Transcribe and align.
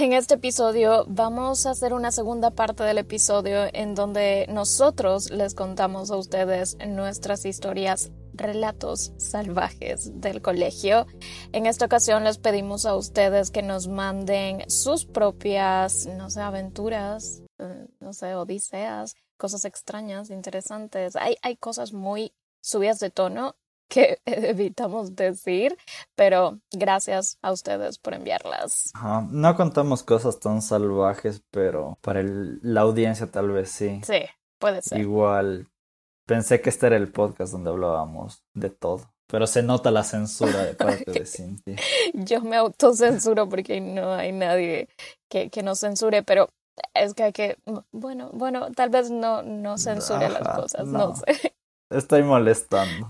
En 0.00 0.12
este 0.12 0.34
episodio 0.34 1.04
vamos 1.06 1.66
a 1.66 1.70
hacer 1.70 1.92
una 1.92 2.10
segunda 2.10 2.50
parte 2.50 2.82
del 2.82 2.98
episodio 2.98 3.68
en 3.72 3.94
donde 3.94 4.44
nosotros 4.48 5.30
les 5.30 5.54
contamos 5.54 6.10
a 6.10 6.16
ustedes 6.16 6.76
nuestras 6.84 7.44
historias, 7.44 8.10
relatos 8.32 9.12
salvajes 9.18 10.20
del 10.20 10.42
colegio. 10.42 11.06
En 11.52 11.66
esta 11.66 11.84
ocasión 11.84 12.24
les 12.24 12.38
pedimos 12.38 12.86
a 12.86 12.96
ustedes 12.96 13.52
que 13.52 13.62
nos 13.62 13.86
manden 13.86 14.68
sus 14.68 15.06
propias, 15.06 16.06
no 16.06 16.28
sé, 16.28 16.40
aventuras, 16.40 17.42
eh, 17.58 17.86
no 18.00 18.12
sé, 18.12 18.34
odiseas, 18.34 19.14
cosas 19.36 19.64
extrañas, 19.64 20.30
interesantes. 20.30 21.14
Hay, 21.14 21.36
hay 21.42 21.56
cosas 21.56 21.92
muy 21.92 22.34
subidas 22.60 22.98
de 22.98 23.10
tono 23.10 23.54
que 23.88 24.18
evitamos 24.26 25.14
decir, 25.14 25.76
pero 26.14 26.58
gracias 26.72 27.38
a 27.42 27.52
ustedes 27.52 27.98
por 27.98 28.14
enviarlas. 28.14 28.92
No 29.30 29.56
contamos 29.56 30.02
cosas 30.02 30.40
tan 30.40 30.62
salvajes, 30.62 31.42
pero 31.50 31.98
para 32.00 32.22
la 32.24 32.80
audiencia 32.82 33.30
tal 33.30 33.50
vez 33.50 33.70
sí. 33.70 34.00
Sí, 34.04 34.22
puede 34.58 34.82
ser. 34.82 35.00
Igual, 35.00 35.68
pensé 36.26 36.60
que 36.60 36.70
este 36.70 36.86
era 36.86 36.96
el 36.96 37.12
podcast 37.12 37.52
donde 37.52 37.70
hablábamos 37.70 38.42
de 38.54 38.70
todo. 38.70 39.10
Pero 39.26 39.46
se 39.46 39.62
nota 39.62 39.90
la 39.90 40.04
censura 40.04 40.64
de 40.64 40.74
parte 40.74 41.10
de 41.10 41.24
Cintia. 41.26 41.76
Yo 42.12 42.42
me 42.42 42.56
autocensuro 42.56 43.48
porque 43.48 43.80
no 43.80 44.12
hay 44.12 44.32
nadie 44.32 44.88
que, 45.30 45.48
que 45.48 45.62
nos 45.62 45.80
censure, 45.80 46.22
pero 46.22 46.50
es 46.92 47.14
que 47.14 47.22
hay 47.24 47.32
que, 47.32 47.58
bueno, 47.92 48.30
bueno, 48.32 48.70
tal 48.72 48.90
vez 48.90 49.10
no, 49.10 49.42
no 49.42 49.78
censure 49.78 50.28
las 50.28 50.48
cosas, 50.56 50.86
no 50.86 51.16
sé. 51.16 51.54
Estoy 51.90 52.22
molestando. 52.22 53.06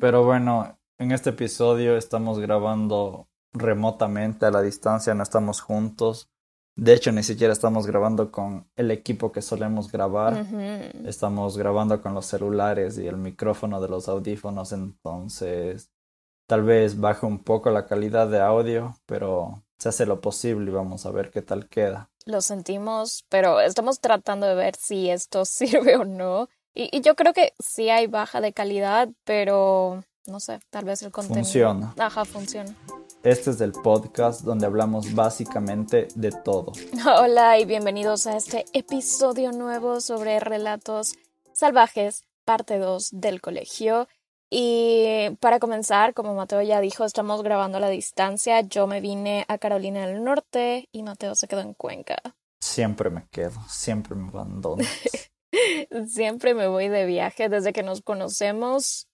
Pero 0.00 0.24
bueno, 0.24 0.78
en 0.98 1.12
este 1.12 1.30
episodio 1.30 1.96
estamos 1.96 2.38
grabando 2.38 3.28
remotamente 3.52 4.46
a 4.46 4.50
la 4.50 4.62
distancia, 4.62 5.14
no 5.14 5.22
estamos 5.22 5.60
juntos. 5.60 6.30
De 6.76 6.92
hecho, 6.92 7.10
ni 7.10 7.24
siquiera 7.24 7.52
estamos 7.52 7.86
grabando 7.86 8.30
con 8.30 8.70
el 8.76 8.90
equipo 8.92 9.32
que 9.32 9.42
solemos 9.42 9.90
grabar. 9.90 10.46
Estamos 11.04 11.58
grabando 11.58 12.00
con 12.00 12.14
los 12.14 12.26
celulares 12.26 12.98
y 12.98 13.06
el 13.06 13.16
micrófono 13.16 13.80
de 13.80 13.88
los 13.88 14.08
audífonos. 14.08 14.72
Entonces, 14.72 15.90
tal 16.46 16.62
vez 16.62 17.00
baje 17.00 17.26
un 17.26 17.42
poco 17.42 17.70
la 17.70 17.86
calidad 17.86 18.28
de 18.28 18.40
audio, 18.40 18.96
pero 19.06 19.64
se 19.78 19.88
hace 19.88 20.06
lo 20.06 20.20
posible 20.20 20.70
y 20.70 20.74
vamos 20.74 21.04
a 21.04 21.10
ver 21.10 21.30
qué 21.30 21.42
tal 21.42 21.68
queda. 21.68 22.10
Lo 22.26 22.42
sentimos, 22.42 23.24
pero 23.28 23.60
estamos 23.60 24.00
tratando 24.00 24.46
de 24.46 24.54
ver 24.54 24.76
si 24.76 25.10
esto 25.10 25.44
sirve 25.46 25.96
o 25.96 26.04
no. 26.04 26.48
Y, 26.74 27.00
yo 27.00 27.16
creo 27.16 27.32
que 27.32 27.54
sí 27.58 27.90
hay 27.90 28.06
baja 28.06 28.40
de 28.40 28.52
calidad, 28.52 29.08
pero 29.24 30.04
no 30.26 30.40
sé, 30.40 30.60
tal 30.70 30.84
vez 30.84 31.02
el 31.02 31.10
contenido. 31.10 31.42
Funciona. 31.44 31.94
Ajá, 31.98 32.24
funciona. 32.24 32.74
Este 33.22 33.50
es 33.50 33.60
el 33.60 33.72
podcast 33.72 34.42
donde 34.42 34.66
hablamos 34.66 35.14
básicamente 35.14 36.08
de 36.14 36.30
todo. 36.30 36.72
Hola 37.20 37.58
y 37.58 37.64
bienvenidos 37.64 38.26
a 38.26 38.36
este 38.36 38.64
episodio 38.72 39.50
nuevo 39.52 40.00
sobre 40.00 40.38
relatos 40.38 41.14
salvajes, 41.52 42.22
parte 42.44 42.78
2 42.78 43.08
del 43.12 43.40
colegio. 43.40 44.06
Y 44.50 45.30
para 45.40 45.58
comenzar, 45.58 46.14
como 46.14 46.34
Mateo 46.34 46.62
ya 46.62 46.80
dijo, 46.80 47.04
estamos 47.04 47.42
grabando 47.42 47.78
a 47.78 47.80
la 47.80 47.90
distancia. 47.90 48.60
Yo 48.60 48.86
me 48.86 49.00
vine 49.00 49.44
a 49.48 49.58
Carolina 49.58 50.06
del 50.06 50.22
Norte 50.22 50.88
y 50.92 51.02
Mateo 51.02 51.34
se 51.34 51.48
quedó 51.48 51.60
en 51.60 51.74
Cuenca. 51.74 52.16
Siempre 52.60 53.10
me 53.10 53.26
quedo, 53.30 53.60
siempre 53.68 54.14
me 54.14 54.28
abandono. 54.28 54.84
Siempre 56.06 56.54
me 56.54 56.66
voy 56.68 56.88
de 56.88 57.06
viaje. 57.06 57.48
Desde 57.48 57.72
que 57.72 57.82
nos 57.82 58.02
conocemos, 58.02 59.08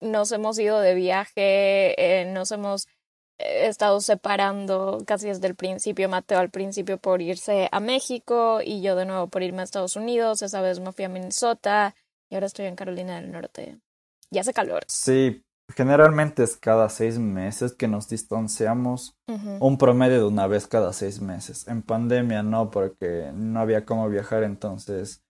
nos 0.00 0.32
hemos 0.32 0.58
ido 0.58 0.80
de 0.80 0.94
viaje, 0.94 1.94
eh, 1.98 2.32
nos 2.32 2.52
hemos 2.52 2.86
eh, 3.38 3.66
estado 3.66 4.00
separando 4.00 5.02
casi 5.06 5.28
desde 5.28 5.46
el 5.46 5.54
principio. 5.54 6.08
Mateo 6.08 6.38
al 6.38 6.50
principio 6.50 6.98
por 6.98 7.22
irse 7.22 7.68
a 7.72 7.80
México 7.80 8.60
y 8.64 8.82
yo 8.82 8.96
de 8.96 9.06
nuevo 9.06 9.28
por 9.28 9.42
irme 9.42 9.60
a 9.60 9.64
Estados 9.64 9.96
Unidos. 9.96 10.42
Esa 10.42 10.60
vez 10.60 10.80
me 10.80 10.92
fui 10.92 11.04
a 11.04 11.08
Minnesota 11.08 11.94
y 12.30 12.34
ahora 12.34 12.46
estoy 12.46 12.66
en 12.66 12.76
Carolina 12.76 13.20
del 13.20 13.30
Norte. 13.30 13.78
Ya 14.30 14.40
hace 14.40 14.52
calor. 14.52 14.82
Sí, 14.88 15.44
generalmente 15.76 16.42
es 16.42 16.56
cada 16.56 16.88
seis 16.88 17.18
meses 17.18 17.74
que 17.74 17.88
nos 17.88 18.08
distanciamos. 18.08 19.16
Un 19.60 19.78
promedio 19.78 20.18
de 20.18 20.24
una 20.24 20.46
vez 20.46 20.66
cada 20.66 20.92
seis 20.92 21.20
meses. 21.20 21.68
En 21.68 21.82
pandemia 21.82 22.42
no, 22.42 22.70
porque 22.70 23.30
no 23.34 23.60
había 23.60 23.84
cómo 23.84 24.08
viajar 24.08 24.42
entonces 24.42 25.22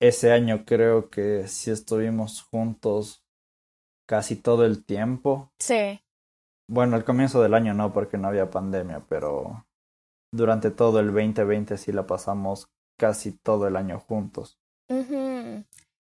ese 0.00 0.32
año 0.32 0.64
creo 0.64 1.10
que 1.10 1.48
sí 1.48 1.70
estuvimos 1.70 2.42
juntos 2.42 3.24
casi 4.08 4.36
todo 4.36 4.64
el 4.64 4.84
tiempo. 4.84 5.50
Sí. 5.58 6.00
Bueno, 6.68 6.96
al 6.96 7.04
comienzo 7.04 7.42
del 7.42 7.54
año 7.54 7.74
no, 7.74 7.92
porque 7.92 8.18
no 8.18 8.28
había 8.28 8.50
pandemia, 8.50 9.04
pero 9.08 9.66
durante 10.32 10.70
todo 10.70 11.00
el 11.00 11.06
2020 11.08 11.76
sí 11.78 11.92
la 11.92 12.06
pasamos 12.06 12.68
casi 12.98 13.32
todo 13.32 13.66
el 13.66 13.76
año 13.76 13.98
juntos. 14.00 14.58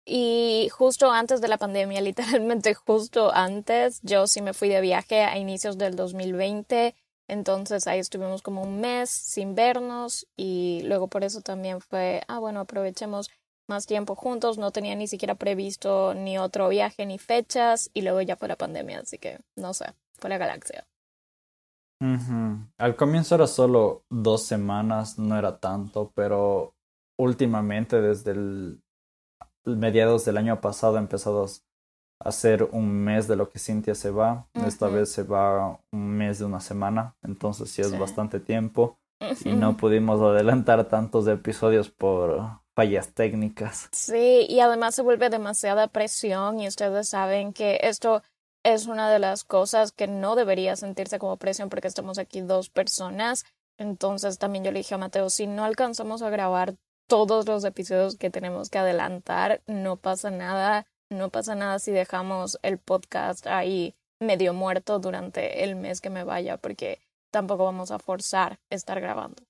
Y 0.06 0.68
justo 0.72 1.10
antes 1.10 1.40
de 1.40 1.48
la 1.48 1.58
pandemia, 1.58 2.00
literalmente 2.00 2.74
justo 2.74 3.32
antes, 3.32 4.00
yo 4.02 4.26
sí 4.26 4.42
me 4.42 4.54
fui 4.54 4.68
de 4.68 4.80
viaje 4.80 5.22
a 5.22 5.38
inicios 5.38 5.78
del 5.78 5.96
2020. 5.96 6.94
Entonces 7.26 7.86
ahí 7.86 8.00
estuvimos 8.00 8.42
como 8.42 8.62
un 8.62 8.80
mes 8.80 9.08
sin 9.08 9.54
vernos 9.54 10.26
y 10.36 10.82
luego 10.84 11.08
por 11.08 11.24
eso 11.24 11.40
también 11.40 11.80
fue, 11.80 12.22
ah, 12.28 12.38
bueno, 12.38 12.60
aprovechemos 12.60 13.30
más 13.68 13.86
tiempo 13.86 14.14
juntos, 14.14 14.58
no 14.58 14.70
tenía 14.70 14.94
ni 14.94 15.06
siquiera 15.06 15.34
previsto 15.34 16.14
ni 16.14 16.38
otro 16.38 16.68
viaje 16.68 17.06
ni 17.06 17.18
fechas 17.18 17.90
y 17.94 18.02
luego 18.02 18.20
ya 18.22 18.36
fue 18.36 18.48
la 18.48 18.56
pandemia, 18.56 19.00
así 19.00 19.18
que 19.18 19.38
no 19.56 19.72
sé, 19.74 19.86
fue 20.18 20.30
la 20.30 20.38
galaxia. 20.38 20.86
Al 22.76 22.96
comienzo 22.96 23.34
era 23.34 23.46
solo 23.46 24.04
dos 24.10 24.42
semanas, 24.42 25.18
no 25.18 25.38
era 25.38 25.58
tanto, 25.58 26.12
pero 26.14 26.74
últimamente 27.16 28.02
desde 28.02 28.32
el 28.32 28.82
mediados 29.64 30.24
del 30.24 30.36
año 30.36 30.60
pasado 30.60 30.98
empezado 30.98 31.44
a 31.44 32.28
hacer 32.28 32.68
un 32.72 32.90
mes 32.90 33.26
de 33.28 33.36
lo 33.36 33.48
que 33.48 33.58
Cintia 33.58 33.94
se 33.94 34.10
va. 34.10 34.46
Esta 34.66 34.88
vez 34.88 35.10
se 35.10 35.22
va 35.22 35.80
un 35.92 36.10
mes 36.10 36.38
de 36.38 36.44
una 36.44 36.60
semana, 36.60 37.16
entonces 37.22 37.70
sí 37.70 37.80
es 37.82 37.98
bastante 37.98 38.40
tiempo. 38.40 38.98
Y 39.44 39.52
no 39.52 39.76
pudimos 39.76 40.20
adelantar 40.20 40.84
tantos 40.88 41.26
episodios 41.28 41.88
por 41.88 42.60
fallas 42.74 43.12
técnicas. 43.14 43.88
Sí, 43.92 44.46
y 44.48 44.60
además 44.60 44.94
se 44.94 45.02
vuelve 45.02 45.30
demasiada 45.30 45.88
presión 45.88 46.60
y 46.60 46.68
ustedes 46.68 47.08
saben 47.08 47.52
que 47.52 47.78
esto 47.82 48.22
es 48.64 48.86
una 48.86 49.10
de 49.10 49.18
las 49.18 49.44
cosas 49.44 49.92
que 49.92 50.08
no 50.08 50.36
debería 50.36 50.76
sentirse 50.76 51.18
como 51.18 51.36
presión 51.36 51.68
porque 51.68 51.88
estamos 51.88 52.18
aquí 52.18 52.40
dos 52.40 52.70
personas. 52.70 53.44
Entonces 53.78 54.38
también 54.38 54.64
yo 54.64 54.72
le 54.72 54.78
dije 54.80 54.94
a 54.94 54.98
Mateo, 54.98 55.30
si 55.30 55.46
no 55.46 55.64
alcanzamos 55.64 56.22
a 56.22 56.30
grabar 56.30 56.74
todos 57.06 57.46
los 57.46 57.64
episodios 57.64 58.16
que 58.16 58.30
tenemos 58.30 58.70
que 58.70 58.78
adelantar, 58.78 59.62
no 59.66 59.96
pasa 59.96 60.30
nada, 60.30 60.86
no 61.10 61.28
pasa 61.28 61.54
nada 61.54 61.78
si 61.78 61.92
dejamos 61.92 62.58
el 62.62 62.78
podcast 62.78 63.46
ahí 63.46 63.94
medio 64.20 64.54
muerto 64.54 64.98
durante 64.98 65.64
el 65.64 65.76
mes 65.76 66.00
que 66.00 66.08
me 66.08 66.24
vaya 66.24 66.56
porque 66.56 67.00
tampoco 67.30 67.64
vamos 67.64 67.90
a 67.90 67.98
forzar 67.98 68.58
estar 68.70 69.00
grabando. 69.00 69.42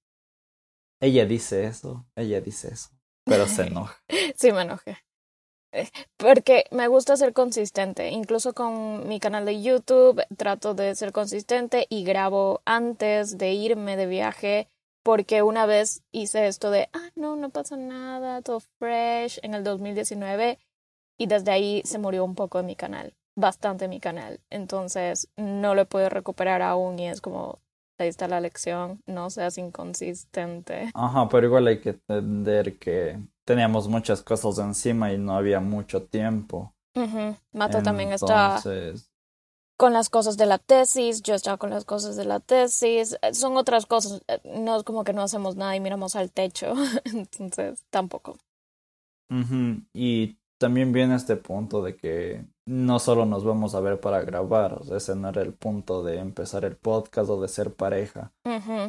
Ella 1.01 1.27
dice 1.27 1.67
eso, 1.67 2.07
ella 2.17 2.41
dice 2.41 2.73
eso 2.73 2.94
pero 3.25 3.47
se 3.47 3.63
enoja. 3.63 3.97
sí, 4.37 4.53
me 4.53 4.63
enojé. 4.63 4.99
Eh, 5.73 5.89
porque 6.17 6.65
me 6.71 6.87
gusta 6.89 7.17
ser 7.17 7.33
consistente. 7.33 8.11
Incluso 8.11 8.55
con 8.55 9.09
mi 9.09 9.19
canal 9.19 9.45
de 9.45 9.61
YouTube 9.61 10.23
trato 10.37 10.75
de 10.75 10.95
ser 10.95 11.13
consistente 11.13 11.87
y 11.89 12.05
grabo 12.05 12.63
antes 12.65 13.37
de 13.39 13.53
irme 13.53 13.97
de 13.97 14.07
viaje. 14.07 14.69
Porque 15.03 15.43
una 15.43 15.67
vez 15.67 16.03
hice 16.13 16.47
esto 16.47 16.71
de, 16.71 16.89
ah, 16.93 17.11
no, 17.15 17.37
no 17.37 17.51
pasa 17.51 17.77
nada, 17.77 18.41
todo 18.41 18.61
fresh 18.79 19.39
en 19.43 19.55
el 19.55 19.65
2019. 19.65 20.59
Y 21.19 21.27
desde 21.27 21.51
ahí 21.51 21.83
se 21.85 21.99
murió 21.99 22.25
un 22.25 22.35
poco 22.35 22.59
de 22.59 22.65
mi 22.65 22.77
canal, 22.77 23.15
bastante 23.37 23.89
mi 23.89 24.01
canal. 24.01 24.41
Entonces 24.51 25.29
no 25.37 25.75
lo 25.75 25.87
puedo 25.87 26.09
recuperar 26.09 26.63
aún 26.63 26.99
y 26.99 27.09
es 27.09 27.21
como, 27.21 27.61
ahí 27.99 28.09
está 28.09 28.29
la 28.29 28.41
lección, 28.41 29.01
no 29.07 29.31
seas 29.31 29.59
inconsistente. 29.59 30.91
Ajá, 30.95 31.29
pero 31.29 31.47
igual 31.47 31.67
hay 31.67 31.81
que 31.81 31.91
entender 31.91 32.79
que 32.79 33.19
teníamos 33.45 33.89
muchas 33.89 34.23
cosas 34.23 34.59
encima 34.59 35.13
y 35.13 35.19
no 35.19 35.37
había 35.37 35.61
mucho 35.61 36.03
tiempo. 36.03 36.75
Mato 37.53 37.83
también 37.83 38.13
está 38.13 38.61
con 39.77 39.93
las 39.93 40.09
cosas 40.09 40.37
de 40.37 40.47
la 40.47 40.59
tesis, 40.59 41.23
yo 41.23 41.35
estaba 41.35 41.57
con 41.57 41.71
las 41.71 41.85
cosas 41.85 42.17
de 42.17 42.25
la 42.25 42.41
tesis, 42.41 43.19
eh, 43.23 43.35
son 43.35 43.57
otras 43.57 43.87
cosas, 43.87 44.23
eh, 44.29 44.41
no 44.45 44.77
es 44.77 44.85
como 44.85 45.05
que 45.05 45.13
no 45.13 45.23
hacemos 45.23 45.57
nada 45.57 45.75
y 45.75 45.81
miramos 45.81 46.17
al 46.17 46.31
techo, 46.31 46.75
entonces 47.05 47.85
tampoco. 47.91 48.39
Y 49.93 50.39
también 50.65 50.93
viene 50.93 51.15
este 51.15 51.37
punto 51.37 51.83
de 51.83 51.95
que 51.95 52.47
no 52.67 52.99
solo 52.99 53.27
nos 53.27 53.45
vamos 53.45 53.75
a 53.75 53.81
ver 53.81 54.01
para 54.01 54.23
grabar, 54.23 54.73
o 54.73 54.83
sea, 54.83 54.97
ese 54.97 55.15
no 55.15 55.29
era 55.29 55.43
el 55.43 55.53
punto 55.53 56.03
de 56.03 56.19
empezar 56.19 56.65
el 56.65 56.75
podcast 56.75 57.29
o 57.29 57.39
de 57.39 57.49
ser 57.49 57.75
pareja. 57.75 58.33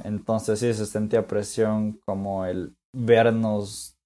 Entonces 0.05 0.59
sí 0.59 0.73
se 0.73 0.85
sentía 0.85 1.27
presión 1.27 1.99
como 2.05 2.45
el 2.45 2.77
vernos 2.93 3.97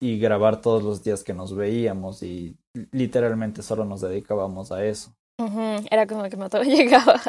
y 0.00 0.20
grabar 0.20 0.60
todos 0.60 0.84
los 0.84 1.02
días 1.02 1.24
que 1.24 1.34
nos 1.34 1.56
veíamos 1.56 2.22
y 2.22 2.56
literalmente 2.92 3.62
solo 3.62 3.84
nos 3.84 4.00
dedicábamos 4.00 4.70
a 4.70 4.84
eso. 4.84 5.12
Era 5.38 6.06
como 6.08 6.24
que 6.24 6.36
todo 6.50 6.62
llegaba 6.64 7.20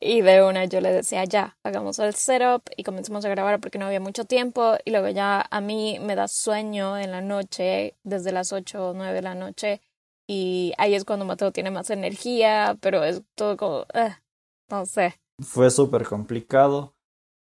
y 0.00 0.22
de 0.22 0.42
una 0.42 0.64
yo 0.64 0.80
le 0.80 0.92
decía 0.92 1.24
ya, 1.24 1.56
hagamos 1.62 2.00
el 2.00 2.14
setup 2.14 2.68
y 2.76 2.82
comenzamos 2.82 3.24
a 3.24 3.28
grabar 3.28 3.60
porque 3.60 3.78
no 3.78 3.86
había 3.86 4.00
mucho 4.00 4.24
tiempo 4.24 4.74
y 4.84 4.90
luego 4.90 5.08
ya 5.10 5.46
a 5.48 5.60
mí 5.60 5.98
me 6.00 6.16
da 6.16 6.26
sueño 6.26 6.98
en 6.98 7.12
la 7.12 7.20
noche, 7.20 7.94
desde 8.02 8.32
las 8.32 8.52
8 8.52 8.90
o 8.90 8.94
9 8.94 9.14
de 9.14 9.22
la 9.22 9.36
noche 9.36 9.80
y 10.26 10.72
ahí 10.78 10.94
es 10.94 11.04
cuando 11.04 11.24
Mateo 11.24 11.52
tiene 11.52 11.70
más 11.70 11.90
energía, 11.90 12.76
pero 12.80 13.04
es 13.04 13.22
todo 13.36 13.56
como, 13.56 13.86
eh, 13.94 14.16
no 14.68 14.84
sé. 14.86 15.14
Fue 15.40 15.70
súper 15.70 16.06
complicado 16.06 16.94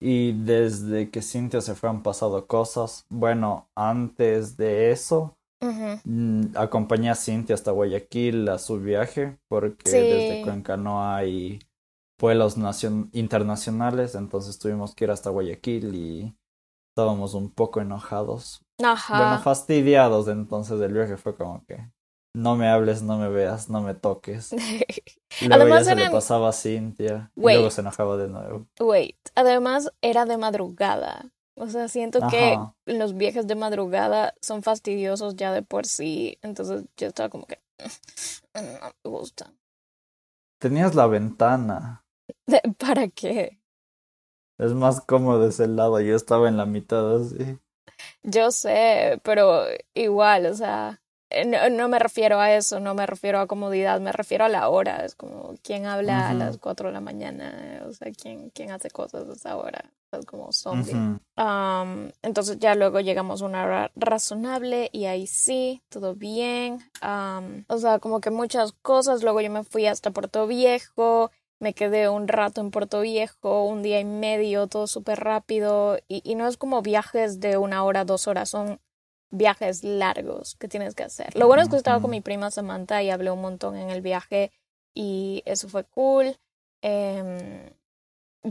y 0.00 0.32
desde 0.32 1.10
que 1.10 1.22
Cintia 1.22 1.60
se 1.60 1.74
fue 1.76 1.88
han 1.88 2.02
pasado 2.02 2.46
cosas. 2.48 3.04
Bueno, 3.10 3.68
antes 3.76 4.56
de 4.56 4.90
eso 4.90 5.36
Mm, 6.04 6.56
acompañé 6.56 7.10
a 7.10 7.14
Cintia 7.14 7.54
hasta 7.54 7.72
Guayaquil 7.72 8.48
a 8.48 8.58
su 8.58 8.80
viaje 8.80 9.38
porque 9.48 9.90
desde 9.90 10.42
Cuenca 10.42 10.76
no 10.76 11.04
hay 11.04 11.58
vuelos 12.18 12.56
internacionales, 13.12 14.14
entonces 14.14 14.58
tuvimos 14.58 14.94
que 14.94 15.04
ir 15.04 15.10
hasta 15.10 15.30
Guayaquil 15.30 15.94
y 15.94 16.36
estábamos 16.90 17.34
un 17.34 17.50
poco 17.50 17.80
enojados. 17.80 18.62
Ajá. 18.82 19.18
Bueno, 19.18 19.38
fastidiados, 19.42 20.28
entonces 20.28 20.80
el 20.80 20.92
viaje 20.92 21.16
fue 21.16 21.34
como 21.34 21.64
que 21.66 21.90
no 22.34 22.56
me 22.56 22.68
hables, 22.68 23.02
no 23.02 23.18
me 23.18 23.28
veas, 23.28 23.68
no 23.68 23.80
me 23.80 23.94
toques. 23.94 24.52
luego 25.40 25.68
ya 25.68 25.84
se 25.84 25.94
le 25.94 26.10
pasaba 26.10 26.50
a 26.50 26.52
Cintia 26.52 27.30
y 27.36 27.42
luego 27.42 27.70
se 27.70 27.80
enojaba 27.80 28.16
de 28.16 28.28
nuevo. 28.28 28.66
Wait, 28.78 29.16
además 29.34 29.90
era 30.00 30.26
de 30.26 30.36
madrugada. 30.36 31.30
O 31.60 31.68
sea, 31.68 31.88
siento 31.88 32.20
que 32.30 32.58
los 32.86 33.14
viajes 33.14 33.46
de 33.46 33.54
madrugada 33.54 34.32
son 34.40 34.62
fastidiosos 34.62 35.36
ya 35.36 35.52
de 35.52 35.60
por 35.60 35.84
sí. 35.84 36.38
Entonces 36.40 36.84
yo 36.96 37.08
estaba 37.08 37.28
como 37.28 37.44
que 37.44 37.58
no 38.54 38.62
me 39.04 39.10
gusta. 39.10 39.52
Tenías 40.58 40.94
la 40.94 41.06
ventana. 41.06 42.02
¿Para 42.78 43.08
qué? 43.08 43.60
Es 44.56 44.72
más 44.72 45.02
cómodo 45.02 45.46
ese 45.46 45.68
lado. 45.68 46.00
Yo 46.00 46.16
estaba 46.16 46.48
en 46.48 46.56
la 46.56 46.64
mitad 46.64 47.16
así. 47.16 47.58
Yo 48.22 48.50
sé, 48.52 49.20
pero 49.22 49.64
igual, 49.92 50.46
o 50.46 50.54
sea, 50.54 51.02
eh, 51.30 51.70
no, 51.70 51.88
me 51.88 51.98
refiero 52.00 52.40
a 52.40 52.52
eso, 52.52 52.80
no 52.80 52.94
me 52.94 53.06
refiero 53.06 53.38
a 53.38 53.46
comodidad, 53.46 54.00
me 54.00 54.10
refiero 54.10 54.44
a 54.44 54.48
la 54.48 54.68
hora. 54.68 55.04
Es 55.04 55.14
como, 55.14 55.54
¿quién 55.62 55.86
habla 55.86 56.28
a 56.28 56.34
las 56.34 56.58
4 56.58 56.88
de 56.88 56.92
la 56.92 57.00
mañana? 57.00 57.84
O 57.86 57.92
sea, 57.92 58.10
¿quién, 58.12 58.50
quién 58.50 58.72
hace 58.72 58.90
cosas 58.90 59.28
a 59.28 59.32
esa 59.32 59.56
hora? 59.56 59.84
Es 60.10 60.26
como 60.26 60.52
zombie. 60.52 60.92
entonces 62.22 62.58
ya 62.58 62.74
luego 62.74 62.98
llegamos 62.98 63.42
a 63.42 63.44
una 63.44 63.64
hora 63.64 63.92
razonable 63.94 64.90
y 64.92 65.04
ahí 65.04 65.28
sí, 65.28 65.82
todo 65.88 66.16
bien. 66.16 66.80
o 67.68 67.78
sea, 67.78 68.00
como 68.00 68.20
que 68.20 68.30
muchas 68.30 68.72
cosas. 68.72 69.22
Luego 69.22 69.40
yo 69.40 69.50
me 69.50 69.62
fui 69.62 69.86
hasta 69.86 70.10
Puerto 70.10 70.48
Viejo. 70.48 71.30
Me 71.60 71.74
quedé 71.74 72.08
un 72.08 72.26
rato 72.26 72.60
en 72.62 72.70
Puerto 72.70 73.02
Viejo, 73.02 73.66
un 73.66 73.82
día 73.82 74.00
y 74.00 74.04
medio, 74.04 74.66
todo 74.66 74.86
súper 74.86 75.20
rápido. 75.20 75.98
Y, 76.08 76.22
y 76.24 76.34
no 76.34 76.48
es 76.48 76.56
como 76.56 76.82
viajes 76.82 77.38
de 77.38 77.58
una 77.58 77.84
hora, 77.84 78.04
dos 78.04 78.26
horas, 78.26 78.48
son 78.48 78.80
viajes 79.30 79.84
largos 79.84 80.56
que 80.56 80.68
tienes 80.68 80.94
que 80.94 81.04
hacer. 81.04 81.36
Lo 81.36 81.46
bueno 81.46 81.62
es 81.62 81.68
que 81.68 81.76
estaba 81.76 82.00
con 82.00 82.10
mi 82.10 82.20
prima 82.20 82.50
Samantha 82.50 83.02
y 83.02 83.10
hablé 83.10 83.30
un 83.30 83.40
montón 83.40 83.76
en 83.76 83.90
el 83.90 84.02
viaje 84.02 84.52
y 84.94 85.42
eso 85.46 85.68
fue 85.68 85.84
cool. 85.84 86.36
Em, 86.82 87.70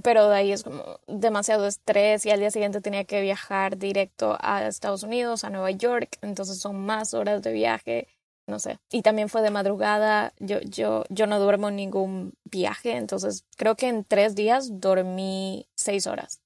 pero 0.03 0.29
de 0.29 0.35
ahí 0.35 0.51
es 0.51 0.63
como 0.63 0.99
demasiado 1.07 1.65
estrés 1.65 2.25
y 2.25 2.31
al 2.31 2.39
día 2.39 2.51
siguiente 2.51 2.81
tenía 2.81 3.05
que 3.05 3.21
viajar 3.21 3.77
directo 3.77 4.37
a 4.39 4.65
Estados 4.67 5.03
Unidos, 5.03 5.43
a 5.43 5.49
Nueva 5.49 5.71
York, 5.71 6.17
entonces 6.21 6.59
son 6.59 6.85
más 6.85 7.13
horas 7.13 7.41
de 7.41 7.51
viaje, 7.51 8.07
no 8.45 8.59
sé. 8.59 8.79
Y 8.91 9.01
también 9.01 9.29
fue 9.29 9.41
de 9.41 9.49
madrugada, 9.49 10.33
yo, 10.39 10.59
yo, 10.61 11.05
yo 11.09 11.25
no 11.25 11.39
duermo 11.39 11.71
ningún 11.71 12.33
viaje, 12.43 12.97
entonces 12.97 13.45
creo 13.57 13.75
que 13.75 13.87
en 13.87 14.05
tres 14.05 14.35
días 14.35 14.79
dormí 14.79 15.67
seis 15.75 16.05
horas. 16.05 16.39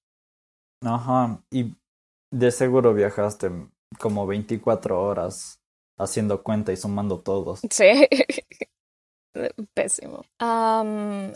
Ajá, 0.82 1.42
y 1.52 1.76
de 2.32 2.52
seguro 2.52 2.94
viajaste 2.94 3.52
como 4.00 4.26
24 4.28 5.02
horas 5.02 5.60
haciendo 5.98 6.44
cuenta 6.44 6.72
y 6.72 6.78
sumando 6.78 7.20
todos. 7.22 7.62
Sí, 7.70 8.08
pésimo. 9.74 10.24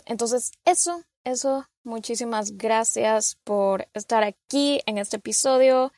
entonces, 0.06 0.52
eso, 0.64 1.02
eso, 1.24 1.66
muchísimas 1.84 2.56
gracias 2.56 3.38
por 3.44 3.88
estar 3.94 4.24
aquí 4.24 4.80
en 4.86 4.98
este 4.98 5.16
episodio 5.16 5.92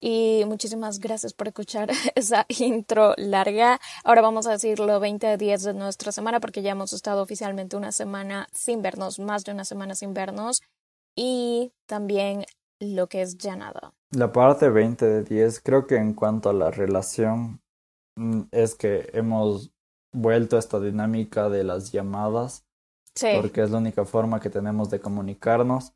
y 0.00 0.44
muchísimas 0.46 0.98
gracias 1.00 1.32
por 1.32 1.48
escuchar 1.48 1.90
esa 2.14 2.46
intro 2.48 3.14
larga. 3.16 3.80
Ahora 4.04 4.22
vamos 4.22 4.46
a 4.46 4.52
decir 4.52 4.78
lo 4.78 5.00
20 5.00 5.26
de 5.26 5.36
10 5.36 5.62
de 5.62 5.74
nuestra 5.74 6.12
semana 6.12 6.40
porque 6.40 6.62
ya 6.62 6.72
hemos 6.72 6.92
estado 6.92 7.22
oficialmente 7.22 7.76
una 7.76 7.92
semana 7.92 8.48
sin 8.52 8.82
vernos, 8.82 9.18
más 9.18 9.44
de 9.44 9.52
una 9.52 9.64
semana 9.64 9.94
sin 9.94 10.14
vernos 10.14 10.62
y 11.14 11.72
también 11.86 12.44
lo 12.80 13.08
que 13.08 13.22
es 13.22 13.38
ya 13.38 13.56
nada. 13.56 13.92
La 14.10 14.32
parte 14.32 14.68
20 14.68 15.04
de 15.04 15.22
10, 15.24 15.60
creo 15.60 15.86
que 15.86 15.96
en 15.96 16.14
cuanto 16.14 16.50
a 16.50 16.52
la 16.52 16.70
relación, 16.70 17.60
mm, 18.16 18.42
es 18.52 18.74
que 18.74 19.10
hemos 19.12 19.72
vuelto 20.12 20.56
a 20.56 20.58
esta 20.58 20.80
dinámica 20.80 21.48
de 21.48 21.64
las 21.64 21.92
llamadas. 21.92 22.64
Sí. 23.14 23.28
Porque 23.40 23.62
es 23.62 23.70
la 23.70 23.78
única 23.78 24.04
forma 24.04 24.40
que 24.40 24.50
tenemos 24.50 24.90
de 24.90 25.00
comunicarnos. 25.00 25.94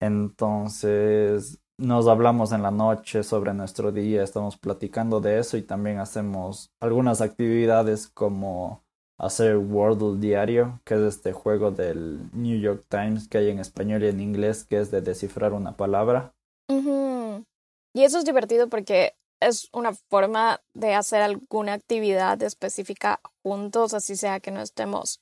Entonces, 0.00 1.60
nos 1.78 2.06
hablamos 2.06 2.52
en 2.52 2.62
la 2.62 2.70
noche 2.70 3.22
sobre 3.22 3.52
nuestro 3.52 3.90
día, 3.90 4.22
estamos 4.22 4.56
platicando 4.56 5.20
de 5.20 5.38
eso 5.40 5.56
y 5.56 5.62
también 5.62 5.98
hacemos 5.98 6.70
algunas 6.80 7.20
actividades 7.20 8.08
como 8.08 8.83
hacer 9.18 9.56
Wordle 9.56 10.20
diario, 10.20 10.80
que 10.84 10.94
es 10.94 11.00
este 11.00 11.32
juego 11.32 11.70
del 11.70 12.30
New 12.32 12.58
York 12.60 12.84
Times 12.88 13.28
que 13.28 13.38
hay 13.38 13.50
en 13.50 13.58
español 13.58 14.02
y 14.04 14.08
en 14.08 14.20
inglés, 14.20 14.64
que 14.64 14.80
es 14.80 14.90
de 14.90 15.00
descifrar 15.00 15.52
una 15.52 15.76
palabra. 15.76 16.34
Y 16.68 18.02
eso 18.02 18.18
es 18.18 18.24
divertido 18.24 18.68
porque 18.68 19.14
es 19.40 19.68
una 19.72 19.92
forma 20.10 20.60
de 20.74 20.94
hacer 20.94 21.22
alguna 21.22 21.74
actividad 21.74 22.42
específica 22.42 23.20
juntos, 23.44 23.94
así 23.94 24.16
sea 24.16 24.40
que 24.40 24.50
no 24.50 24.60
estemos 24.60 25.20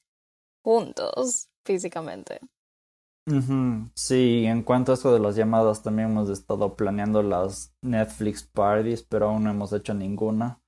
juntos 0.64 1.48
físicamente. 1.66 2.40
Sí, 3.94 4.44
en 4.46 4.62
cuanto 4.62 4.90
a 4.90 4.94
eso 4.94 5.12
de 5.12 5.20
las 5.20 5.36
llamadas, 5.36 5.82
también 5.82 6.10
hemos 6.10 6.28
estado 6.28 6.74
planeando 6.74 7.22
las 7.22 7.72
Netflix 7.82 8.42
parties, 8.42 9.02
pero 9.02 9.28
aún 9.28 9.44
no 9.44 9.50
hemos 9.50 9.72
hecho 9.72 9.94
ninguna. 9.94 10.60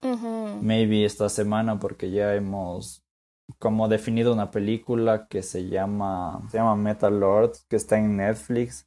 Maybe 0.61 1.05
esta 1.05 1.29
semana 1.29 1.81
porque 1.81 2.11
ya 2.11 2.35
hemos 2.35 3.03
como 3.59 3.89
definido 3.89 4.33
una 4.33 4.51
película 4.51 5.27
que 5.29 5.43
se 5.43 5.69
llama 5.69 6.43
se 6.51 6.59
llama 6.59 6.77
Metal 6.77 7.19
Lord 7.19 7.53
que 7.69 7.77
está 7.77 7.99
en 7.99 8.17
Netflix 8.17 8.87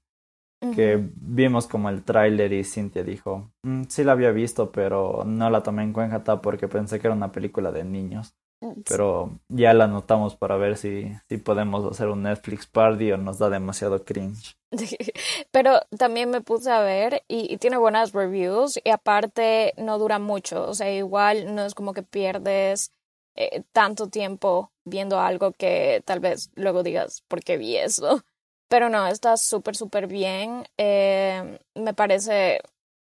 que 0.73 0.99
vimos 1.15 1.67
como 1.67 1.89
el 1.89 2.03
tráiler 2.03 2.51
y 2.51 2.63
Cynthia 2.63 3.03
dijo 3.03 3.51
mm, 3.63 3.83
sí 3.89 4.03
la 4.03 4.13
había 4.13 4.31
visto 4.31 4.71
pero 4.71 5.23
no 5.23 5.49
la 5.51 5.61
tomé 5.61 5.83
en 5.83 5.93
cuenta 5.93 6.41
porque 6.41 6.67
pensé 6.67 6.99
que 6.99 7.07
era 7.07 7.15
una 7.15 7.31
película 7.31 7.71
de 7.71 7.83
niños 7.83 8.33
mm, 8.61 8.81
pero 8.87 9.39
ya 9.49 9.75
la 9.75 9.83
anotamos 9.83 10.35
para 10.35 10.57
ver 10.57 10.75
si, 10.75 11.11
si 11.29 11.37
podemos 11.37 11.85
hacer 11.85 12.07
un 12.07 12.23
Netflix 12.23 12.65
party 12.65 13.11
o 13.11 13.17
nos 13.17 13.37
da 13.37 13.51
demasiado 13.51 14.03
cringe. 14.03 14.57
Pero 15.51 15.79
también 15.97 16.29
me 16.29 16.41
puse 16.41 16.69
a 16.69 16.81
ver 16.81 17.23
y, 17.29 17.53
y, 17.53 17.57
tiene 17.57 17.77
buenas 17.77 18.11
reviews 18.11 18.77
y 18.83 18.89
aparte 18.89 19.73
no 19.77 19.97
dura 19.97 20.19
mucho, 20.19 20.67
o 20.67 20.73
sea, 20.73 20.91
igual 20.91 21.55
no 21.55 21.63
es 21.63 21.73
como 21.73 21.93
que 21.93 22.03
pierdes 22.03 22.91
eh, 23.37 23.61
tanto 23.71 24.07
tiempo 24.07 24.71
viendo 24.83 25.19
algo 25.19 25.51
que 25.51 26.01
tal 26.05 26.19
vez 26.19 26.49
luego 26.55 26.81
digas, 26.81 27.21
¿por 27.27 27.43
qué 27.43 27.57
vi 27.57 27.77
eso? 27.77 28.23
Pero 28.67 28.89
no, 28.89 29.07
está 29.07 29.37
súper, 29.37 29.75
súper 29.75 30.07
bien. 30.07 30.67
Eh, 30.77 31.59
me 31.75 31.93
parece 31.93 32.59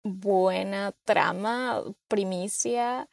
buena 0.03 0.93
trama, 1.03 1.83
primicia, 2.07 3.07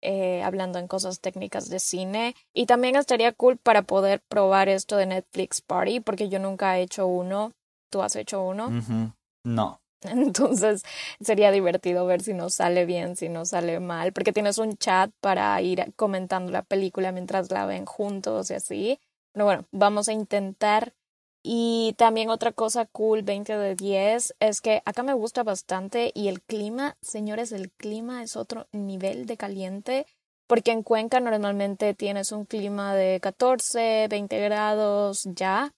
eh, 0.00 0.42
hablando 0.42 0.78
en 0.78 0.88
cosas 0.88 1.20
técnicas 1.20 1.68
de 1.68 1.78
cine. 1.78 2.34
Y 2.54 2.66
también 2.66 2.96
estaría 2.96 3.32
cool 3.32 3.58
para 3.58 3.82
poder 3.82 4.20
probar 4.28 4.68
esto 4.68 4.96
de 4.96 5.06
Netflix 5.06 5.60
Party, 5.60 6.00
porque 6.00 6.28
yo 6.28 6.38
nunca 6.38 6.78
he 6.78 6.82
hecho 6.82 7.06
uno. 7.06 7.52
¿Tú 7.90 8.02
has 8.02 8.16
hecho 8.16 8.42
uno? 8.42 8.70
No. 9.44 9.81
Entonces 10.10 10.82
sería 11.20 11.50
divertido 11.50 12.06
ver 12.06 12.22
si 12.22 12.34
nos 12.34 12.54
sale 12.54 12.86
bien, 12.86 13.16
si 13.16 13.28
nos 13.28 13.50
sale 13.50 13.80
mal, 13.80 14.12
porque 14.12 14.32
tienes 14.32 14.58
un 14.58 14.76
chat 14.76 15.10
para 15.20 15.60
ir 15.62 15.92
comentando 15.96 16.50
la 16.52 16.62
película 16.62 17.12
mientras 17.12 17.50
la 17.50 17.66
ven 17.66 17.86
juntos 17.86 18.50
y 18.50 18.54
así. 18.54 19.00
Pero 19.32 19.44
bueno, 19.46 19.66
vamos 19.70 20.08
a 20.08 20.12
intentar. 20.12 20.94
Y 21.44 21.94
también 21.98 22.30
otra 22.30 22.52
cosa 22.52 22.86
cool, 22.86 23.22
20 23.22 23.56
de 23.56 23.74
10, 23.74 24.34
es 24.38 24.60
que 24.60 24.80
acá 24.84 25.02
me 25.02 25.12
gusta 25.12 25.42
bastante 25.42 26.12
y 26.14 26.28
el 26.28 26.40
clima, 26.40 26.96
señores, 27.02 27.50
el 27.50 27.72
clima 27.72 28.22
es 28.22 28.36
otro 28.36 28.68
nivel 28.70 29.26
de 29.26 29.36
caliente, 29.36 30.06
porque 30.46 30.70
en 30.70 30.84
Cuenca 30.84 31.18
normalmente 31.18 31.94
tienes 31.94 32.30
un 32.30 32.44
clima 32.44 32.94
de 32.94 33.18
14, 33.20 34.06
20 34.08 34.38
grados 34.40 35.24
ya, 35.34 35.74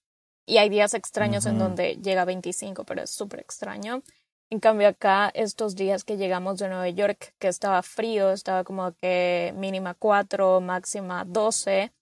y 0.46 0.58
hay 0.58 0.68
días 0.68 0.94
extraños 0.94 1.46
en 1.46 1.58
donde 1.58 1.96
llega 1.96 2.22
a 2.22 2.26
25, 2.26 2.84
pero 2.84 3.02
es 3.02 3.10
súper 3.10 3.40
extraño. 3.40 4.02
En 4.50 4.60
cambio 4.60 4.88
acá, 4.88 5.30
estos 5.34 5.74
días 5.74 6.04
que 6.04 6.16
llegamos 6.16 6.58
de 6.58 6.68
Nueva 6.68 6.88
York, 6.90 7.34
que 7.38 7.48
estaba 7.48 7.82
frío, 7.82 8.30
estaba 8.30 8.62
como 8.62 8.92
que 9.00 9.54
mínima 9.56 9.94
4, 9.94 10.60
máxima 10.60 11.24
12, 11.24 11.92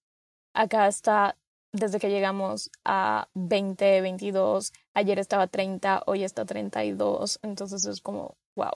acá 0.54 0.88
está 0.88 1.36
desde 1.72 1.98
que 1.98 2.10
llegamos 2.10 2.70
a 2.84 3.28
20, 3.34 4.02
22, 4.02 4.72
ayer 4.94 5.18
estaba 5.18 5.46
30, 5.46 6.02
hoy 6.06 6.24
está 6.24 6.44
32, 6.44 7.38
entonces 7.42 7.86
es 7.86 8.00
como, 8.00 8.36
wow. 8.56 8.74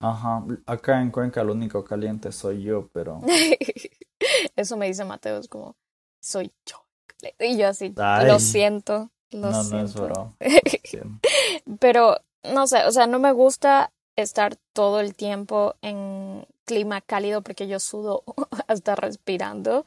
Ajá, 0.00 0.44
acá 0.66 1.00
en 1.00 1.10
Cuenca 1.10 1.42
lo 1.42 1.52
único 1.52 1.82
caliente 1.84 2.30
soy 2.32 2.62
yo, 2.64 2.88
pero... 2.92 3.20
Eso 4.56 4.76
me 4.76 4.86
dice 4.86 5.04
Mateo, 5.04 5.38
es 5.38 5.48
como, 5.48 5.76
soy 6.20 6.52
yo. 6.66 6.83
Y 7.38 7.56
yo 7.56 7.68
así, 7.68 7.94
lo 7.96 8.38
siento, 8.40 9.10
lo 9.30 9.50
no, 9.50 9.64
siento. 9.64 10.08
No 10.08 10.34
es 10.40 10.62
pero, 11.80 12.20
no 12.42 12.66
sé, 12.66 12.84
o 12.86 12.92
sea, 12.92 13.06
no 13.06 13.18
me 13.18 13.32
gusta 13.32 13.92
estar 14.16 14.56
todo 14.72 15.00
el 15.00 15.14
tiempo 15.14 15.74
en 15.82 16.46
clima 16.64 17.00
cálido 17.00 17.42
porque 17.42 17.66
yo 17.66 17.80
sudo 17.80 18.22
hasta 18.68 18.94
respirando, 18.94 19.84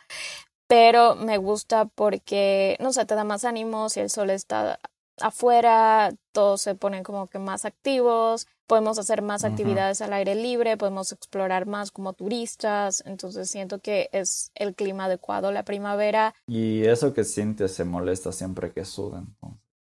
pero 0.68 1.16
me 1.16 1.38
gusta 1.38 1.86
porque, 1.86 2.78
no 2.80 2.94
sé, 2.94 3.06
te 3.06 3.16
da 3.16 3.24
más 3.24 3.46
ánimo 3.46 3.90
si 3.90 4.02
el 4.02 4.10
sol 4.10 4.30
está 4.30 4.80
afuera, 5.20 6.14
todos 6.32 6.62
se 6.62 6.76
ponen 6.76 7.04
como 7.04 7.28
que 7.28 7.40
más 7.40 7.66
activos, 7.66 8.48
podemos 8.68 9.00
hacer 9.00 9.22
más 9.22 9.44
actividades 9.46 10.02
al 10.02 10.14
aire 10.14 10.36
libre, 10.36 10.78
podemos 10.78 11.12
explorar 11.12 11.66
más 11.66 11.92
como 11.92 12.14
turistas, 12.14 13.02
entonces 13.06 13.50
siento 13.50 13.80
que 13.80 14.10
es 14.12 14.52
el 14.56 14.76
clima 14.76 15.06
adecuado 15.06 15.52
la 15.52 15.64
primavera. 15.64 16.36
Y 16.46 16.84
eso 16.84 17.14
que 17.14 17.24
sientes 17.24 17.74
se 17.74 17.86
molesta 17.86 18.32
siempre 18.32 18.72
que 18.72 18.86
sudan. 18.86 19.36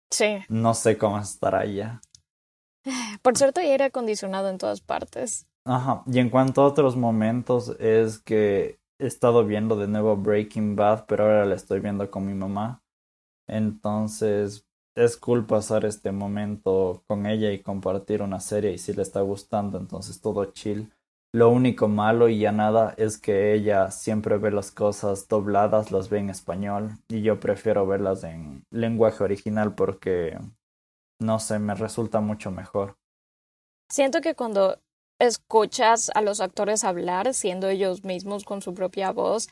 Sí. 0.09 0.39
No 0.49 0.73
sé 0.73 0.97
cómo 0.97 1.19
estar 1.19 1.53
allá. 1.53 2.01
Por 3.21 3.37
cierto, 3.37 3.59
hay 3.59 3.67
aire 3.71 3.85
acondicionado 3.85 4.49
en 4.49 4.57
todas 4.57 4.81
partes. 4.81 5.45
Ajá, 5.65 6.03
y 6.07 6.19
en 6.19 6.29
cuanto 6.29 6.61
a 6.61 6.67
otros 6.67 6.95
momentos 6.95 7.75
es 7.79 8.19
que 8.19 8.79
he 8.99 9.05
estado 9.05 9.45
viendo 9.45 9.75
de 9.75 9.87
nuevo 9.87 10.15
Breaking 10.15 10.75
Bad, 10.75 11.05
pero 11.07 11.25
ahora 11.25 11.45
la 11.45 11.55
estoy 11.55 11.81
viendo 11.81 12.09
con 12.09 12.25
mi 12.25 12.33
mamá. 12.33 12.81
Entonces, 13.47 14.65
es 14.95 15.17
cool 15.17 15.45
pasar 15.45 15.85
este 15.85 16.11
momento 16.11 17.03
con 17.07 17.25
ella 17.25 17.51
y 17.51 17.61
compartir 17.61 18.21
una 18.21 18.39
serie 18.39 18.73
y 18.73 18.77
si 18.77 18.93
le 18.93 19.01
está 19.01 19.21
gustando, 19.21 19.77
entonces 19.77 20.21
todo 20.21 20.45
chill. 20.45 20.91
Lo 21.33 21.49
único 21.49 21.87
malo 21.87 22.27
y 22.27 22.39
ya 22.39 22.51
nada 22.51 22.93
es 22.97 23.17
que 23.17 23.53
ella 23.53 23.89
siempre 23.89 24.37
ve 24.37 24.51
las 24.51 24.71
cosas 24.71 25.29
dobladas, 25.29 25.91
las 25.91 26.09
ve 26.09 26.19
en 26.19 26.29
español 26.29 26.97
y 27.07 27.21
yo 27.21 27.39
prefiero 27.39 27.87
verlas 27.87 28.25
en 28.25 28.65
lenguaje 28.69 29.23
original 29.23 29.73
porque 29.73 30.37
no 31.21 31.39
sé, 31.39 31.59
me 31.59 31.75
resulta 31.75 32.19
mucho 32.19 32.51
mejor. 32.51 32.97
Siento 33.89 34.21
que 34.21 34.35
cuando 34.35 34.79
escuchas 35.19 36.11
a 36.15 36.21
los 36.21 36.41
actores 36.41 36.83
hablar, 36.83 37.33
siendo 37.33 37.69
ellos 37.69 38.03
mismos 38.03 38.43
con 38.43 38.61
su 38.61 38.73
propia 38.73 39.11
voz, 39.11 39.47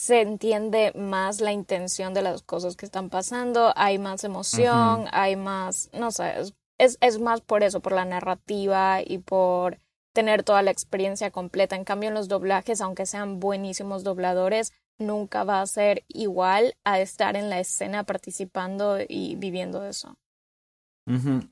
se 0.00 0.22
entiende 0.22 0.94
más 0.96 1.42
la 1.42 1.52
intención 1.52 2.14
de 2.14 2.22
las 2.22 2.40
cosas 2.40 2.74
que 2.74 2.86
están 2.86 3.10
pasando, 3.10 3.74
hay 3.76 3.98
más 3.98 4.24
emoción, 4.24 5.04
hay 5.12 5.36
más, 5.36 5.90
no 5.92 6.10
sé, 6.10 6.32
es, 6.78 6.96
es 7.02 7.20
más 7.20 7.42
por 7.42 7.62
eso, 7.62 7.80
por 7.80 7.92
la 7.92 8.06
narrativa 8.06 9.02
y 9.04 9.18
por 9.18 9.78
tener 10.14 10.42
toda 10.42 10.62
la 10.62 10.70
experiencia 10.70 11.30
completa. 11.30 11.76
En 11.76 11.84
cambio, 11.84 12.08
en 12.08 12.14
los 12.14 12.28
doblajes, 12.28 12.80
aunque 12.80 13.04
sean 13.04 13.40
buenísimos 13.40 14.02
dobladores, 14.02 14.72
nunca 14.98 15.44
va 15.44 15.60
a 15.60 15.66
ser 15.66 16.02
igual 16.08 16.72
a 16.82 16.98
estar 16.98 17.36
en 17.36 17.50
la 17.50 17.60
escena 17.60 18.04
participando 18.04 18.96
y 19.06 19.36
viviendo 19.36 19.84
eso. 19.84 20.14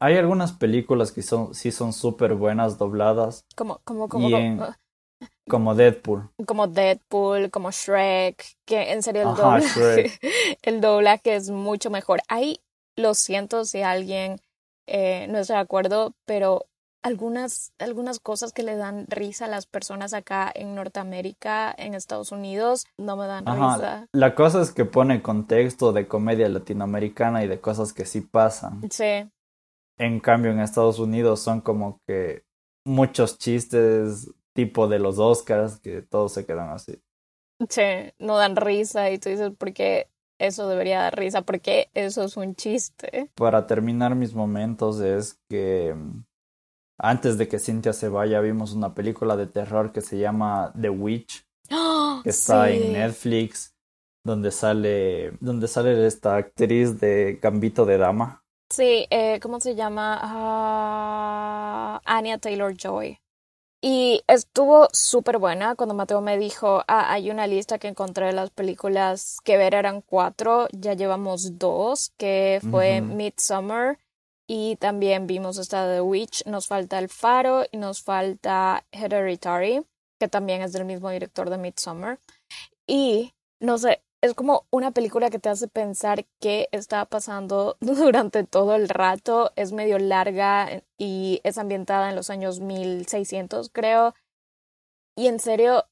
Hay 0.01 0.17
algunas 0.17 0.55
películas 0.55 1.13
que 1.13 1.21
son, 1.21 1.55
sí 1.55 1.71
son 1.71 1.93
súper 1.93 2.33
buenas 2.33 2.79
dobladas. 2.79 3.45
Como, 3.55 3.83
como, 3.85 4.09
como, 4.09 4.31
como 4.31 4.75
Deadpool. 5.49 6.31
Como 6.47 6.67
Deadpool, 6.67 7.51
como 7.51 7.71
Shrek, 7.71 8.45
que 8.65 8.93
en 8.93 9.03
serio 9.03 9.31
el, 9.31 9.37
doblaje, 9.37 10.13
el 10.63 10.81
doblaje 10.81 11.35
es 11.35 11.51
mucho 11.51 11.91
mejor. 11.91 12.21
Ahí 12.29 12.61
lo 12.97 13.15
siento 13.15 13.65
si 13.65 13.83
alguien 13.83 14.41
eh, 14.87 15.27
no 15.29 15.39
está 15.39 15.55
de 15.55 15.61
acuerdo, 15.61 16.15
pero 16.27 16.67
algunas, 17.03 17.73
algunas 17.79 18.19
cosas 18.19 18.53
que 18.53 18.63
le 18.63 18.77
dan 18.77 19.07
risa 19.09 19.47
a 19.47 19.49
las 19.49 19.67
personas 19.67 20.13
acá 20.13 20.51
en 20.55 20.75
Norteamérica, 20.75 21.75
en 21.77 21.95
Estados 21.95 22.33
Unidos, 22.33 22.87
no 22.99 23.17
me 23.17 23.27
dan 23.27 23.47
risa. 23.47 24.07
La 24.13 24.35
cosa 24.35 24.61
es 24.61 24.73
que 24.73 24.85
pone 24.85 25.23
contexto 25.23 25.93
de 25.93 26.09
comedia 26.09 26.49
latinoamericana 26.49 27.45
y 27.45 27.49
de 27.49 27.61
cosas 27.61 27.93
que 27.93 28.05
sí 28.05 28.21
pasan. 28.21 28.83
Sí. 28.91 29.31
En 29.99 30.21
cambio, 30.21 30.51
en 30.51 30.61
Estados 30.61 30.99
Unidos 30.99 31.41
son 31.41 31.61
como 31.61 32.01
que 32.07 32.45
muchos 32.85 33.39
chistes 33.39 34.31
tipo 34.59 34.89
de 34.89 34.99
los 34.99 35.21
Oscars 35.21 35.79
que 35.79 36.03
todos 36.03 36.33
se 36.33 36.45
quedan 36.45 36.71
así. 36.71 37.01
Sí, 37.69 38.13
no 38.19 38.37
dan 38.37 38.57
risa 38.57 39.09
y 39.09 39.19
tú 39.19 39.29
dices, 39.29 39.53
¿por 39.57 39.73
qué 39.73 40.09
eso 40.41 40.69
debería 40.69 41.03
dar 41.03 41.17
risa? 41.17 41.43
Porque 41.43 41.91
eso 41.95 42.25
es 42.25 42.37
un 42.37 42.57
chiste. 42.57 43.31
Para 43.37 43.69
terminar 43.69 44.17
mis 44.17 44.35
momentos 44.35 44.99
es 44.99 45.39
que 45.49 45.95
mm, 45.95 46.25
antes 46.99 47.39
de 47.39 47.47
que 47.47 47.61
Cynthia 47.61 47.93
se 47.93 48.09
vaya 48.09 48.41
vimos 48.41 48.73
una 48.73 48.95
película 48.95 49.37
de 49.37 49.47
terror 49.47 49.93
que 49.93 50.01
se 50.01 50.19
llama 50.19 50.73
The 50.81 50.91
Witch, 50.91 51.47
¡Ah! 51.71 52.21
que 52.25 52.31
está 52.31 52.69
en 52.69 52.95
Netflix, 52.95 53.77
donde 54.27 54.51
sale, 54.51 55.35
donde 55.39 55.69
sale 55.69 56.05
esta 56.05 56.35
actriz 56.35 56.99
de 56.99 57.39
Gambito 57.41 57.87
de 57.87 57.97
Dama. 57.97 58.43
Sí, 58.71 59.07
eh, 59.11 59.39
¿cómo 59.41 59.61
se 59.61 59.77
llama? 59.77 60.19
Ah, 60.21 62.01
Anya 62.05 62.39
Taylor 62.39 62.75
Joy. 62.77 63.21
Y 63.81 64.23
estuvo 64.27 64.89
súper 64.93 65.39
buena 65.39 65.77
cuando 65.77 65.95
Mateo 65.95 66.21
me 66.21 66.37
dijo, 66.37 66.83
ah, 66.89 67.13
hay 67.13 67.31
una 67.31 67.47
lista 67.47 67.79
que 67.79 67.87
encontré 67.87 68.27
de 68.27 68.33
las 68.33 68.51
películas 68.51 69.39
que 69.45 69.57
ver 69.57 69.75
eran 69.75 70.01
cuatro, 70.01 70.67
ya 70.73 70.95
llevamos 70.95 71.59
dos, 71.59 72.13
que 72.17 72.61
fue 72.71 73.01
Midsummer 73.01 73.99
y 74.49 74.77
también 74.77 75.29
vimos 75.29 75.59
esta 75.59 75.87
de 75.87 76.01
Witch, 76.01 76.45
nos 76.47 76.67
falta 76.67 76.99
El 76.99 77.09
Faro 77.09 77.67
y 77.71 77.77
nos 77.77 78.03
falta 78.03 78.85
Hereditary, 78.91 79.85
que 80.19 80.27
también 80.27 80.63
es 80.63 80.73
del 80.73 80.85
mismo 80.85 81.11
director 81.11 81.49
de 81.49 81.59
Midsummer. 81.59 82.19
Y 82.87 83.35
no 83.61 83.79
sé, 83.79 84.03
es 84.21 84.35
como 84.35 84.67
una 84.71 84.91
película 84.91 85.31
que 85.31 85.39
te 85.39 85.49
hace 85.49 85.69
pensar 85.69 86.27
qué 86.41 86.69
está 86.73 87.05
pasando 87.05 87.77
durante 87.81 88.45
todo 88.45 88.75
el 88.75 88.89
rato. 88.89 89.53
Es 89.57 89.73
medio 89.73 89.99
larga 89.99 90.83
y 90.97 91.41
es 91.45 91.59
ambientada 91.59 92.11
en 92.11 92.17
los 92.17 92.31
años 92.31 92.61
1600, 92.61 93.71
creo. 93.71 94.15
Y 95.17 95.29
en 95.29 95.41
serio, 95.41 95.85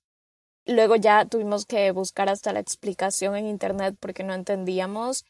luego 0.66 0.97
ya 0.97 1.25
tuvimos 1.26 1.66
que 1.66 1.90
buscar 1.92 2.28
hasta 2.28 2.52
la 2.52 2.61
explicación 2.61 3.37
en 3.37 3.47
internet 3.47 3.97
porque 4.00 4.25
no 4.25 4.35
entendíamos. 4.35 5.25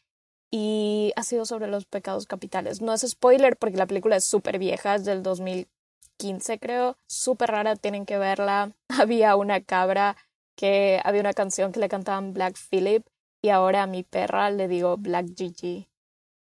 Y 0.49 1.11
ha 1.17 1.23
sido 1.23 1.45
sobre 1.45 1.67
los 1.67 1.85
pecados 1.85 2.25
capitales. 2.25 2.81
No 2.81 2.93
es 2.93 3.01
spoiler 3.01 3.57
porque 3.57 3.77
la 3.77 3.85
película 3.85 4.15
es 4.15 4.23
súper 4.23 4.59
vieja, 4.59 4.95
es 4.95 5.05
del 5.05 5.21
2015 5.21 6.57
creo. 6.59 6.97
Súper 7.05 7.51
rara, 7.51 7.75
tienen 7.75 8.05
que 8.05 8.17
verla. 8.17 8.71
Había 8.89 9.35
una 9.35 9.61
cabra 9.61 10.15
que 10.57 10.99
había 11.03 11.21
una 11.21 11.33
canción 11.33 11.71
que 11.71 11.79
le 11.79 11.87
cantaban 11.87 12.33
Black 12.33 12.57
Philip 12.69 13.05
y 13.41 13.49
ahora 13.49 13.83
a 13.83 13.87
mi 13.87 14.03
perra 14.03 14.49
le 14.49 14.67
digo 14.67 14.97
Black 14.97 15.27
Gigi 15.37 15.87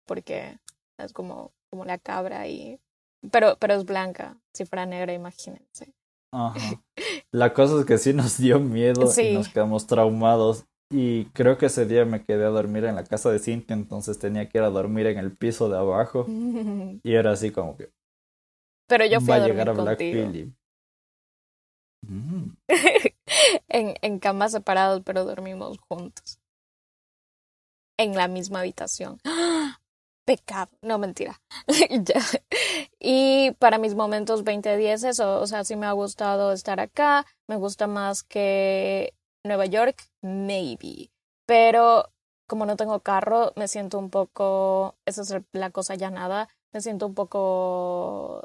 porque 0.06 0.58
es 0.98 1.12
como, 1.12 1.52
como 1.70 1.84
la 1.84 1.98
cabra 1.98 2.48
y 2.48 2.80
pero, 3.30 3.56
pero 3.58 3.74
es 3.74 3.84
blanca, 3.84 4.38
si 4.54 4.64
fuera 4.64 4.86
negra, 4.86 5.12
imagínense. 5.12 5.92
Ajá. 6.32 6.58
La 7.32 7.52
cosa 7.52 7.80
es 7.80 7.86
que 7.86 7.98
sí 7.98 8.12
nos 8.12 8.38
dio 8.38 8.60
miedo 8.60 9.10
y 9.16 9.34
nos 9.34 9.48
quedamos 9.48 9.86
traumados. 9.86 10.64
Y 10.92 11.26
creo 11.26 11.56
que 11.56 11.66
ese 11.66 11.86
día 11.86 12.04
me 12.04 12.24
quedé 12.24 12.44
a 12.44 12.48
dormir 12.48 12.84
en 12.84 12.96
la 12.96 13.04
casa 13.04 13.30
de 13.30 13.38
Cintia, 13.38 13.74
entonces 13.74 14.18
tenía 14.18 14.48
que 14.48 14.58
ir 14.58 14.64
a 14.64 14.70
dormir 14.70 15.06
en 15.06 15.18
el 15.18 15.36
piso 15.36 15.68
de 15.68 15.78
abajo. 15.78 16.26
y 17.02 17.14
era 17.14 17.32
así 17.32 17.50
como 17.50 17.76
que. 17.76 17.90
Pero 18.88 19.06
yo 19.06 19.20
fui 19.20 19.34
a, 19.34 19.46
llegar 19.46 19.68
a 19.68 19.72
Black 19.72 19.98
Philip. 19.98 20.52
Mm. 22.08 22.50
en, 23.68 24.18
camas 24.18 24.52
separados, 24.52 25.02
pero 25.04 25.24
dormimos 25.24 25.78
juntos. 25.88 26.38
En 27.98 28.14
la 28.14 28.28
misma 28.28 28.60
habitación. 28.60 29.20
Pecado, 30.24 30.70
no 30.82 30.98
mentira. 30.98 31.40
Y 33.02 33.52
para 33.52 33.78
mis 33.78 33.94
momentos 33.94 34.44
2010, 34.44 35.04
eso, 35.04 35.40
o 35.40 35.46
sea, 35.46 35.64
sí 35.64 35.74
me 35.74 35.86
ha 35.86 35.92
gustado 35.92 36.52
estar 36.52 36.80
acá. 36.80 37.24
Me 37.48 37.56
gusta 37.56 37.86
más 37.86 38.22
que 38.22 39.14
Nueva 39.42 39.64
York, 39.64 40.06
maybe. 40.20 41.10
Pero 41.46 42.10
como 42.46 42.66
no 42.66 42.76
tengo 42.76 43.00
carro, 43.00 43.52
me 43.56 43.68
siento 43.68 43.98
un 43.98 44.10
poco, 44.10 44.96
esa 45.06 45.22
es 45.22 45.34
la 45.52 45.70
cosa 45.70 45.94
ya 45.94 46.10
nada, 46.10 46.48
me 46.72 46.80
siento 46.80 47.06
un 47.06 47.14
poco 47.14 48.42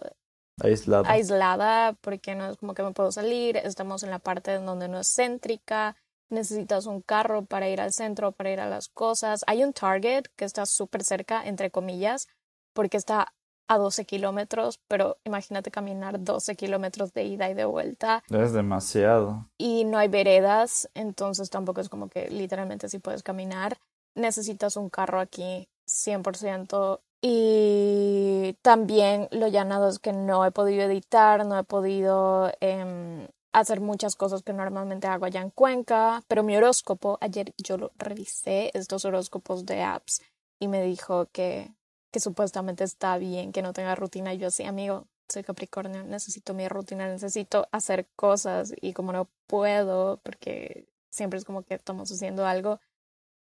aislada. 0.62 1.09
aislada 1.09 1.93
porque 2.01 2.35
no 2.35 2.50
es 2.50 2.57
como 2.57 2.74
que 2.74 2.83
me 2.83 2.91
puedo 2.91 3.12
salir, 3.12 3.57
estamos 3.57 4.03
en 4.03 4.09
la 4.09 4.19
parte 4.19 4.53
en 4.53 4.65
donde 4.65 4.88
no 4.88 5.00
es 5.00 5.13
céntrica, 5.13 5.95
necesitas 6.29 6.85
un 6.85 7.01
carro 7.01 7.45
para 7.45 7.69
ir 7.69 7.81
al 7.81 7.93
centro, 7.93 8.31
para 8.31 8.51
ir 8.51 8.59
a 8.59 8.69
las 8.69 8.88
cosas. 8.89 9.43
Hay 9.47 9.63
un 9.63 9.74
Target 9.74 10.25
que 10.35 10.45
está 10.45 10.65
súper 10.65 11.03
cerca, 11.03 11.45
entre 11.45 11.71
comillas, 11.71 12.27
porque 12.74 12.97
está 12.97 13.33
a 13.67 13.77
12 13.77 14.05
kilómetros, 14.05 14.79
pero 14.88 15.17
imagínate 15.24 15.71
caminar 15.71 16.24
12 16.24 16.55
kilómetros 16.55 17.13
de 17.13 17.24
ida 17.24 17.50
y 17.50 17.53
de 17.53 17.65
vuelta. 17.65 18.24
Es 18.29 18.53
demasiado. 18.53 19.50
Y 19.57 19.85
no 19.85 19.97
hay 19.97 20.07
veredas, 20.07 20.89
entonces 20.93 21.50
tampoco 21.50 21.81
es 21.81 21.89
como 21.89 22.09
que 22.09 22.29
literalmente 22.29 22.89
sí 22.89 23.00
puedes 23.00 23.24
caminar. 23.24 23.77
necesitas 24.15 24.77
un 24.77 24.89
carro 24.89 25.19
aquí 25.19 25.67
100%. 25.88 27.01
Y 27.22 28.57
también 28.62 29.27
lo 29.31 29.48
llanado 29.48 29.89
es 29.89 30.00
que 30.00 30.13
no 30.13 30.45
he 30.45 30.51
podido 30.51 30.84
editar, 30.84 31.45
no 31.45 31.57
he 31.57 31.63
podido 31.63 32.51
em, 32.60 33.27
hacer 33.53 33.81
muchas 33.81 34.15
cosas 34.15 34.43
que 34.43 34.53
normalmente 34.53 35.07
hago 35.07 35.25
allá 35.25 35.41
en 35.41 35.50
Cuenca, 35.50 36.24
pero 36.27 36.43
mi 36.43 36.55
horóscopo, 36.57 37.17
ayer 37.22 37.53
yo 37.57 37.77
lo 37.77 37.91
revisé, 37.98 38.69
estos 38.74 39.05
horóscopos 39.05 39.65
de 39.65 39.81
apps, 39.81 40.22
y 40.60 40.67
me 40.67 40.84
dijo 40.84 41.27
que, 41.31 41.74
que 42.12 42.19
supuestamente 42.19 42.84
está 42.84 43.17
bien 43.17 43.51
que 43.51 43.62
no 43.62 43.74
tenga 43.74 43.95
rutina. 43.95 44.34
Y 44.34 44.38
yo 44.38 44.51
sí, 44.51 44.63
amigo, 44.63 45.07
soy 45.29 45.43
Capricornio, 45.43 46.03
necesito 46.03 46.53
mi 46.53 46.67
rutina, 46.67 47.07
necesito 47.07 47.67
hacer 47.72 48.07
cosas 48.15 48.74
y 48.81 48.93
como 48.93 49.12
no 49.13 49.29
puedo, 49.48 50.19
porque 50.24 50.88
siempre 51.10 51.39
es 51.39 51.45
como 51.45 51.63
que 51.63 51.75
estamos 51.75 52.12
haciendo 52.12 52.45
algo, 52.45 52.79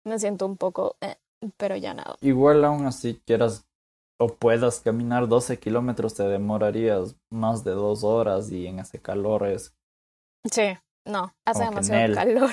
me 0.04 0.18
siento 0.18 0.46
un 0.46 0.56
poco, 0.56 0.96
eh, 1.00 1.16
pero 1.56 1.76
ya 1.76 1.94
nada. 1.94 2.16
Igual 2.20 2.64
aún 2.64 2.86
así 2.86 3.20
quieras 3.26 3.66
o 4.18 4.28
puedas 4.28 4.80
caminar 4.80 5.28
12 5.28 5.58
kilómetros, 5.58 6.14
te 6.14 6.22
demorarías 6.24 7.16
más 7.30 7.64
de 7.64 7.72
dos 7.72 8.04
horas 8.04 8.50
y 8.50 8.66
en 8.66 8.78
ese 8.78 9.00
calor 9.00 9.46
es... 9.46 9.74
Sí, 10.50 10.76
no, 11.04 11.34
hace 11.44 11.64
demasiado 11.64 12.14
calor 12.14 12.50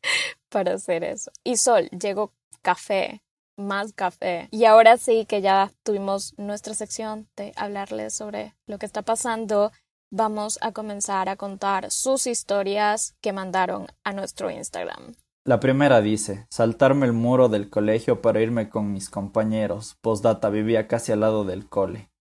para 0.48 0.74
hacer 0.74 1.04
eso. 1.04 1.30
Y 1.44 1.56
sol, 1.56 1.88
llegó 1.90 2.32
café, 2.62 3.22
más 3.56 3.92
café. 3.92 4.48
Y 4.50 4.64
ahora 4.64 4.96
sí 4.96 5.26
que 5.26 5.40
ya 5.40 5.70
tuvimos 5.82 6.34
nuestra 6.38 6.74
sección 6.74 7.28
de 7.36 7.52
hablarles 7.56 8.14
sobre 8.14 8.54
lo 8.66 8.78
que 8.78 8.86
está 8.86 9.02
pasando, 9.02 9.72
vamos 10.10 10.58
a 10.62 10.72
comenzar 10.72 11.28
a 11.28 11.36
contar 11.36 11.90
sus 11.90 12.26
historias 12.26 13.14
que 13.20 13.32
mandaron 13.32 13.86
a 14.04 14.12
nuestro 14.12 14.50
Instagram. 14.50 15.14
La 15.46 15.60
primera 15.60 16.00
dice, 16.00 16.46
saltarme 16.48 17.04
el 17.04 17.12
muro 17.12 17.50
del 17.50 17.68
colegio 17.68 18.22
para 18.22 18.40
irme 18.40 18.70
con 18.70 18.92
mis 18.92 19.10
compañeros. 19.10 19.98
Postdata, 20.00 20.48
vivía 20.48 20.88
casi 20.88 21.12
al 21.12 21.20
lado 21.20 21.44
del 21.44 21.68
cole. 21.68 22.10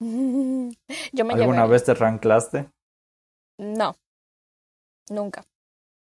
Yo 1.14 1.26
me 1.26 1.34
¿Alguna 1.34 1.66
vez 1.66 1.86
te 1.86 1.94
ranclaste? 1.94 2.70
No, 3.58 3.96
nunca. 5.10 5.46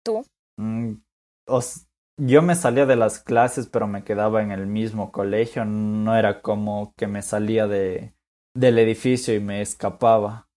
¿Tú? 0.04 0.24
Mm, 0.58 0.94
yo 2.20 2.42
me 2.42 2.54
salía 2.54 2.86
de 2.86 2.96
las 2.96 3.20
clases, 3.20 3.66
pero 3.66 3.86
me 3.86 4.04
quedaba 4.04 4.42
en 4.42 4.52
el 4.52 4.66
mismo 4.66 5.10
colegio. 5.10 5.64
No 5.64 6.16
era 6.16 6.40
como 6.40 6.92
que 6.96 7.06
me 7.08 7.22
salía 7.22 7.66
de, 7.66 8.14
del 8.54 8.78
edificio 8.78 9.34
y 9.34 9.40
me 9.40 9.60
escapaba. 9.60 10.48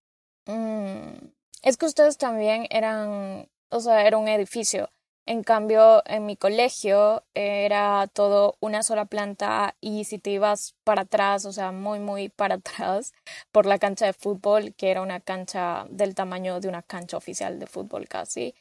Mm, 0.47 1.29
es 1.63 1.77
que 1.77 1.85
ustedes 1.85 2.17
también 2.17 2.67
eran, 2.69 3.47
o 3.69 3.79
sea, 3.79 4.05
era 4.05 4.17
un 4.17 4.27
edificio. 4.27 4.89
En 5.27 5.43
cambio, 5.43 6.01
en 6.07 6.25
mi 6.25 6.35
colegio 6.35 7.23
era 7.35 8.07
todo 8.13 8.57
una 8.59 8.83
sola 8.83 9.05
planta 9.05 9.75
y 9.79 10.03
si 10.05 10.17
te 10.17 10.31
ibas 10.31 10.75
para 10.83 11.03
atrás, 11.03 11.45
o 11.45 11.53
sea, 11.53 11.71
muy, 11.71 11.99
muy 11.99 12.29
para 12.29 12.55
atrás, 12.57 13.13
por 13.51 13.65
la 13.65 13.77
cancha 13.79 14.05
de 14.07 14.13
fútbol, 14.13 14.73
que 14.75 14.89
era 14.91 15.01
una 15.01 15.19
cancha 15.19 15.85
del 15.89 16.15
tamaño 16.15 16.59
de 16.59 16.67
una 16.69 16.81
cancha 16.81 17.17
oficial 17.17 17.59
de 17.59 17.67
fútbol 17.67 18.07
casi, 18.07 18.55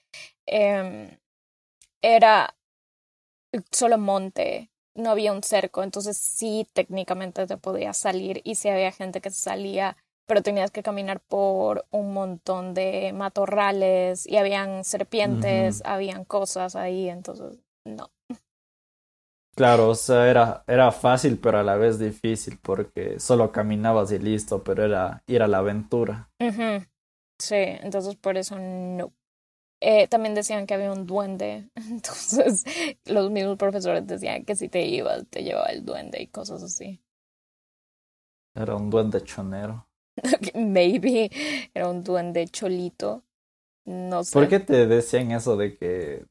em, 0.47 1.19
era 2.03 2.55
solo 3.71 3.99
monte, 3.99 4.71
no 4.95 5.11
había 5.11 5.33
un 5.33 5.43
cerco, 5.43 5.83
entonces 5.83 6.17
sí 6.17 6.67
técnicamente 6.73 7.47
te 7.47 7.57
podías 7.57 7.97
salir 7.97 8.41
y 8.45 8.57
si 8.57 8.69
había 8.69 8.93
gente 8.93 9.21
que 9.21 9.31
salía 9.31 9.97
pero 10.31 10.45
tenías 10.45 10.71
que 10.71 10.85
caminar 10.85 11.19
por 11.19 11.87
un 11.91 12.15
montón 12.15 12.73
de 12.73 13.13
matorrales 13.13 14.29
y 14.29 14.37
habían 14.37 14.85
serpientes, 14.85 15.83
habían 15.85 16.25
cosas 16.25 16.77
ahí, 16.77 17.09
entonces 17.09 17.59
no. 17.85 18.13
Claro, 19.57 19.89
o 19.89 19.95
sea, 19.97 20.31
era, 20.31 20.63
era 20.69 20.93
fácil 20.93 21.37
pero 21.43 21.59
a 21.59 21.65
la 21.65 21.75
vez 21.75 21.99
difícil 21.99 22.61
porque 22.63 23.19
solo 23.19 23.51
caminabas 23.51 24.13
y 24.13 24.21
listo, 24.21 24.63
pero 24.63 24.85
era 24.85 25.25
ir 25.27 25.43
a 25.43 25.49
la 25.49 25.59
aventura. 25.59 26.31
Sí, 27.41 27.57
entonces 27.57 28.15
por 28.15 28.37
eso 28.37 28.57
no. 28.57 29.13
Eh, 29.81 30.09
también 30.09 30.35
decían 30.37 30.67
que 30.67 30.75
había 30.75 30.93
un 30.93 31.07
duende, 31.07 31.71
entonces 31.77 32.65
los 33.07 33.31
mismos 33.33 33.57
profesores 33.59 34.07
decían 34.07 34.45
que 34.45 34.55
si 34.57 34.69
te 34.69 34.87
ibas 34.87 35.27
te 35.29 35.43
llevaba 35.43 35.69
el 35.71 35.85
duende 35.85 36.23
y 36.23 36.29
cosas 36.29 36.63
así. 36.63 37.03
Era 38.55 38.77
un 38.77 38.89
duende 38.91 39.25
chonero. 39.25 39.90
Maybe 40.55 41.31
era 41.75 41.89
un 41.89 42.03
duende 42.03 42.47
cholito. 42.49 43.23
No 43.85 44.25
sé. 44.25 44.33
¿Por 44.33 44.49
qué 44.49 44.61
te 44.61 44.87
decían 44.87 45.33
eso 45.33 45.57
de 45.57 45.77
que 45.77 46.27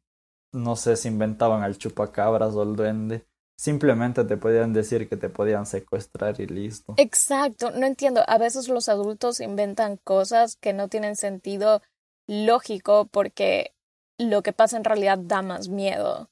no 0.51 0.75
sé 0.75 0.95
si 0.95 1.07
inventaban 1.07 1.63
al 1.63 1.77
chupacabras 1.77 2.55
o 2.55 2.63
el 2.63 2.75
duende? 2.75 3.25
Simplemente 3.57 4.23
te 4.23 4.37
podían 4.37 4.71
decir 4.71 5.09
que 5.09 5.17
te 5.17 5.29
podían 5.29 5.65
secuestrar 5.65 6.39
y 6.39 6.47
listo. 6.47 6.93
Exacto, 6.95 7.71
no 7.71 7.85
entiendo. 7.85 8.23
A 8.25 8.37
veces 8.37 8.69
los 8.69 8.87
adultos 8.87 9.41
inventan 9.41 9.97
cosas 9.97 10.55
que 10.55 10.71
no 10.71 10.87
tienen 10.87 11.17
sentido 11.17 11.81
lógico 12.25 13.09
porque 13.11 13.73
lo 14.17 14.43
que 14.43 14.53
pasa 14.53 14.77
en 14.77 14.85
realidad 14.85 15.17
da 15.17 15.41
más 15.41 15.67
miedo. 15.67 16.29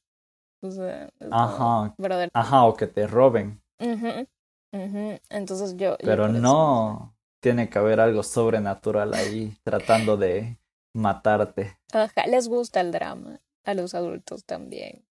Ajá. 1.31 1.93
Ajá, 2.33 2.63
o 2.63 2.75
que 2.75 2.87
te 2.87 3.07
roben. 3.07 3.61
Entonces 5.29 5.75
yo. 5.75 5.97
Pero 5.99 6.29
no 6.29 7.16
tiene 7.39 7.69
que 7.69 7.79
haber 7.79 7.99
algo 7.99 8.23
sobrenatural 8.23 9.13
ahí 9.13 9.57
tratando 9.63 10.17
de 10.17 10.57
matarte. 10.93 11.77
Ajá, 11.93 12.25
les 12.27 12.47
gusta 12.47 12.81
el 12.81 12.91
drama, 12.91 13.39
a 13.63 13.73
los 13.73 13.93
adultos 13.93 14.45
también. 14.45 15.05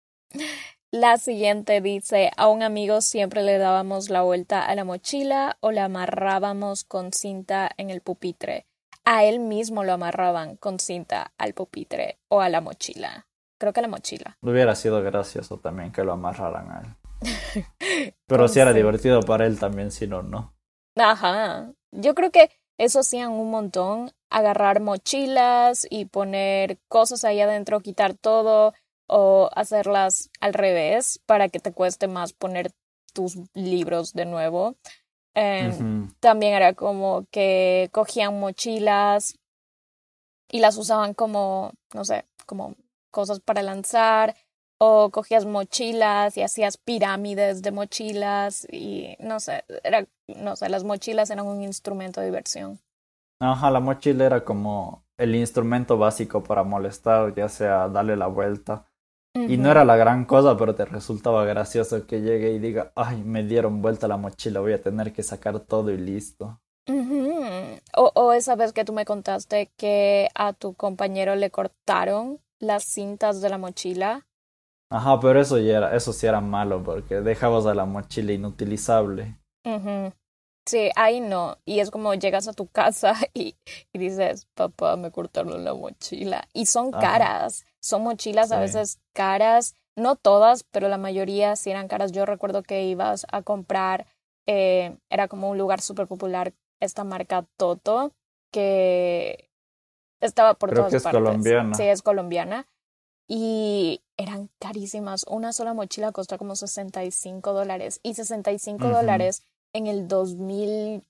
La 0.91 1.17
siguiente 1.17 1.81
dice, 1.81 2.31
a 2.37 2.47
un 2.49 2.61
amigo 2.61 3.01
siempre 3.01 3.41
le 3.41 3.57
dábamos 3.57 4.09
la 4.09 4.21
vuelta 4.21 4.63
a 4.63 4.75
la 4.75 4.83
mochila 4.83 5.57
o 5.59 5.71
la 5.71 5.85
amarrábamos 5.85 6.83
con 6.83 7.11
cinta 7.13 7.71
en 7.77 7.89
el 7.89 8.01
pupitre. 8.01 8.67
A 9.03 9.23
él 9.23 9.39
mismo 9.39 9.83
lo 9.83 9.93
amarraban 9.93 10.55
con 10.55 10.79
cinta 10.79 11.33
al 11.37 11.53
pupitre 11.53 12.19
o 12.29 12.41
a 12.41 12.49
la 12.49 12.61
mochila. 12.61 13.27
Creo 13.59 13.73
que 13.73 13.79
a 13.79 13.83
la 13.83 13.89
mochila. 13.89 14.37
Hubiera 14.41 14.75
sido 14.75 15.01
gracioso 15.01 15.57
también 15.57 15.91
que 15.91 16.03
lo 16.03 16.13
amarraran 16.13 16.71
a 16.71 16.81
él. 16.81 16.95
Pero 18.27 18.47
si 18.47 18.59
era 18.59 18.71
divertido 18.71 19.21
para 19.21 19.45
él 19.45 19.59
también, 19.59 19.91
si 19.91 20.07
no, 20.07 20.21
no. 20.21 20.53
Ajá. 20.95 21.73
Yo 21.95 22.15
creo 22.15 22.31
que 22.31 22.49
eso 22.77 22.99
hacían 22.99 23.31
un 23.31 23.51
montón, 23.51 24.11
agarrar 24.29 24.79
mochilas 24.79 25.85
y 25.89 26.05
poner 26.05 26.79
cosas 26.87 27.23
ahí 27.23 27.39
adentro, 27.39 27.81
quitar 27.81 28.15
todo 28.15 28.73
o 29.07 29.49
hacerlas 29.55 30.29
al 30.39 30.53
revés 30.53 31.19
para 31.25 31.49
que 31.49 31.59
te 31.59 31.71
cueste 31.71 32.07
más 32.07 32.33
poner 32.33 32.71
tus 33.13 33.37
libros 33.53 34.13
de 34.13 34.25
nuevo. 34.25 34.75
Em, 35.35 36.11
también 36.19 36.53
era 36.53 36.73
como 36.73 37.25
que 37.31 37.89
cogían 37.91 38.39
mochilas 38.39 39.37
y 40.49 40.59
las 40.59 40.77
usaban 40.77 41.13
como, 41.13 41.73
no 41.93 42.05
sé, 42.05 42.25
como 42.45 42.75
cosas 43.11 43.39
para 43.39 43.61
lanzar 43.63 44.35
o 44.77 45.09
cogías 45.11 45.45
mochilas 45.45 46.37
y 46.37 46.41
hacías 46.41 46.77
pirámides 46.77 47.61
de 47.61 47.71
mochilas 47.71 48.67
y 48.71 49.15
no 49.19 49.39
sé, 49.39 49.63
era, 49.83 50.05
no 50.27 50.55
sé, 50.55 50.69
las 50.69 50.83
mochilas 50.83 51.29
eran 51.29 51.45
un 51.47 51.61
instrumento 51.61 52.19
de 52.21 52.27
diversión. 52.27 52.79
Ajá, 53.39 53.69
la 53.71 53.79
mochila 53.79 54.25
era 54.25 54.43
como 54.43 55.05
el 55.17 55.35
instrumento 55.35 55.97
básico 55.97 56.43
para 56.43 56.63
molestar, 56.63 57.35
ya 57.35 57.49
sea 57.49 57.89
darle 57.89 58.15
la 58.15 58.27
vuelta. 58.27 58.85
Y 59.35 59.57
no 59.57 59.71
era 59.71 59.83
la 59.83 59.95
gran 59.97 60.25
cosa, 60.25 60.55
pero 60.57 60.75
te 60.75 60.85
resultaba 60.85 61.43
gracioso 61.43 62.05
que 62.07 62.21
llegue 62.21 62.51
y 62.53 62.59
diga, 62.59 62.91
ay, 62.95 63.23
me 63.23 63.43
dieron 63.43 63.81
vuelta 63.81 64.07
la 64.07 64.17
mochila, 64.17 64.59
voy 64.59 64.73
a 64.73 64.81
tener 64.81 65.11
que 65.11 65.23
sacar 65.23 65.59
todo 65.59 65.91
y 65.91 65.97
listo. 65.97 66.61
o, 66.87 68.11
o 68.15 68.33
esa 68.33 68.55
vez 68.55 68.73
que 68.73 68.85
tú 68.85 68.93
me 68.93 69.05
contaste 69.05 69.71
que 69.77 70.29
a 70.35 70.53
tu 70.53 70.75
compañero 70.75 71.35
le 71.35 71.49
cortaron 71.49 72.39
las 72.59 72.83
cintas 72.85 73.41
de 73.41 73.49
la 73.49 73.57
mochila. 73.57 74.25
Ajá, 74.89 75.19
pero 75.19 75.41
eso 75.41 75.57
ya 75.57 75.77
era, 75.77 75.95
eso 75.95 76.13
sí 76.13 76.27
era 76.27 76.39
malo 76.39 76.83
porque 76.83 77.21
dejabas 77.21 77.65
a 77.65 77.73
la 77.73 77.85
mochila 77.85 78.31
inutilizable. 78.33 79.37
Sí, 80.65 80.89
ahí 80.95 81.19
no. 81.19 81.57
Y 81.65 81.79
es 81.79 81.91
como 81.91 82.13
llegas 82.13 82.47
a 82.47 82.53
tu 82.53 82.67
casa 82.67 83.15
y, 83.33 83.55
y 83.91 83.99
dices, 83.99 84.47
papá, 84.53 84.95
me 84.95 85.11
cortaron 85.11 85.63
la 85.63 85.73
mochila. 85.73 86.47
Y 86.53 86.67
son 86.67 86.91
caras, 86.91 87.65
son 87.81 88.03
mochilas 88.03 88.51
a 88.51 88.59
veces 88.59 88.99
caras, 89.13 89.75
no 89.95 90.15
todas, 90.15 90.63
pero 90.63 90.87
la 90.87 90.97
mayoría 90.97 91.55
sí 91.55 91.69
eran 91.69 91.87
caras. 91.87 92.11
Yo 92.11 92.25
recuerdo 92.25 92.63
que 92.63 92.83
ibas 92.85 93.25
a 93.31 93.41
comprar, 93.41 94.07
eh, 94.47 94.97
era 95.09 95.27
como 95.27 95.49
un 95.49 95.57
lugar 95.57 95.81
súper 95.81 96.07
popular, 96.07 96.53
esta 96.79 97.03
marca 97.03 97.45
Toto, 97.57 98.13
que 98.51 99.49
estaba 100.21 100.53
por 100.53 100.69
Creo 100.69 100.87
todas 100.87 100.91
que 100.91 100.97
es 100.97 101.03
colombiana. 101.03 101.75
Sí, 101.75 101.83
es 101.83 102.01
colombiana 102.01 102.67
y 103.27 104.01
eran 104.17 104.49
carísimas. 104.59 105.25
Una 105.27 105.53
sola 105.53 105.73
mochila 105.73 106.11
costó 106.11 106.37
como 106.37 106.55
65 106.55 107.53
dólares 107.53 107.99
y 108.03 108.13
65 108.13 108.89
dólares 108.89 109.45
en 109.73 109.87
el 109.87 110.07
2012, 110.07 111.03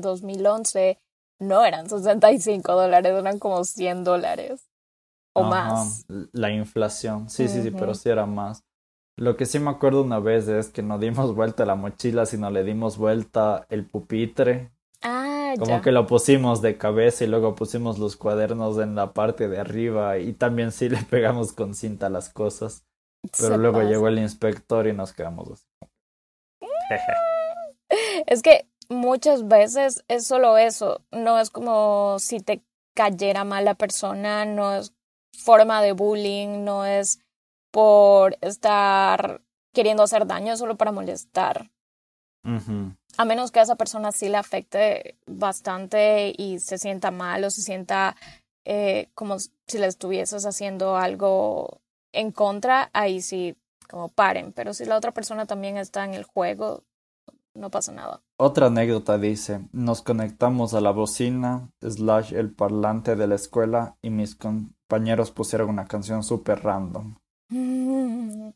2011 0.00 0.98
no 1.40 1.64
eran 1.64 1.88
65 1.88 2.72
dólares, 2.74 3.12
eran 3.12 3.38
como 3.38 3.64
100 3.64 4.04
dólares 4.04 4.68
o 5.32 5.44
más. 5.44 6.04
La 6.32 6.50
inflación, 6.50 7.30
sí, 7.30 7.48
sí, 7.48 7.62
sí, 7.62 7.70
pero 7.70 7.94
sí 7.94 8.08
era 8.08 8.26
más. 8.26 8.64
Lo 9.16 9.36
que 9.36 9.46
sí 9.46 9.58
me 9.58 9.70
acuerdo 9.70 10.02
una 10.02 10.18
vez 10.18 10.48
es 10.48 10.68
que 10.70 10.82
no 10.82 10.98
dimos 10.98 11.34
vuelta 11.34 11.64
la 11.64 11.74
mochila, 11.74 12.26
sino 12.26 12.50
le 12.50 12.64
dimos 12.64 12.98
vuelta 12.98 13.66
el 13.68 13.84
pupitre. 13.86 14.70
Ah, 15.02 15.54
Como 15.58 15.80
que 15.80 15.92
lo 15.92 16.06
pusimos 16.06 16.62
de 16.62 16.76
cabeza 16.76 17.24
y 17.24 17.26
luego 17.26 17.54
pusimos 17.54 17.98
los 17.98 18.16
cuadernos 18.16 18.78
en 18.78 18.94
la 18.94 19.12
parte 19.12 19.48
de 19.48 19.58
arriba 19.58 20.18
y 20.18 20.32
también 20.32 20.72
sí 20.72 20.88
le 20.88 21.02
pegamos 21.10 21.52
con 21.52 21.74
cinta 21.74 22.08
las 22.08 22.28
cosas. 22.28 22.84
Pero 23.38 23.58
luego 23.58 23.82
llegó 23.82 24.08
el 24.08 24.18
inspector 24.18 24.86
y 24.86 24.92
nos 24.92 25.12
quedamos 25.12 25.50
así. 25.50 25.69
es 28.26 28.42
que 28.42 28.66
muchas 28.88 29.48
veces 29.48 30.04
es 30.08 30.26
solo 30.26 30.58
eso, 30.58 31.02
no 31.10 31.38
es 31.38 31.50
como 31.50 32.18
si 32.18 32.40
te 32.40 32.62
cayera 32.94 33.44
mal 33.44 33.64
la 33.64 33.74
persona, 33.74 34.44
no 34.44 34.74
es 34.74 34.92
forma 35.32 35.82
de 35.82 35.92
bullying, 35.92 36.64
no 36.64 36.84
es 36.84 37.20
por 37.70 38.36
estar 38.40 39.42
queriendo 39.72 40.02
hacer 40.02 40.26
daño 40.26 40.56
solo 40.56 40.76
para 40.76 40.92
molestar. 40.92 41.70
A 43.16 43.24
menos 43.24 43.50
que 43.50 43.60
a 43.60 43.62
esa 43.62 43.76
persona 43.76 44.12
sí 44.12 44.28
le 44.28 44.38
afecte 44.38 45.18
bastante 45.26 46.32
y 46.36 46.58
se 46.58 46.78
sienta 46.78 47.10
mal 47.10 47.44
o 47.44 47.50
se 47.50 47.62
sienta 47.62 48.16
eh, 48.64 49.08
como 49.14 49.38
si 49.38 49.78
le 49.78 49.86
estuvieses 49.86 50.46
haciendo 50.46 50.96
algo 50.96 51.80
en 52.12 52.32
contra, 52.32 52.90
ahí 52.92 53.20
sí, 53.20 53.56
como 53.90 54.08
paren. 54.08 54.52
Pero 54.52 54.72
si 54.72 54.84
la 54.84 54.96
otra 54.96 55.12
persona 55.12 55.46
también 55.46 55.76
está 55.76 56.04
en 56.04 56.14
el 56.14 56.24
juego, 56.24 56.84
no 57.54 57.70
pasa 57.70 57.92
nada. 57.92 58.22
Otra 58.38 58.66
anécdota 58.66 59.18
dice, 59.18 59.60
nos 59.72 60.02
conectamos 60.02 60.74
a 60.74 60.80
la 60.80 60.92
bocina, 60.92 61.70
slash 61.82 62.32
el 62.32 62.54
parlante 62.54 63.16
de 63.16 63.26
la 63.26 63.34
escuela 63.34 63.96
y 64.00 64.10
mis 64.10 64.34
compañeros 64.34 65.30
pusieron 65.30 65.68
una 65.68 65.86
canción 65.86 66.22
súper 66.22 66.62
random. 66.62 67.16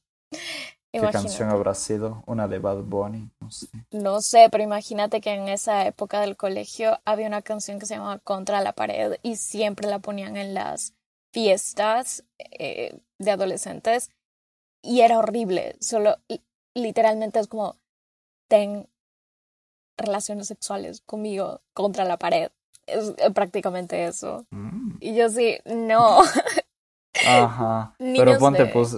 ¿Qué 0.92 1.10
canción 1.10 1.50
habrá 1.50 1.74
sido? 1.74 2.22
Una 2.24 2.46
de 2.46 2.60
Bad 2.60 2.84
Bunny, 2.84 3.28
no 3.40 3.50
sé. 3.50 3.66
No 3.90 4.20
sé, 4.20 4.46
pero 4.52 4.62
imagínate 4.62 5.20
que 5.20 5.34
en 5.34 5.48
esa 5.48 5.86
época 5.86 6.20
del 6.20 6.36
colegio 6.36 7.00
había 7.04 7.26
una 7.26 7.42
canción 7.42 7.80
que 7.80 7.86
se 7.86 7.96
llamaba 7.96 8.20
Contra 8.20 8.60
la 8.60 8.74
pared 8.74 9.16
y 9.22 9.34
siempre 9.34 9.88
la 9.88 9.98
ponían 9.98 10.36
en 10.36 10.54
las 10.54 10.94
fiestas 11.32 12.22
eh, 12.38 12.96
de 13.18 13.30
adolescentes 13.32 14.12
y 14.84 15.00
era 15.00 15.18
horrible. 15.18 15.76
Solo 15.80 16.16
literalmente 16.74 17.40
es 17.40 17.48
como 17.48 17.76
ten 18.48 18.88
relaciones 19.96 20.48
sexuales 20.48 21.00
conmigo 21.00 21.62
contra 21.72 22.04
la 22.04 22.18
pared. 22.18 22.50
Es 22.86 23.14
eh, 23.16 23.30
prácticamente 23.32 24.06
eso. 24.06 24.46
Mm. 24.50 24.96
Y 25.00 25.14
yo 25.14 25.28
sí, 25.30 25.58
no. 25.64 26.20
Ajá. 27.26 27.94
Pero 27.98 28.38
ponte, 28.38 28.66
pues. 28.66 28.96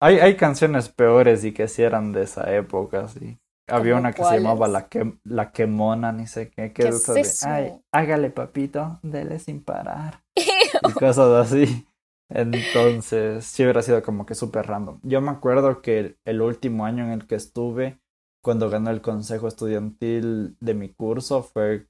Hay, 0.00 0.20
hay 0.20 0.36
canciones 0.36 0.88
peores 0.88 1.44
y 1.44 1.52
que 1.52 1.66
sí 1.66 1.82
eran 1.82 2.12
de 2.12 2.22
esa 2.22 2.54
época, 2.54 3.08
sí. 3.08 3.38
Había 3.66 3.96
una 3.96 4.12
que 4.12 4.24
se 4.24 4.36
llamaba 4.36 4.66
La, 4.66 4.88
que, 4.88 5.12
la 5.24 5.52
Quemona, 5.52 6.10
ni 6.12 6.26
sé 6.26 6.50
qué. 6.50 6.72
Que 6.72 6.88
es 6.88 7.44
Ay, 7.44 7.78
hágale 7.92 8.30
papito, 8.30 8.98
dele 9.02 9.38
sin 9.38 9.62
parar. 9.62 10.22
y 10.36 10.92
cosas 10.92 11.46
así. 11.46 11.86
Entonces, 12.30 13.44
sí 13.44 13.62
hubiera 13.62 13.82
sido 13.82 14.02
como 14.02 14.26
que 14.26 14.34
súper 14.34 14.66
random. 14.66 15.00
Yo 15.02 15.20
me 15.20 15.30
acuerdo 15.30 15.80
que 15.80 16.18
el 16.24 16.42
último 16.42 16.84
año 16.84 17.04
en 17.04 17.12
el 17.12 17.26
que 17.26 17.36
estuve, 17.36 18.00
cuando 18.42 18.68
ganó 18.70 18.90
el 18.90 19.00
consejo 19.00 19.48
estudiantil 19.48 20.56
de 20.60 20.74
mi 20.74 20.92
curso, 20.92 21.42
fue 21.42 21.86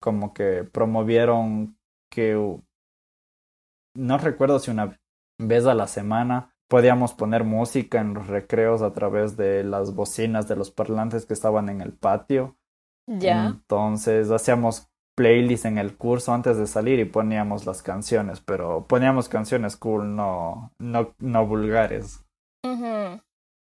como 0.00 0.34
que 0.34 0.64
promovieron 0.64 1.78
que 2.10 2.34
no 3.96 4.18
recuerdo 4.18 4.58
si 4.58 4.70
una 4.70 4.98
vez 5.38 5.66
a 5.66 5.74
la 5.74 5.86
semana 5.86 6.54
podíamos 6.68 7.14
poner 7.14 7.44
música 7.44 8.00
en 8.00 8.14
los 8.14 8.26
recreos 8.26 8.82
a 8.82 8.92
través 8.92 9.36
de 9.36 9.64
las 9.64 9.94
bocinas 9.94 10.48
de 10.48 10.56
los 10.56 10.70
parlantes 10.70 11.26
que 11.26 11.34
estaban 11.34 11.68
en 11.68 11.80
el 11.80 11.92
patio. 11.92 12.56
Ya. 13.06 13.46
Entonces 13.46 14.30
hacíamos 14.30 14.88
playlists 15.14 15.66
en 15.66 15.78
el 15.78 15.96
curso 15.96 16.32
antes 16.32 16.56
de 16.56 16.66
salir 16.66 16.98
y 16.98 17.04
poníamos 17.04 17.66
las 17.66 17.82
canciones, 17.82 18.40
pero 18.40 18.86
poníamos 18.86 19.28
canciones 19.28 19.76
cool, 19.76 20.14
no, 20.16 20.72
no, 20.78 21.14
no 21.18 21.46
vulgares. 21.46 22.20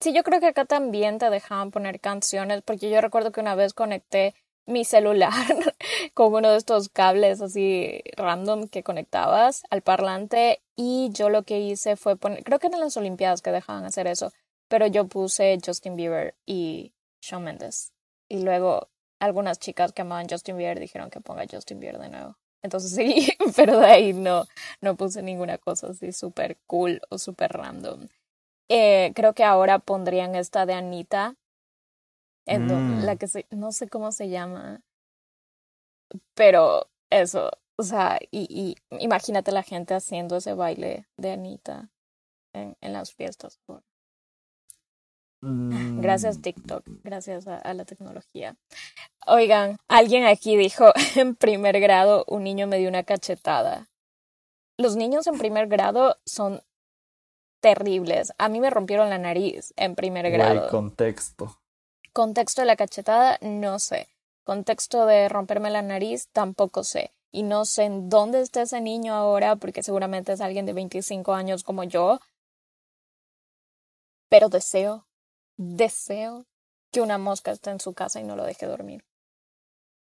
Sí, 0.02 0.14
yo 0.14 0.24
creo 0.24 0.40
que 0.40 0.48
acá 0.48 0.66
también 0.66 1.20
te 1.20 1.30
dejaban 1.30 1.70
poner 1.70 2.00
canciones, 2.00 2.64
porque 2.64 2.90
yo 2.90 3.02
recuerdo 3.02 3.32
que 3.32 3.40
una 3.40 3.54
vez 3.54 3.74
conecté 3.74 4.34
mi 4.66 4.84
celular 4.84 5.32
con 6.16 6.34
uno 6.34 6.50
de 6.50 6.58
estos 6.58 6.90
cables 6.90 7.42
así 7.42 8.02
random 8.16 8.68
que 8.68 8.84
conectabas 8.84 9.64
al 9.70 9.82
parlante 9.82 10.62
y 10.76 11.10
yo 11.14 11.30
lo 11.30 11.44
que 11.44 11.60
hice 11.60 11.98
fue 11.98 12.16
poner, 12.16 12.44
creo 12.44 12.58
que 12.58 12.68
eran 12.68 12.80
las 12.80 12.98
Olimpiadas 12.98 13.42
que 13.42 13.52
dejaban 13.52 13.86
hacer 13.86 14.08
eso, 14.08 14.32
pero 14.68 14.88
yo 14.88 15.08
puse 15.08 15.60
Justin 15.64 15.96
Bieber 15.96 16.36
y 16.46 16.94
Shawn 17.22 17.44
Mendes. 17.44 17.94
Y 18.28 18.42
luego 18.44 18.88
algunas 19.22 19.60
chicas 19.60 19.94
que 19.94 20.02
amaban 20.02 20.28
Justin 20.30 20.58
Bieber 20.58 20.80
dijeron 20.80 21.10
que 21.10 21.22
ponga 21.22 21.46
Justin 21.50 21.80
Bieber 21.80 22.00
de 22.00 22.10
nuevo. 22.10 22.38
Entonces 22.64 22.92
sí, 22.96 23.30
pero 23.56 23.80
de 23.80 23.86
ahí 23.86 24.14
no, 24.14 24.46
no 24.82 24.96
puse 24.96 25.22
ninguna 25.22 25.58
cosa 25.58 25.88
así 25.88 26.12
súper 26.12 26.58
cool 26.68 27.02
o 27.10 27.18
súper 27.18 27.54
random. 27.54 28.08
Eh, 28.70 29.12
creo 29.16 29.34
que 29.34 29.44
ahora 29.44 29.80
pondrían 29.80 30.36
esta 30.36 30.66
de 30.66 30.74
Anita, 30.74 31.36
en 32.46 33.06
la 33.06 33.14
mm. 33.14 33.18
que 33.18 33.28
se, 33.28 33.46
no 33.52 33.72
sé 33.72 33.88
cómo 33.88 34.12
se 34.12 34.30
llama, 34.30 34.82
pero 36.34 36.90
eso, 37.10 37.52
o 37.78 37.84
sea, 37.84 38.18
y, 38.32 38.48
y 38.50 38.98
imagínate 39.04 39.52
la 39.52 39.64
gente 39.64 39.94
haciendo 39.94 40.38
ese 40.38 40.54
baile 40.54 41.06
de 41.18 41.32
Anita 41.32 41.90
en, 42.54 42.76
en 42.82 42.94
las 42.94 43.14
fiestas. 43.14 43.60
Gracias 45.42 46.38
mm. 46.38 46.42
TikTok, 46.42 46.84
gracias 47.04 47.48
a, 47.48 47.74
la 47.74 47.84
tecnología. 47.84 48.56
Oigan, 49.26 49.78
alguien 49.88 50.26
aquí 50.26 50.56
dijo, 50.56 50.94
en 51.16 51.36
primer 51.36 51.80
grado 51.80 52.26
un 52.28 52.44
niño 52.44 52.68
me 52.68 52.78
dio 52.78 52.90
una 52.90 53.04
cachetada. 53.04 53.90
Los 54.78 54.96
niños 54.96 55.26
en 55.28 55.38
primer 55.40 55.68
grado 55.68 56.18
son 56.26 56.62
terribles. 57.60 58.34
A 58.38 58.50
mí 58.50 58.60
me 58.60 58.70
rompieron 58.70 59.10
la 59.10 59.18
nariz 59.18 59.74
en 59.78 59.96
primer 59.96 60.30
grado. 60.30 60.70
contexto. 60.70 61.58
Contexto 62.14 62.62
de 62.62 62.68
la 62.68 62.76
cachetada, 62.76 63.38
no 63.42 63.80
sé. 63.80 64.10
Contexto 64.44 65.06
de 65.06 65.30
romperme 65.30 65.70
la 65.70 65.82
nariz, 65.82 66.28
tampoco 66.32 66.84
sé. 66.84 67.12
Y 67.32 67.44
no 67.44 67.66
sé 67.66 67.84
en 67.84 68.10
dónde 68.10 68.42
está 68.42 68.64
ese 68.64 68.82
niño 68.82 69.14
ahora, 69.14 69.56
porque 69.56 69.82
seguramente 69.82 70.34
es 70.34 70.42
alguien 70.42 70.66
de 70.66 70.74
25 70.74 71.34
años 71.34 71.64
como 71.64 71.84
yo. 71.84 72.20
Pero 74.30 74.50
deseo, 74.50 75.06
deseo 75.62 76.46
que 76.92 77.02
una 77.02 77.18
mosca 77.18 77.52
esté 77.52 77.70
en 77.70 77.80
su 77.80 77.94
casa 77.94 78.20
y 78.20 78.24
no 78.24 78.36
lo 78.36 78.44
deje 78.44 78.66
dormir. 78.66 79.06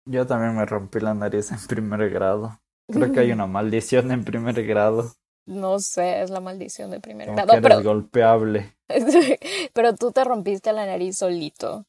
Yo 0.08 0.28
también 0.28 0.56
me 0.56 0.66
rompí 0.66 1.00
la 1.00 1.14
nariz 1.14 1.52
en 1.52 1.60
primer 1.68 2.10
grado. 2.10 2.60
Creo 2.92 3.12
que 3.12 3.22
hay 3.22 3.32
una 3.32 3.48
maldición 3.48 4.12
en 4.12 4.24
primer 4.24 4.66
grado. 4.66 5.12
No 5.48 5.80
sé, 5.80 6.22
es 6.22 6.32
la 6.32 6.40
maldición 6.40 6.90
de 6.92 7.00
primer 7.00 7.32
grado. 7.32 7.52
Que 7.52 7.58
eres 7.58 7.84
golpeable. 7.84 8.76
pero 9.74 9.96
tú 9.96 10.12
te 10.12 10.24
rompiste 10.24 10.74
la 10.74 10.86
nariz 10.86 11.18
solito. 11.18 11.86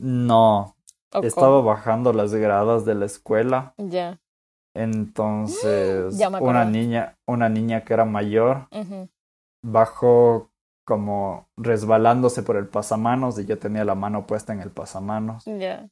No. 0.00 0.76
Estaba 1.22 1.60
bajando 1.60 2.12
las 2.12 2.34
gradas 2.34 2.84
de 2.84 2.96
la 2.96 3.06
escuela. 3.06 3.74
Ya. 3.78 4.20
Entonces, 4.74 6.18
una 6.40 6.64
niña, 6.64 7.16
una 7.26 7.48
niña 7.48 7.84
que 7.84 7.94
era 7.94 8.04
mayor, 8.04 8.68
bajó 9.62 10.50
como 10.84 11.48
resbalándose 11.56 12.42
por 12.42 12.56
el 12.56 12.68
pasamanos 12.68 13.38
y 13.38 13.46
yo 13.46 13.58
tenía 13.58 13.84
la 13.84 13.94
mano 13.94 14.26
puesta 14.26 14.52
en 14.52 14.60
el 14.60 14.70
pasamanos. 14.70 15.44
Ya. 15.44 15.88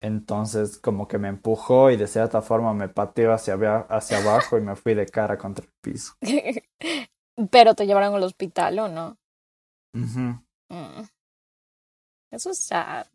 Entonces 0.00 0.78
como 0.78 1.08
que 1.08 1.18
me 1.18 1.28
empujó 1.28 1.90
y 1.90 1.96
de 1.96 2.06
cierta 2.06 2.42
forma 2.42 2.72
me 2.74 2.88
pateó 2.88 3.32
hacia, 3.32 3.54
hacia 3.88 4.18
abajo 4.18 4.58
y 4.58 4.60
me 4.60 4.76
fui 4.76 4.94
de 4.94 5.06
cara 5.06 5.36
contra 5.36 5.64
el 5.64 5.72
piso. 5.80 6.14
Pero 7.50 7.74
te 7.74 7.86
llevaron 7.86 8.14
al 8.14 8.22
hospital 8.22 8.78
o 8.78 8.88
no? 8.88 9.18
Mm. 9.92 11.02
Eso 12.30 12.50
es 12.50 12.58
sad. 12.58 13.06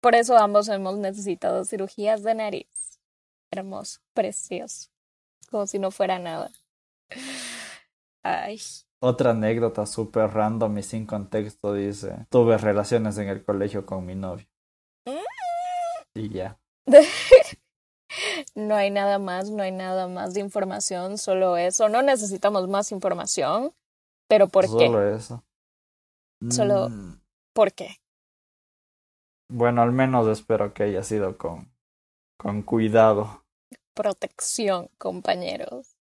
Por 0.00 0.14
eso 0.14 0.36
ambos 0.36 0.68
hemos 0.68 0.98
necesitado 0.98 1.64
cirugías 1.64 2.22
de 2.22 2.34
nariz. 2.34 3.00
Hermoso, 3.50 4.00
precioso. 4.12 4.90
Como 5.50 5.66
si 5.66 5.78
no 5.78 5.90
fuera 5.90 6.18
nada. 6.18 6.50
Ay. 8.22 8.60
Otra 9.06 9.32
anécdota 9.32 9.84
súper 9.84 10.30
random 10.30 10.78
y 10.78 10.82
sin 10.82 11.04
contexto 11.04 11.74
dice, 11.74 12.24
tuve 12.30 12.56
relaciones 12.56 13.18
en 13.18 13.28
el 13.28 13.44
colegio 13.44 13.84
con 13.84 14.06
mi 14.06 14.14
novio. 14.14 14.46
Y 16.14 16.30
ya. 16.30 16.58
no 18.54 18.74
hay 18.74 18.90
nada 18.90 19.18
más, 19.18 19.50
no 19.50 19.62
hay 19.62 19.72
nada 19.72 20.08
más 20.08 20.32
de 20.32 20.40
información, 20.40 21.18
solo 21.18 21.58
eso. 21.58 21.90
No 21.90 22.00
necesitamos 22.00 22.66
más 22.66 22.92
información, 22.92 23.74
pero 24.26 24.48
¿por 24.48 24.64
qué? 24.64 24.86
Solo 24.86 25.14
eso. 25.14 25.44
Solo, 26.48 26.88
mm. 26.88 27.20
¿por 27.52 27.74
qué? 27.74 27.96
Bueno, 29.50 29.82
al 29.82 29.92
menos 29.92 30.28
espero 30.28 30.72
que 30.72 30.84
haya 30.84 31.02
sido 31.02 31.36
con, 31.36 31.70
con 32.38 32.62
cuidado. 32.62 33.44
Protección, 33.92 34.88
compañeros. 34.96 35.93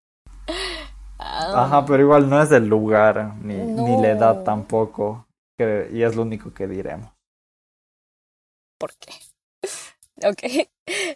Ajá, 1.23 1.85
pero 1.85 2.03
igual 2.03 2.29
no 2.29 2.41
es 2.41 2.49
del 2.49 2.67
lugar, 2.67 3.35
ni, 3.41 3.55
ni 3.55 4.01
la 4.01 4.09
edad 4.09 4.43
tampoco. 4.43 5.25
y 5.57 6.01
es 6.01 6.15
lo 6.15 6.23
único 6.23 6.53
que 6.53 6.67
diremos. 6.67 7.09
¿Por 8.77 8.91
qué? 8.95 9.13
ok. 10.27 10.67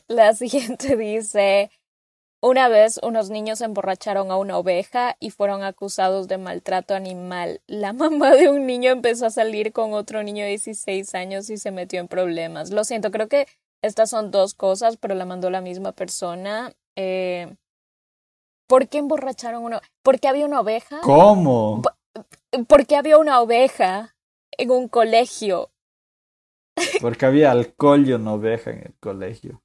La 0.08 0.34
siguiente 0.34 0.96
dice. 0.96 1.72
Una 2.40 2.68
vez 2.68 3.00
unos 3.02 3.32
niños 3.32 3.62
emborracharon 3.62 4.30
a 4.30 4.38
una 4.38 4.60
oveja 4.60 5.18
y 5.20 5.32
fueron 5.32 5.64
acusados 5.64 6.28
de 6.28 6.38
maltrato 6.38 6.94
animal. 6.94 7.62
La 7.66 7.94
mamá 7.94 8.36
de 8.36 8.50
un 8.50 8.68
niño 8.68 8.92
empezó 8.92 9.26
a 9.26 9.32
salir 9.32 9.74
con 9.74 9.94
otro 9.94 10.22
niño 10.22 10.44
de 10.44 10.50
16 10.52 11.16
años 11.16 11.50
y 11.50 11.58
se 11.58 11.72
metió 11.72 12.00
en 12.00 12.08
problemas. 12.08 12.70
Lo 12.70 12.84
siento, 12.84 13.10
creo 13.10 13.28
que 13.28 13.48
estas 13.82 14.12
son 14.12 14.30
dos 14.30 14.54
cosas, 14.54 14.98
pero 14.98 15.16
la 15.16 15.26
mandó 15.26 15.50
la 15.50 15.62
misma 15.62 15.94
persona. 15.94 16.74
Eh, 16.96 17.56
¿Por 18.68 18.90
qué 18.90 18.98
emborracharon 18.98 19.64
uno? 19.64 19.82
¿Por 20.04 20.20
qué 20.20 20.28
había 20.28 20.46
una 20.46 20.60
oveja? 20.60 21.00
¿Cómo? 21.02 21.82
¿Por 22.68 22.86
qué 22.86 22.98
había 22.98 23.18
una 23.18 23.40
oveja 23.40 24.16
en 24.52 24.72
un 24.72 24.90
colegio? 24.90 25.72
Porque 27.02 27.26
había 27.26 27.52
alcohol 27.52 28.08
y 28.08 28.14
una 28.14 28.34
oveja 28.34 28.72
en 28.72 28.80
el 28.80 28.94
colegio. 29.00 29.64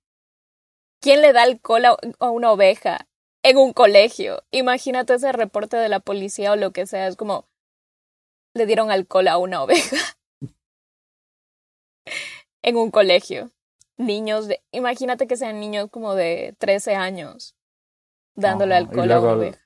¿Quién 1.00 1.20
le 1.20 1.32
da 1.32 1.42
alcohol 1.42 1.84
a 1.84 2.30
una 2.30 2.52
oveja 2.52 3.08
en 3.42 3.56
un 3.56 3.72
colegio? 3.72 4.44
Imagínate 4.52 5.14
ese 5.14 5.32
reporte 5.32 5.76
de 5.76 5.88
la 5.88 5.98
policía 5.98 6.52
o 6.52 6.56
lo 6.56 6.70
que 6.70 6.86
sea. 6.86 7.08
Es 7.08 7.16
como, 7.16 7.48
le 8.54 8.66
dieron 8.66 8.92
alcohol 8.92 9.26
a 9.26 9.36
una 9.36 9.62
oveja. 9.62 9.96
en 12.62 12.76
un 12.76 12.92
colegio. 12.92 13.50
Niños 13.96 14.46
de, 14.46 14.62
imagínate 14.70 15.26
que 15.26 15.36
sean 15.36 15.58
niños 15.58 15.90
como 15.90 16.14
de 16.14 16.54
13 16.58 16.94
años 16.94 17.56
dándole 18.34 18.74
alcohol 18.74 19.10
a 19.10 19.20
una 19.20 19.32
oveja. 19.32 19.58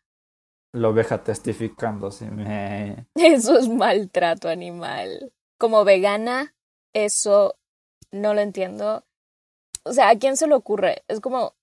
La 0.73 0.89
oveja 0.89 1.23
testificando, 1.23 2.11
sí, 2.11 2.27
me... 2.27 3.07
Eso 3.15 3.59
es 3.59 3.69
maltrato 3.69 4.49
animal. 4.49 5.33
Como 5.59 5.85
vegana, 5.85 6.55
eso 6.93 7.57
no 8.11 8.35
lo 8.35 8.43
entiendo. 8.43 9.07
O 9.85 9.93
sea, 9.93 10.11
¿a 10.11 10.19
quién 10.19 10.37
se 10.37 10.47
le 10.47 10.55
ocurre? 10.55 11.03
Es 11.09 11.21
como, 11.21 11.55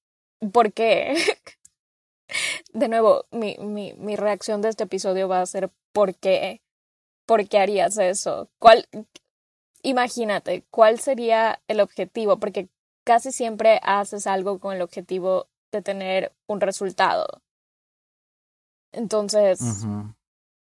¿por 0.51 0.73
qué? 0.73 1.15
de 2.73 2.87
nuevo, 2.87 3.25
mi, 3.31 3.55
mi, 3.59 3.93
mi 3.93 4.15
reacción 4.15 4.61
de 4.61 4.69
este 4.69 4.85
episodio 4.85 5.27
va 5.27 5.41
a 5.41 5.45
ser 5.45 5.71
¿por 5.91 6.15
qué? 6.15 6.61
¿Por 7.25 7.47
qué 7.47 7.59
harías 7.59 7.97
eso? 7.97 8.49
¿Cuál? 8.59 8.87
Imagínate, 9.83 10.65
¿cuál 10.69 10.99
sería 10.99 11.61
el 11.67 11.79
objetivo? 11.79 12.37
Porque 12.39 12.69
casi 13.03 13.31
siempre 13.31 13.79
haces 13.83 14.27
algo 14.27 14.59
con 14.59 14.75
el 14.75 14.81
objetivo 14.81 15.47
de 15.73 15.81
tener 15.81 16.33
un 16.47 16.61
resultado. 16.61 17.41
Entonces, 18.93 19.59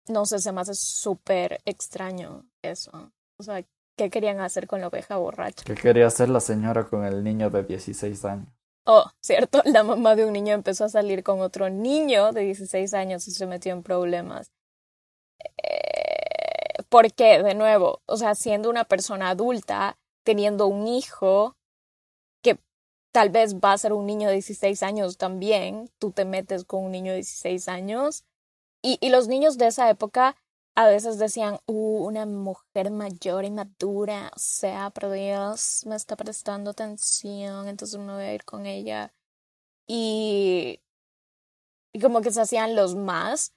no 0.09 0.27
sé, 0.27 0.39
se 0.39 0.53
me 0.53 0.61
hace 0.61 0.75
súper 0.75 1.61
extraño 1.65 2.45
eso. 2.63 3.11
O 3.39 3.43
sea, 3.43 3.65
¿Qué 3.99 4.11
querían 4.11 4.39
hacer 4.39 4.69
con 4.69 4.81
la 4.81 4.87
oveja 4.87 5.17
borracha? 5.17 5.65
¿Qué 5.65 5.75
quería 5.75 6.07
hacer 6.07 6.29
la 6.29 6.39
señora 6.39 6.87
con 6.87 7.05
el 7.05 7.25
niño 7.25 7.51
de 7.51 7.65
16 7.65 8.25
años? 8.27 8.47
Oh, 8.87 9.11
cierto, 9.21 9.61
la 9.65 9.83
mamá 9.83 10.15
de 10.15 10.25
un 10.25 10.33
niño 10.33 10.55
empezó 10.55 10.85
a 10.85 10.89
salir 10.89 11.25
con 11.25 11.41
otro 11.41 11.69
niño 11.69 12.31
de 12.31 12.43
16 12.43 12.95
años 12.95 13.27
y 13.27 13.33
se 13.33 13.47
metió 13.47 13.73
en 13.73 13.83
problemas. 13.83 14.53
Eh, 15.41 16.85
¿Por 16.89 17.13
qué? 17.13 17.43
De 17.43 17.57
nuevo, 17.57 18.01
o 18.07 18.17
sea, 18.17 18.37
siendo 18.37 18.71
una 18.71 18.85
persona 18.85 19.31
adulta, 19.31 19.99
teniendo 20.23 20.69
un 20.69 20.87
hijo 20.87 21.57
tal 23.13 23.31
vez 23.31 23.57
va 23.57 23.73
a 23.73 23.79
ser 23.79 23.93
un 23.93 24.07
niño 24.07 24.29
de 24.29 24.35
16 24.35 24.83
años 24.83 25.19
también, 25.19 25.91
tú 25.99 26.13
te 26.13 26.25
metes 26.25 26.65
con 26.65 26.85
un 26.85 26.93
niño 26.93 27.13
de 27.13 27.19
16 27.19 27.69
años. 27.69 28.25
Y, 28.83 28.99
los 29.11 29.29
niños 29.29 29.59
de 29.59 29.67
esa 29.69 29.91
época 29.91 30.37
a 30.77 30.87
veces 30.87 31.19
decían, 31.19 31.59
uh, 31.67 32.07
una 32.07 32.27
mujer 32.27 32.91
mayor 32.93 33.45
y 33.45 33.51
madura, 33.51 34.31
o 34.37 34.39
sea, 34.39 34.91
pero 34.91 35.11
Dios 35.11 35.85
me 35.87 35.97
está 35.97 36.17
prestando 36.17 36.71
atención, 36.71 37.69
entonces 37.69 37.99
me 37.99 38.13
voy 38.15 38.25
a 38.25 38.35
ir 38.35 38.45
con 38.45 38.67
ella. 38.67 39.13
Y 39.87 40.81
como 42.01 42.21
que 42.21 42.31
se 42.31 42.41
hacían 42.41 42.77
los 42.77 42.95
más, 42.95 43.53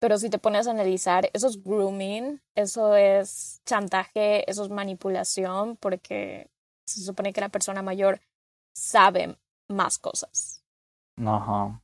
pero 0.00 0.18
si 0.18 0.30
te 0.30 0.38
pones 0.38 0.66
a 0.66 0.72
analizar, 0.72 1.30
eso 1.32 1.46
es 1.48 1.62
grooming, 1.62 2.42
eso 2.54 2.96
es 2.96 3.60
chantaje, 3.64 4.48
eso 4.50 4.64
es 4.64 4.70
manipulación, 4.70 5.76
porque 5.76 6.50
se 6.86 7.00
supone 7.02 7.32
que 7.32 7.40
la 7.40 7.48
persona 7.48 7.82
mayor 7.82 8.20
sabe 8.76 9.38
más 9.68 9.98
cosas. 9.98 10.62
Ajá, 11.16 11.82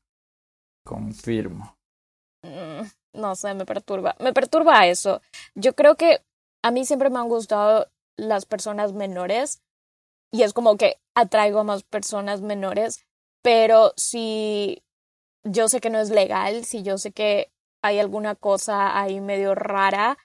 confirmo. 0.85 1.77
Mm 2.43 2.87
no 3.15 3.37
sé, 3.37 3.55
me 3.55 3.67
perturba. 3.67 4.17
Me 4.21 4.33
perturba 4.33 4.87
eso. 4.87 5.21
Yo 5.55 5.75
creo 5.75 5.97
que 5.97 6.23
a 6.63 6.71
mí 6.71 6.85
siempre 6.85 7.11
me 7.11 7.19
han 7.19 7.29
gustado 7.29 7.89
las 8.17 8.47
personas 8.47 8.93
menores 8.93 9.63
y 10.31 10.43
es 10.43 10.53
como 10.53 10.77
que 10.77 10.99
atraigo 11.15 11.61
a 11.61 11.65
más 11.65 11.83
personas 11.83 12.41
menores, 12.41 13.07
pero 13.43 13.93
si 13.97 14.83
yo 15.45 15.69
sé 15.69 15.81
que 15.81 15.91
no 15.91 15.99
es 15.99 16.11
legal, 16.11 16.65
si 16.65 16.83
yo 16.83 16.99
sé 16.99 17.13
que 17.13 17.53
hay 17.83 17.99
alguna 17.99 18.35
cosa 18.35 18.99
ahí 18.99 19.21
medio 19.21 19.55
rara, 19.55 20.17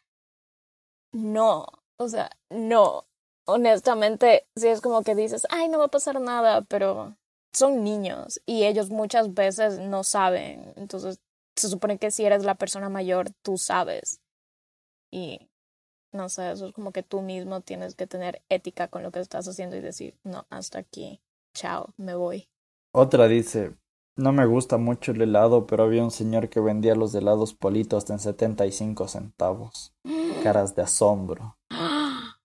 no, 1.12 1.66
o 1.98 2.08
sea, 2.08 2.30
no. 2.50 3.06
Honestamente, 3.48 4.46
si 4.56 4.68
es 4.68 4.82
como 4.82 5.04
que 5.04 5.16
dices, 5.16 5.48
ay, 5.50 5.70
no 5.70 5.80
va 5.80 5.86
a 5.86 5.90
pasar 5.90 6.20
nada, 6.20 6.62
pero 6.64 7.16
son 7.54 7.84
niños 7.84 8.42
y 8.46 8.66
ellos 8.66 8.90
muchas 8.90 9.34
veces 9.34 9.80
no 9.80 10.04
saben, 10.04 10.74
entonces 10.76 11.20
se 11.56 11.70
supone 11.70 11.98
que 11.98 12.12
si 12.12 12.26
eres 12.26 12.44
la 12.44 12.56
persona 12.56 12.90
mayor, 12.90 13.32
tú 13.42 13.58
sabes. 13.58 14.22
Y 15.12 15.50
no 16.12 16.30
sé, 16.30 16.52
eso 16.52 16.68
es 16.68 16.74
como 16.74 16.92
que 16.92 17.04
tú 17.04 17.22
mismo 17.22 17.62
tienes 17.62 17.96
que 17.96 18.06
tener 18.06 18.44
ética 18.50 18.88
con 18.90 19.02
lo 19.02 19.12
que 19.12 19.20
estás 19.20 19.48
haciendo 19.48 19.76
y 19.76 19.82
decir, 19.82 20.16
no, 20.24 20.46
hasta 20.50 20.80
aquí, 20.80 21.22
chao, 21.54 21.94
me 21.98 22.16
voy. 22.16 22.50
Otra 22.94 23.28
dice, 23.28 23.76
no 24.16 24.34
me 24.34 24.46
gusta 24.46 24.78
mucho 24.78 25.12
el 25.12 25.22
helado, 25.22 25.68
pero 25.68 25.84
había 25.84 26.04
un 26.04 26.12
señor 26.12 26.50
que 26.50 26.60
vendía 26.60 26.96
los 26.96 27.14
helados 27.16 27.54
politos 27.54 28.10
en 28.10 28.20
75 28.20 29.08
centavos. 29.08 29.94
Caras 30.44 30.76
de 30.76 30.84
asombro. 30.84 31.57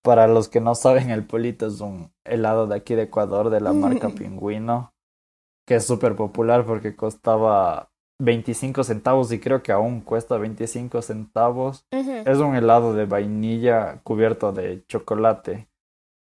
Para 0.02 0.26
los 0.26 0.48
que 0.48 0.60
no 0.60 0.74
saben, 0.74 1.10
el 1.10 1.24
polito 1.24 1.66
es 1.66 1.80
un 1.80 2.12
helado 2.24 2.66
de 2.66 2.76
aquí 2.76 2.94
de 2.94 3.02
Ecuador 3.02 3.50
de 3.50 3.60
la 3.60 3.72
marca 3.72 4.08
Pingüino, 4.08 4.92
que 5.66 5.76
es 5.76 5.86
súper 5.86 6.16
popular 6.16 6.66
porque 6.66 6.96
costaba 6.96 7.92
25 8.20 8.84
centavos 8.84 9.32
y 9.32 9.40
creo 9.40 9.62
que 9.62 9.72
aún 9.72 10.00
cuesta 10.00 10.38
25 10.38 11.02
centavos. 11.02 11.86
Es 11.90 12.38
un 12.38 12.56
helado 12.56 12.94
de 12.94 13.06
vainilla 13.06 14.00
cubierto 14.02 14.52
de 14.52 14.84
chocolate. 14.86 15.68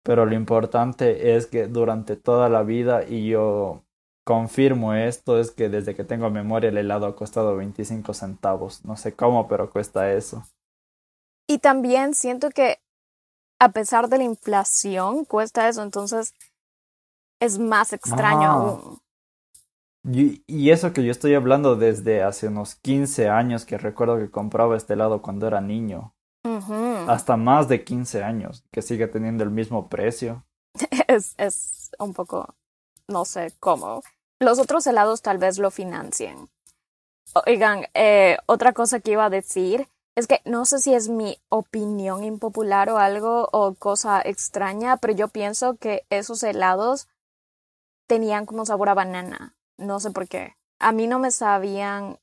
Pero 0.03 0.25
lo 0.25 0.35
importante 0.35 1.35
es 1.35 1.47
que 1.47 1.67
durante 1.67 2.15
toda 2.15 2.49
la 2.49 2.63
vida, 2.63 3.07
y 3.07 3.29
yo 3.29 3.85
confirmo 4.25 4.93
esto, 4.93 5.39
es 5.39 5.51
que 5.51 5.69
desde 5.69 5.95
que 5.95 6.03
tengo 6.03 6.29
memoria 6.29 6.69
el 6.69 6.77
helado 6.77 7.05
ha 7.05 7.15
costado 7.15 7.55
25 7.55 8.13
centavos. 8.13 8.83
No 8.85 8.97
sé 8.97 9.13
cómo, 9.13 9.47
pero 9.47 9.69
cuesta 9.69 10.11
eso. 10.11 10.43
Y 11.47 11.59
también 11.59 12.13
siento 12.15 12.49
que 12.49 12.79
a 13.63 13.69
pesar 13.69 14.09
de 14.09 14.17
la 14.17 14.25
inflación 14.25 15.23
cuesta 15.23 15.69
eso, 15.69 15.83
entonces 15.83 16.33
es 17.39 17.59
más 17.59 17.93
extraño 17.93 18.51
aún. 18.51 18.99
Y, 20.05 20.69
eso 20.69 20.91
que 20.91 21.01
yo 21.01 21.11
estoy 21.11 21.33
hablando 21.33 21.77
desde 21.77 22.23
hace 22.23 22.49
unos 22.49 22.75
15 22.75 23.29
años 23.29 23.65
que 23.65 23.77
recuerdo 23.77 24.17
que 24.17 24.29
compraba 24.29 24.75
este 24.75 24.93
helado 24.93 25.21
cuando 25.21 25.47
era 25.47 25.61
niño. 25.61 26.13
Hasta 27.07 27.37
más 27.37 27.69
de 27.69 27.85
15 27.85 28.21
años, 28.21 28.65
que 28.69 28.81
sigue 28.81 29.07
teniendo 29.07 29.45
el 29.45 29.49
mismo 29.49 29.87
precio. 29.87 30.45
Es, 31.07 31.35
es 31.37 31.91
un 31.99 32.13
poco, 32.13 32.55
no 33.07 33.23
sé 33.23 33.53
cómo. 33.59 34.01
Los 34.39 34.59
otros 34.59 34.85
helados 34.87 35.21
tal 35.21 35.37
vez 35.37 35.57
lo 35.57 35.71
financien. 35.71 36.49
Oigan, 37.45 37.85
eh, 37.93 38.37
otra 38.45 38.73
cosa 38.73 38.99
que 38.99 39.11
iba 39.11 39.25
a 39.25 39.29
decir 39.29 39.87
es 40.15 40.27
que 40.27 40.41
no 40.45 40.65
sé 40.65 40.79
si 40.79 40.93
es 40.93 41.09
mi 41.09 41.37
opinión 41.49 42.23
impopular 42.23 42.89
o 42.89 42.97
algo 42.97 43.49
o 43.51 43.73
cosa 43.73 44.21
extraña, 44.21 44.97
pero 44.97 45.13
yo 45.13 45.27
pienso 45.27 45.75
que 45.77 46.05
esos 46.09 46.43
helados 46.43 47.07
tenían 48.07 48.45
como 48.45 48.65
sabor 48.65 48.89
a 48.89 48.93
banana. 48.93 49.55
No 49.77 49.99
sé 49.99 50.11
por 50.11 50.27
qué. 50.27 50.55
A 50.79 50.91
mí 50.91 51.07
no 51.07 51.17
me 51.17 51.31
sabían 51.31 52.19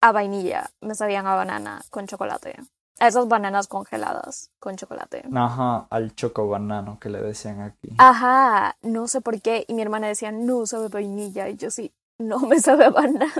a 0.00 0.12
vainilla, 0.12 0.70
me 0.80 0.94
sabían 0.94 1.26
a 1.26 1.34
banana 1.34 1.82
con 1.90 2.06
chocolate. 2.06 2.56
A 2.98 3.08
esas 3.08 3.28
bananas 3.28 3.66
congeladas 3.66 4.50
con 4.58 4.76
chocolate. 4.76 5.24
Ajá, 5.34 5.86
al 5.90 6.14
choco 6.14 6.48
banano 6.48 6.98
que 6.98 7.10
le 7.10 7.20
decían 7.20 7.60
aquí. 7.60 7.90
Ajá, 7.98 8.76
no 8.80 9.06
sé 9.06 9.20
por 9.20 9.42
qué. 9.42 9.66
Y 9.68 9.74
mi 9.74 9.82
hermana 9.82 10.06
decía, 10.06 10.32
no 10.32 10.64
sabe 10.64 10.88
vainilla. 10.88 11.48
Y 11.48 11.56
yo 11.56 11.70
sí, 11.70 11.92
no 12.18 12.38
me 12.40 12.58
sabe 12.58 12.86
a 12.86 12.90
banana. 12.90 13.32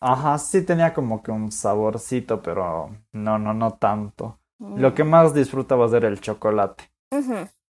Ajá, 0.00 0.38
sí 0.38 0.62
tenía 0.62 0.92
como 0.94 1.22
que 1.22 1.30
un 1.30 1.52
saborcito, 1.52 2.42
pero 2.42 2.90
no, 3.12 3.38
no, 3.38 3.54
no 3.54 3.74
tanto. 3.74 4.38
Lo 4.58 4.94
que 4.94 5.04
más 5.04 5.34
disfrutaba 5.34 5.86
era 5.96 6.08
el 6.08 6.20
chocolate 6.20 6.90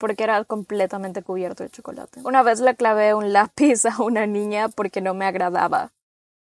porque 0.03 0.25
era 0.25 0.43
completamente 0.43 1.23
cubierto 1.23 1.63
de 1.63 1.69
chocolate. 1.69 2.19
Una 2.25 2.43
vez 2.43 2.59
le 2.59 2.75
clavé 2.75 3.13
un 3.13 3.31
lápiz 3.31 3.85
a 3.85 4.03
una 4.03 4.25
niña 4.25 4.67
porque 4.67 4.99
no 4.99 5.13
me 5.13 5.23
agradaba. 5.23 5.93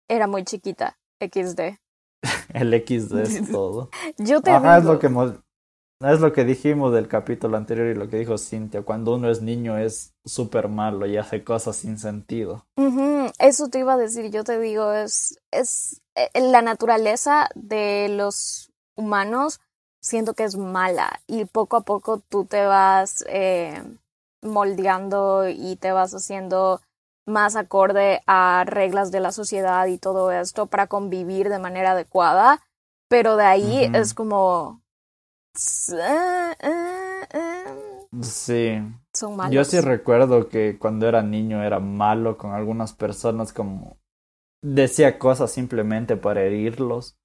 Era 0.07 0.25
muy 0.25 0.43
chiquita, 0.43 0.97
XD. 1.19 1.77
el 2.55 2.83
XD 2.83 3.13
es 3.19 3.47
todo. 3.51 3.89
Yo 4.17 4.41
te 4.41 4.49
Ajá, 4.49 4.79
es 4.79 4.85
lo 4.85 4.97
que 4.97 5.07
es 6.01 6.19
lo 6.19 6.33
que 6.33 6.43
dijimos 6.43 6.93
del 6.93 7.07
capítulo 7.07 7.57
anterior 7.57 7.87
y 7.87 7.95
lo 7.95 8.09
que 8.09 8.17
dijo 8.17 8.37
Cintia. 8.37 8.81
Cuando 8.81 9.15
uno 9.15 9.29
es 9.29 9.41
niño 9.41 9.77
es 9.77 10.13
súper 10.25 10.67
malo 10.67 11.05
y 11.05 11.17
hace 11.17 11.43
cosas 11.43 11.77
sin 11.77 11.97
sentido. 11.97 12.65
Eso 13.39 13.69
te 13.69 13.79
iba 13.79 13.93
a 13.93 13.97
decir. 13.97 14.29
Yo 14.29 14.43
te 14.43 14.59
digo, 14.59 14.91
es, 14.91 15.39
es 15.51 16.01
eh, 16.15 16.29
la 16.39 16.61
naturaleza 16.61 17.49
de 17.55 18.09
los 18.09 18.71
humanos. 18.95 19.61
Siento 20.01 20.33
que 20.33 20.43
es 20.43 20.57
mala 20.57 21.21
y 21.27 21.45
poco 21.45 21.77
a 21.77 21.81
poco 21.81 22.19
tú 22.19 22.43
te 22.45 22.65
vas 22.65 23.23
eh, 23.29 23.81
moldeando 24.41 25.47
y 25.47 25.77
te 25.77 25.93
vas 25.93 26.13
haciendo 26.13 26.81
más 27.25 27.55
acorde 27.55 28.21
a 28.27 28.65
reglas 28.67 29.11
de 29.11 29.21
la 29.21 29.31
sociedad 29.31 29.87
y 29.87 29.97
todo 29.97 30.31
esto 30.33 30.65
para 30.65 30.87
convivir 30.87 31.47
de 31.47 31.59
manera 31.59 31.91
adecuada. 31.91 32.61
Pero 33.07 33.37
de 33.37 33.45
ahí 33.45 33.89
es 33.93 34.13
como 34.13 34.82
Sí. 38.21 38.79
Yo 39.51 39.63
sí 39.65 39.79
recuerdo 39.79 40.49
que 40.49 40.77
cuando 40.79 41.07
era 41.07 41.21
niño 41.21 41.63
era 41.63 41.79
malo 41.79 42.37
con 42.37 42.51
algunas 42.51 42.93
personas 42.93 43.53
como 43.53 43.97
decía 44.63 45.19
cosas 45.19 45.51
simplemente 45.51 46.15
para 46.15 46.41
herirlos. 46.43 47.17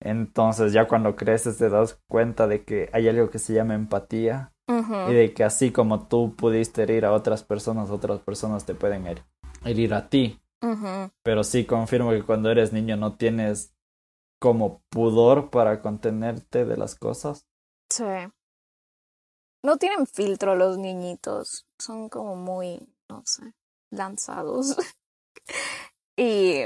Entonces 0.00 0.72
ya 0.72 0.86
cuando 0.86 1.16
creces 1.16 1.58
te 1.58 1.68
das 1.68 2.00
cuenta 2.08 2.46
de 2.46 2.64
que 2.64 2.88
hay 2.92 3.08
algo 3.08 3.30
que 3.30 3.38
se 3.38 3.52
llama 3.54 3.74
empatía 3.74 4.52
y 4.68 5.12
de 5.12 5.34
que 5.34 5.44
así 5.44 5.72
como 5.72 6.08
tú 6.08 6.36
pudiste 6.36 6.82
herir 6.84 7.04
a 7.04 7.12
otras 7.12 7.42
personas, 7.42 7.90
otras 7.90 8.20
personas 8.20 8.64
te 8.64 8.74
pueden 8.74 9.06
herir 9.64 9.94
a 9.94 10.08
ti. 10.08 10.40
Pero 11.22 11.44
sí 11.44 11.64
confirmo 11.64 12.10
que 12.10 12.22
cuando 12.22 12.50
eres 12.50 12.72
niño 12.72 12.96
no 12.96 13.16
tienes 13.16 13.74
como 14.40 14.82
pudor 14.88 15.50
para 15.50 15.82
contenerte 15.82 16.64
de 16.64 16.76
las 16.76 16.94
cosas. 16.94 17.47
No 19.62 19.76
tienen 19.76 20.06
filtro 20.06 20.54
los 20.54 20.78
niñitos. 20.78 21.66
Son 21.78 22.08
como 22.08 22.36
muy, 22.36 22.88
no 23.08 23.22
sé, 23.26 23.54
lanzados. 23.90 24.76
y, 26.16 26.64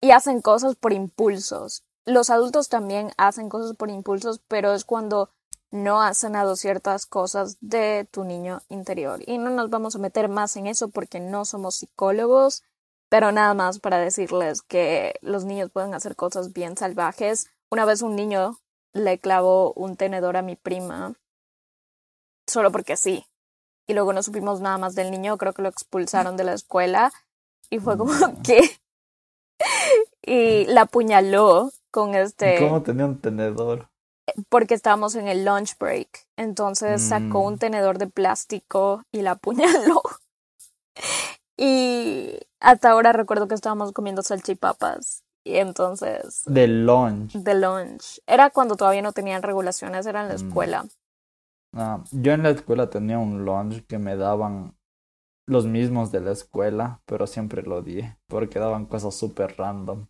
y 0.00 0.10
hacen 0.10 0.40
cosas 0.42 0.76
por 0.76 0.92
impulsos. 0.92 1.84
Los 2.04 2.30
adultos 2.30 2.68
también 2.68 3.12
hacen 3.16 3.48
cosas 3.48 3.76
por 3.76 3.90
impulsos, 3.90 4.40
pero 4.48 4.72
es 4.72 4.84
cuando 4.84 5.30
no 5.70 6.00
has 6.00 6.18
sanado 6.18 6.56
ciertas 6.56 7.06
cosas 7.06 7.58
de 7.60 8.06
tu 8.10 8.24
niño 8.24 8.62
interior. 8.68 9.20
Y 9.26 9.38
no 9.38 9.50
nos 9.50 9.70
vamos 9.70 9.96
a 9.96 9.98
meter 9.98 10.28
más 10.28 10.56
en 10.56 10.66
eso 10.66 10.88
porque 10.88 11.20
no 11.20 11.44
somos 11.44 11.76
psicólogos, 11.76 12.62
pero 13.08 13.32
nada 13.32 13.54
más 13.54 13.78
para 13.78 13.98
decirles 13.98 14.62
que 14.62 15.14
los 15.20 15.44
niños 15.44 15.70
pueden 15.70 15.94
hacer 15.94 16.16
cosas 16.16 16.52
bien 16.52 16.76
salvajes. 16.76 17.50
Una 17.70 17.84
vez 17.84 18.02
un 18.02 18.16
niño 18.16 18.58
le 18.92 19.18
clavó 19.18 19.72
un 19.74 19.96
tenedor 19.96 20.36
a 20.36 20.42
mi 20.42 20.56
prima 20.56 21.14
solo 22.46 22.72
porque 22.72 22.96
sí. 22.96 23.26
Y 23.86 23.94
luego 23.94 24.12
no 24.12 24.22
supimos 24.22 24.60
nada 24.60 24.78
más 24.78 24.94
del 24.94 25.10
niño, 25.10 25.38
creo 25.38 25.52
que 25.52 25.62
lo 25.62 25.68
expulsaron 25.68 26.36
de 26.36 26.44
la 26.44 26.52
escuela 26.52 27.12
y 27.70 27.78
fue 27.78 27.96
como 27.96 28.12
que 28.42 28.78
y 30.22 30.66
la 30.66 30.82
apuñaló 30.82 31.70
con 31.90 32.14
este 32.14 32.58
¿Cómo 32.58 32.82
tenía 32.82 33.06
un 33.06 33.20
tenedor? 33.20 33.88
Porque 34.50 34.74
estábamos 34.74 35.14
en 35.14 35.26
el 35.26 35.44
lunch 35.44 35.78
break. 35.78 36.26
Entonces 36.36 37.02
sacó 37.02 37.40
un 37.40 37.54
mm. 37.54 37.58
tenedor 37.58 37.98
de 37.98 38.08
plástico 38.08 39.02
y 39.10 39.22
la 39.22 39.32
apuñaló. 39.32 40.02
y 41.56 42.38
hasta 42.60 42.90
ahora 42.90 43.12
recuerdo 43.12 43.48
que 43.48 43.54
estábamos 43.54 43.92
comiendo 43.92 44.22
salchipapas 44.22 45.24
y 45.48 45.56
entonces... 45.56 46.42
De 46.44 46.68
lunch. 46.68 47.32
De 47.32 47.54
lunch. 47.54 48.20
Era 48.26 48.50
cuando 48.50 48.76
todavía 48.76 49.00
no 49.00 49.12
tenían 49.12 49.42
regulaciones, 49.42 50.04
era 50.04 50.22
en 50.22 50.28
la 50.28 50.34
mm. 50.34 50.36
escuela. 50.36 50.84
Ah, 51.74 52.04
yo 52.12 52.32
en 52.32 52.42
la 52.42 52.50
escuela 52.50 52.90
tenía 52.90 53.18
un 53.18 53.46
lunch 53.46 53.86
que 53.86 53.98
me 53.98 54.16
daban 54.16 54.76
los 55.46 55.64
mismos 55.64 56.12
de 56.12 56.20
la 56.20 56.32
escuela, 56.32 57.00
pero 57.06 57.26
siempre 57.26 57.62
lo 57.62 57.80
di, 57.80 58.02
porque 58.26 58.58
daban 58.58 58.84
cosas 58.84 59.14
súper 59.14 59.56
random. 59.56 60.06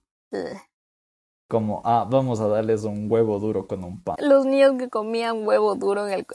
Como, 1.48 1.83
ah, 1.85 2.05
vamos 2.11 2.40
a 2.40 2.48
darles 2.48 2.83
un 2.83 3.11
huevo 3.11 3.38
duro 3.38 3.68
con 3.68 3.85
un 3.85 4.03
pan. 4.03 4.16
Los 4.18 4.44
niños 4.44 4.72
que 4.77 4.88
comían 4.88 5.46
huevo 5.46 5.77
duro 5.77 6.09
en 6.09 6.14
el... 6.14 6.27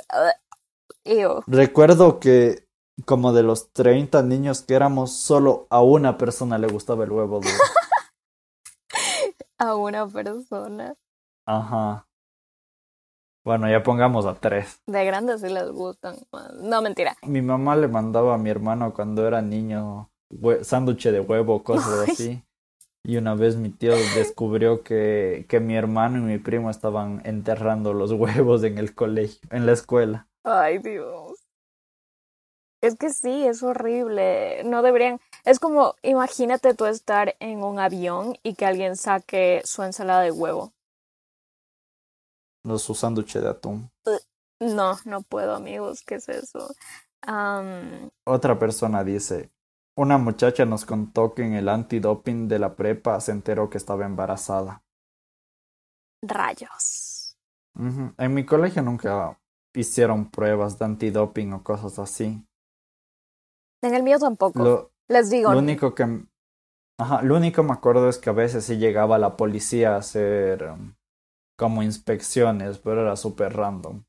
Recuerdo 1.48 2.22
que 2.22 2.66
como 3.06 3.34
de 3.34 3.44
los 3.44 3.74
30 3.74 4.24
niños 4.24 4.62
que 4.62 4.76
éramos, 4.76 5.12
solo 5.12 5.68
a 5.70 5.82
una 5.82 6.18
persona 6.18 6.58
le 6.58 6.68
gustaba 6.68 7.04
el 7.04 7.12
huevo 7.12 7.42
duro. 7.42 7.54
a 9.64 9.76
una 9.76 10.08
persona. 10.08 10.96
Ajá. 11.46 12.06
Bueno, 13.46 13.70
ya 13.70 13.84
pongamos 13.84 14.26
a 14.26 14.36
tres. 14.36 14.82
De 14.88 15.04
grandes 15.06 15.42
sí 15.42 15.50
les 15.50 15.70
gustan. 15.72 16.16
No, 16.62 16.82
mentira. 16.82 17.16
Mi 17.24 17.42
mamá 17.42 17.76
le 17.76 17.88
mandaba 17.88 18.36
a 18.36 18.38
mi 18.38 18.50
hermano 18.50 18.94
cuando 18.94 19.28
era 19.28 19.42
niño 19.42 20.10
sándwich 20.62 21.10
de 21.10 21.20
huevo, 21.20 21.64
cosas 21.64 22.10
así. 22.10 22.44
Y 23.06 23.18
una 23.18 23.36
vez 23.36 23.58
mi 23.58 23.70
tío 23.70 23.94
descubrió 24.16 24.82
que, 24.84 25.46
que 25.50 25.60
mi 25.60 25.76
hermano 25.76 26.20
y 26.20 26.22
mi 26.22 26.38
primo 26.38 26.70
estaban 26.70 27.22
enterrando 27.26 27.94
los 27.94 28.14
huevos 28.14 28.64
en 28.64 28.78
el 28.78 28.96
colegio, 28.96 29.42
en 29.52 29.66
la 29.66 29.74
escuela. 29.74 30.28
Ay, 30.46 30.78
Dios. 30.78 31.33
Es 32.84 32.98
que 32.98 33.12
sí, 33.12 33.48
es 33.48 33.64
horrible. 33.64 34.62
No 34.66 34.82
deberían. 34.82 35.22
Es 35.46 35.60
como, 35.60 35.96
imagínate 36.02 36.74
tú 36.74 36.86
estar 36.86 37.34
en 37.40 37.64
un 37.64 37.80
avión 37.80 38.36
y 38.44 38.56
que 38.56 38.66
alguien 38.66 38.98
saque 38.98 39.62
su 39.64 39.84
ensalada 39.84 40.20
de 40.22 40.32
huevo. 40.32 40.74
No, 42.66 42.78
su 42.78 42.94
sándwich 42.94 43.36
de 43.36 43.48
atún. 43.48 43.90
No, 44.60 44.98
no 45.06 45.22
puedo, 45.22 45.56
amigos. 45.56 46.04
¿Qué 46.04 46.16
es 46.16 46.28
eso? 46.28 46.76
Otra 48.26 48.60
persona 48.60 49.06
dice: 49.06 49.50
Una 49.96 50.18
muchacha 50.18 50.66
nos 50.66 50.84
contó 50.84 51.34
que 51.34 51.44
en 51.44 51.54
el 51.54 51.70
antidoping 51.70 52.50
de 52.50 52.60
la 52.60 52.76
prepa 52.76 53.22
se 53.22 53.32
enteró 53.32 53.70
que 53.70 53.78
estaba 53.78 54.06
embarazada. 54.06 54.84
Rayos. 56.22 57.38
En 58.18 58.34
mi 58.34 58.46
colegio 58.46 58.82
nunca 58.82 59.40
hicieron 59.74 60.30
pruebas 60.30 60.78
de 60.80 60.86
antidoping 60.86 61.54
o 61.54 61.64
cosas 61.64 61.98
así. 61.98 62.46
En 63.84 63.94
el 63.94 64.02
mío 64.02 64.18
tampoco. 64.18 64.92
Les 65.10 65.30
digo. 65.30 65.52
Lo 65.52 65.60
único 65.60 65.94
que. 65.94 66.24
Ajá, 66.98 67.22
lo 67.22 67.36
único 67.36 67.62
que 67.62 67.68
me 67.68 67.74
acuerdo 67.74 68.08
es 68.08 68.18
que 68.18 68.30
a 68.30 68.34
veces 68.34 68.64
sí 68.64 68.78
llegaba 68.78 69.18
la 69.18 69.36
policía 69.36 69.96
a 69.96 69.98
hacer 69.98 70.64
um, 70.64 70.94
como 71.58 71.84
inspecciones, 71.84 72.80
pero 72.80 73.02
era 73.02 73.16
súper 73.16 73.54
random. 73.54 74.04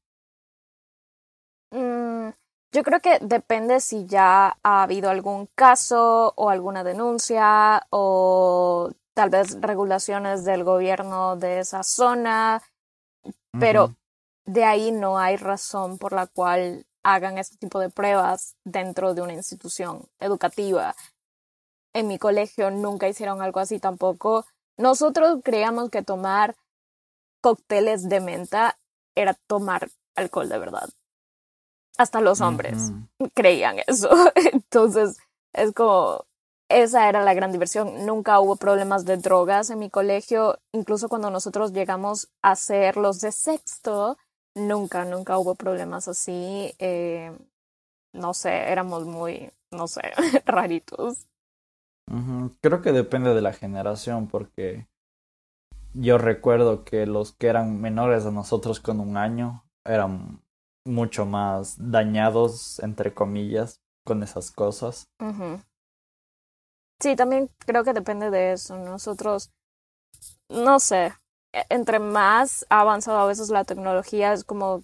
Mm, 1.72 2.28
yo 2.72 2.82
creo 2.84 3.00
que 3.00 3.18
depende 3.20 3.80
si 3.80 4.06
ya 4.06 4.58
ha 4.62 4.82
habido 4.82 5.10
algún 5.10 5.48
caso 5.56 6.32
o 6.36 6.50
alguna 6.50 6.84
denuncia 6.84 7.84
o 7.90 8.92
tal 9.14 9.30
vez 9.30 9.60
regulaciones 9.60 10.44
del 10.44 10.62
gobierno 10.62 11.36
de 11.36 11.60
esa 11.60 11.82
zona, 11.82 12.62
pero 13.58 13.94
de 14.44 14.64
ahí 14.64 14.92
no 14.92 15.18
hay 15.18 15.36
razón 15.36 15.98
por 15.98 16.12
la 16.12 16.26
cual 16.26 16.86
hagan 17.04 17.38
este 17.38 17.56
tipo 17.56 17.78
de 17.78 17.90
pruebas 17.90 18.56
dentro 18.64 19.14
de 19.14 19.22
una 19.22 19.34
institución 19.34 20.08
educativa. 20.18 20.96
En 21.92 22.08
mi 22.08 22.18
colegio 22.18 22.70
nunca 22.70 23.08
hicieron 23.08 23.40
algo 23.40 23.60
así 23.60 23.78
tampoco. 23.78 24.44
Nosotros 24.76 25.40
creíamos 25.44 25.90
que 25.90 26.02
tomar 26.02 26.56
cócteles 27.40 28.08
de 28.08 28.20
menta 28.20 28.78
era 29.14 29.34
tomar 29.46 29.90
alcohol 30.16 30.48
de 30.48 30.58
verdad. 30.58 30.88
Hasta 31.96 32.20
los 32.20 32.40
hombres 32.40 32.90
creían 33.34 33.76
eso. 33.86 34.10
Entonces, 34.52 35.18
es 35.52 35.72
como, 35.72 36.24
esa 36.68 37.08
era 37.08 37.22
la 37.22 37.34
gran 37.34 37.52
diversión. 37.52 38.04
Nunca 38.06 38.40
hubo 38.40 38.56
problemas 38.56 39.04
de 39.04 39.18
drogas 39.18 39.70
en 39.70 39.78
mi 39.78 39.90
colegio. 39.90 40.58
Incluso 40.72 41.08
cuando 41.08 41.30
nosotros 41.30 41.72
llegamos 41.72 42.28
a 42.42 42.56
ser 42.56 42.96
los 42.96 43.20
de 43.20 43.30
sexto, 43.30 44.18
Nunca, 44.54 45.04
nunca 45.04 45.38
hubo 45.38 45.54
problemas 45.54 46.08
así. 46.08 46.74
Eh, 46.78 47.36
no 48.12 48.34
sé, 48.34 48.70
éramos 48.70 49.04
muy, 49.04 49.50
no 49.70 49.86
sé, 49.88 50.02
raritos. 50.46 51.26
Creo 52.60 52.82
que 52.82 52.92
depende 52.92 53.34
de 53.34 53.42
la 53.42 53.52
generación 53.52 54.28
porque 54.28 54.86
yo 55.94 56.18
recuerdo 56.18 56.84
que 56.84 57.06
los 57.06 57.32
que 57.32 57.48
eran 57.48 57.80
menores 57.80 58.26
a 58.26 58.30
nosotros 58.30 58.80
con 58.80 59.00
un 59.00 59.16
año 59.16 59.64
eran 59.84 60.42
mucho 60.86 61.24
más 61.24 61.76
dañados, 61.78 62.78
entre 62.80 63.14
comillas, 63.14 63.80
con 64.04 64.22
esas 64.22 64.50
cosas. 64.50 65.04
Sí, 67.00 67.16
también 67.16 67.50
creo 67.58 67.84
que 67.84 67.92
depende 67.92 68.30
de 68.30 68.52
eso. 68.52 68.76
Nosotros, 68.76 69.50
no 70.48 70.78
sé, 70.78 71.14
entre 71.68 71.98
más 71.98 72.66
ha 72.70 72.80
avanzado 72.80 73.18
a 73.18 73.26
veces 73.26 73.50
la 73.50 73.64
tecnología, 73.64 74.32
es 74.32 74.44
como 74.44 74.82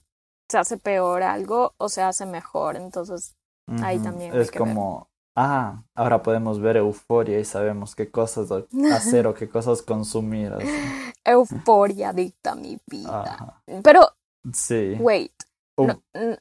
se 0.48 0.58
hace 0.58 0.76
peor 0.76 1.22
algo 1.22 1.74
o 1.78 1.88
se 1.88 2.02
hace 2.02 2.26
mejor. 2.26 2.76
Entonces, 2.76 3.36
ahí 3.82 3.98
también. 3.98 4.34
Es 4.34 4.50
como 4.50 5.10
ah, 5.36 5.82
ahora 5.94 6.22
podemos 6.22 6.60
ver 6.60 6.76
euforia 6.76 7.38
y 7.38 7.44
sabemos 7.44 7.94
qué 7.94 8.10
cosas 8.10 8.48
hacer 8.92 9.26
o 9.26 9.34
qué 9.34 9.48
cosas 9.48 9.82
consumir. 9.82 10.52
Euforia 11.24 12.12
dicta 12.12 12.54
mi 12.54 12.78
vida. 12.86 13.62
Pero, 13.82 14.08
sí. 14.52 14.96
wait, 14.98 15.32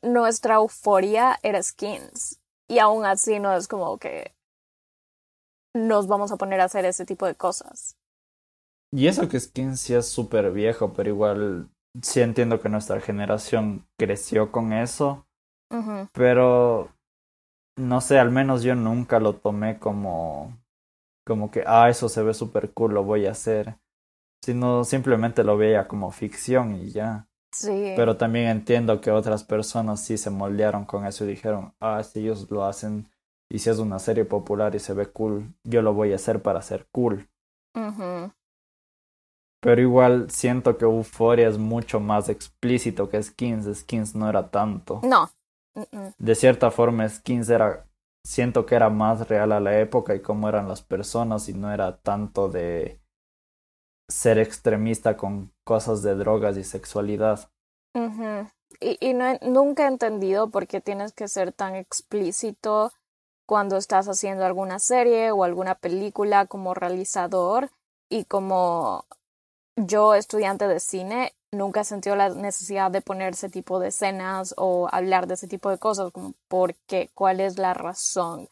nuestra 0.02 0.56
euforia 0.56 1.38
era 1.44 1.62
skins 1.62 2.40
y 2.68 2.80
aún 2.80 3.06
así 3.06 3.40
no 3.40 3.54
es 3.54 3.68
como 3.68 3.98
que 3.98 4.34
nos 5.76 6.08
vamos 6.08 6.32
a 6.32 6.38
poner 6.38 6.62
a 6.62 6.66
hacer 6.66 6.86
ese 6.86 7.06
tipo 7.06 7.26
de 7.26 7.36
cosas. 7.36 7.98
Y 8.92 9.08
eso 9.08 9.30
que 9.30 9.40
skins 9.40 9.80
sí 9.82 9.94
es 9.94 10.08
súper 10.08 10.52
viejo, 10.52 10.94
pero 10.94 11.10
igual 11.10 11.70
sí 12.02 12.22
entiendo 12.22 12.60
que 12.60 12.70
nuestra 12.70 13.00
generación 13.02 13.88
creció 13.98 14.52
con 14.52 14.74
eso. 14.74 15.26
Pero 16.14 16.90
no 17.78 18.02
sé, 18.02 18.20
al 18.20 18.32
menos 18.32 18.64
yo 18.64 18.76
nunca 18.76 19.20
lo 19.20 19.36
tomé 19.36 19.80
como, 19.80 20.58
como 21.26 21.52
que, 21.52 21.64
ah, 21.66 21.90
eso 21.90 22.10
se 22.10 22.24
ve 22.24 22.34
súper 22.34 22.72
cool, 22.74 22.94
lo 22.94 23.04
voy 23.04 23.26
a 23.26 23.32
hacer. 23.32 23.78
Sino 24.44 24.84
simplemente 24.84 25.44
lo 25.44 25.58
veía 25.58 25.88
como 25.88 26.12
ficción 26.12 26.76
y 26.76 26.90
ya. 26.90 27.28
Sí. 27.54 27.94
Pero 27.96 28.18
también 28.18 28.48
entiendo 28.48 29.02
que 29.02 29.12
otras 29.12 29.44
personas 29.44 30.02
sí 30.02 30.18
se 30.18 30.30
moldearon 30.30 30.86
con 30.86 31.06
eso 31.06 31.26
y 31.26 31.30
dijeron, 31.30 31.74
ah, 31.80 32.04
si 32.04 32.22
ellos 32.22 32.50
lo 32.50 32.64
hacen 32.64 33.08
y 33.52 33.60
si 33.60 33.70
es 33.70 33.80
una 33.80 34.00
serie 34.00 34.26
popular 34.26 34.76
y 34.76 34.80
se 34.80 34.94
ve 34.94 35.08
cool, 35.08 35.54
yo 35.64 35.82
lo 35.82 35.94
voy 35.94 36.14
a 36.14 36.16
hacer 36.16 36.42
para 36.42 36.62
ser 36.62 36.88
cool. 36.92 37.28
Pero 39.62 39.82
igual 39.82 40.30
siento 40.30 40.78
que 40.78 40.86
Euphoria 40.86 41.48
es 41.50 41.58
mucho 41.58 42.00
más 42.00 42.30
explícito 42.30 43.10
que 43.10 43.22
Skins. 43.22 43.80
Skins 43.80 44.16
no 44.16 44.30
era 44.30 44.50
tanto. 44.50 45.02
No, 45.04 45.30
de 46.18 46.36
cierta 46.36 46.72
forma, 46.72 47.08
Skins 47.08 47.50
era. 47.50 47.86
Siento 48.26 48.66
que 48.66 48.76
era 48.76 48.90
más 48.90 49.28
real 49.30 49.54
a 49.54 49.60
la 49.60 49.80
época 49.80 50.14
y 50.14 50.22
cómo 50.22 50.50
eran 50.50 50.68
las 50.68 50.82
personas 50.82 51.48
y 51.48 51.54
no 51.54 51.72
era 51.72 51.98
tanto 51.98 52.50
de 52.50 53.00
ser 54.10 54.40
extremista 54.40 55.16
con 55.16 55.54
cosas 55.64 56.02
de 56.02 56.16
drogas 56.16 56.58
y 56.58 56.64
sexualidad. 56.64 57.50
Y, 58.82 58.98
y 59.00 59.14
no, 59.14 59.38
nunca 59.42 59.86
he 59.86 59.88
entendido 59.88 60.50
por 60.50 60.68
qué 60.68 60.82
tienes 60.82 61.14
que 61.14 61.28
ser 61.28 61.54
tan 61.54 61.76
explícito 61.76 62.92
cuando 63.48 63.78
estás 63.78 64.08
haciendo 64.08 64.46
alguna 64.46 64.80
serie 64.80 65.32
o 65.32 65.44
alguna 65.44 65.76
película 65.76 66.46
como 66.46 66.74
realizador 66.74 67.72
y 68.10 68.26
como 68.26 69.06
yo, 69.86 70.14
estudiante 70.16 70.68
de 70.68 70.80
cine, 70.80 71.34
nunca 71.52 71.82
he 71.82 71.84
sentido 71.84 72.16
la 72.16 72.30
necesidad 72.30 72.92
de 72.92 73.02
poner 73.02 73.34
ese 73.34 73.50
tipo 73.50 73.80
de 73.80 73.90
escenas 73.90 74.54
o 74.58 74.88
hablar 74.92 75.28
de 75.28 75.34
ese 75.36 75.48
tipo 75.48 75.70
de 75.70 75.78
cosas, 75.78 76.12
como 76.12 76.34
por 76.48 76.76
qué, 76.88 77.10
cuál 77.14 77.40
es 77.40 77.58
la 77.58 77.74
razón, 77.74 78.48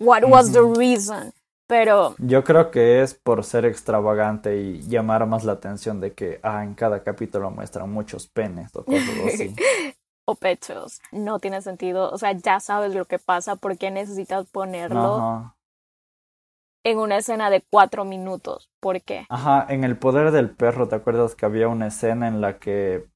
what 0.00 0.24
was 0.24 0.52
the 0.52 0.60
reason. 0.60 1.32
Pero. 1.66 2.14
Yo 2.18 2.44
creo 2.44 2.70
que 2.70 3.02
es 3.02 3.14
por 3.14 3.44
ser 3.44 3.64
extravagante 3.64 4.58
y 4.58 4.82
llamar 4.82 5.26
más 5.26 5.44
la 5.44 5.52
atención 5.52 6.00
de 6.00 6.12
que, 6.12 6.38
ah, 6.42 6.62
en 6.64 6.74
cada 6.74 7.02
capítulo 7.02 7.50
muestran 7.50 7.90
muchos 7.90 8.26
penes 8.26 8.74
o 8.76 8.84
cosas 8.84 9.08
así. 9.26 9.54
o 10.26 10.34
pechos. 10.34 11.00
No 11.12 11.38
tiene 11.38 11.62
sentido. 11.62 12.10
O 12.10 12.18
sea, 12.18 12.32
ya 12.32 12.60
sabes 12.60 12.94
lo 12.94 13.06
que 13.06 13.18
pasa, 13.18 13.56
¿por 13.56 13.78
qué 13.78 13.90
necesitas 13.90 14.46
ponerlo? 14.50 15.54
En 16.84 16.98
una 16.98 17.18
escena 17.18 17.50
de 17.50 17.62
cuatro 17.62 18.04
minutos. 18.04 18.70
¿Por 18.80 19.00
qué? 19.02 19.26
Ajá, 19.28 19.66
en 19.68 19.84
El 19.84 19.96
Poder 19.96 20.30
del 20.30 20.50
Perro, 20.50 20.88
¿te 20.88 20.96
acuerdas 20.96 21.34
que 21.34 21.46
había 21.46 21.68
una 21.68 21.88
escena 21.88 22.28
en 22.28 22.40
la 22.40 22.58
que 22.58 23.08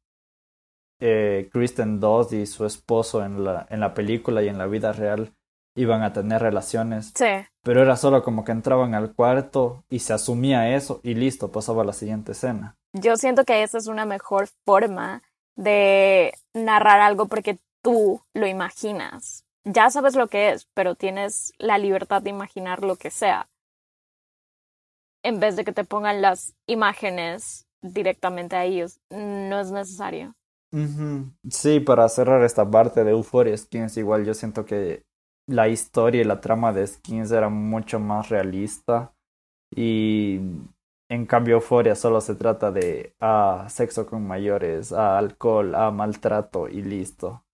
eh, 1.00 1.48
Kristen 1.52 2.00
Doss 2.00 2.32
y 2.32 2.46
su 2.46 2.64
esposo 2.64 3.24
en 3.24 3.44
la, 3.44 3.66
en 3.70 3.80
la 3.80 3.94
película 3.94 4.42
y 4.42 4.48
en 4.48 4.58
la 4.58 4.66
vida 4.66 4.92
real 4.92 5.34
iban 5.74 6.02
a 6.02 6.12
tener 6.12 6.40
relaciones? 6.42 7.12
Sí. 7.14 7.46
Pero 7.62 7.82
era 7.82 7.96
solo 7.96 8.22
como 8.22 8.44
que 8.44 8.52
entraban 8.52 8.94
al 8.94 9.14
cuarto 9.14 9.84
y 9.88 9.98
se 9.98 10.12
asumía 10.12 10.74
eso 10.74 11.00
y 11.02 11.14
listo, 11.14 11.50
pasaba 11.50 11.82
a 11.82 11.86
la 11.86 11.92
siguiente 11.92 12.32
escena. 12.32 12.76
Yo 12.92 13.16
siento 13.16 13.44
que 13.44 13.62
esa 13.62 13.78
es 13.78 13.88
una 13.88 14.06
mejor 14.06 14.48
forma 14.64 15.22
de 15.56 16.32
narrar 16.54 17.00
algo 17.00 17.26
porque 17.26 17.58
tú 17.82 18.22
lo 18.32 18.46
imaginas. 18.46 19.44
Ya 19.64 19.90
sabes 19.90 20.14
lo 20.14 20.28
que 20.28 20.50
es, 20.50 20.68
pero 20.74 20.94
tienes 20.94 21.52
la 21.58 21.76
libertad 21.76 22.22
de 22.22 22.30
imaginar 22.30 22.84
lo 22.84 22.96
que 22.96 23.10
sea 23.10 23.48
en 25.26 25.40
vez 25.40 25.56
de 25.56 25.64
que 25.64 25.72
te 25.72 25.82
pongan 25.82 26.22
las 26.22 26.54
imágenes 26.66 27.66
directamente 27.82 28.54
a 28.54 28.64
ellos. 28.64 29.00
No 29.10 29.58
es 29.58 29.72
necesario. 29.72 30.34
Sí, 31.50 31.80
para 31.80 32.08
cerrar 32.08 32.44
esta 32.44 32.70
parte 32.70 33.02
de 33.02 33.10
Euphoria 33.10 33.56
Skins, 33.56 33.96
igual 33.96 34.24
yo 34.24 34.34
siento 34.34 34.64
que 34.64 35.04
la 35.48 35.68
historia 35.68 36.20
y 36.20 36.24
la 36.24 36.40
trama 36.40 36.72
de 36.72 36.86
Skins 36.86 37.32
era 37.32 37.48
mucho 37.48 37.98
más 37.98 38.28
realista 38.28 39.14
y 39.74 40.40
en 41.08 41.26
cambio 41.26 41.56
Euphoria 41.56 41.96
solo 41.96 42.20
se 42.20 42.36
trata 42.36 42.70
de 42.70 43.14
ah, 43.20 43.66
sexo 43.68 44.06
con 44.06 44.26
mayores, 44.26 44.92
ah, 44.92 45.18
alcohol, 45.18 45.74
ah, 45.74 45.90
maltrato 45.90 46.68
y 46.68 46.82
listo. 46.82 47.44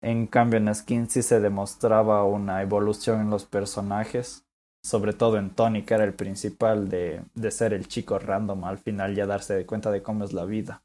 En 0.00 0.26
cambio 0.26 0.58
en 0.58 0.74
Skins 0.74 1.12
sí 1.12 1.22
se 1.22 1.40
demostraba 1.40 2.24
una 2.24 2.62
evolución 2.62 3.20
en 3.20 3.30
los 3.30 3.44
personajes 3.44 4.46
sobre 4.82 5.12
todo 5.12 5.38
en 5.38 5.50
Tony, 5.50 5.84
que 5.84 5.94
era 5.94 6.04
el 6.04 6.14
principal 6.14 6.88
de, 6.88 7.22
de 7.34 7.50
ser 7.50 7.72
el 7.72 7.88
chico 7.88 8.18
random, 8.18 8.64
al 8.64 8.78
final 8.78 9.14
ya 9.14 9.26
darse 9.26 9.64
cuenta 9.66 9.90
de 9.90 10.02
cómo 10.02 10.24
es 10.24 10.32
la 10.32 10.44
vida. 10.44 10.82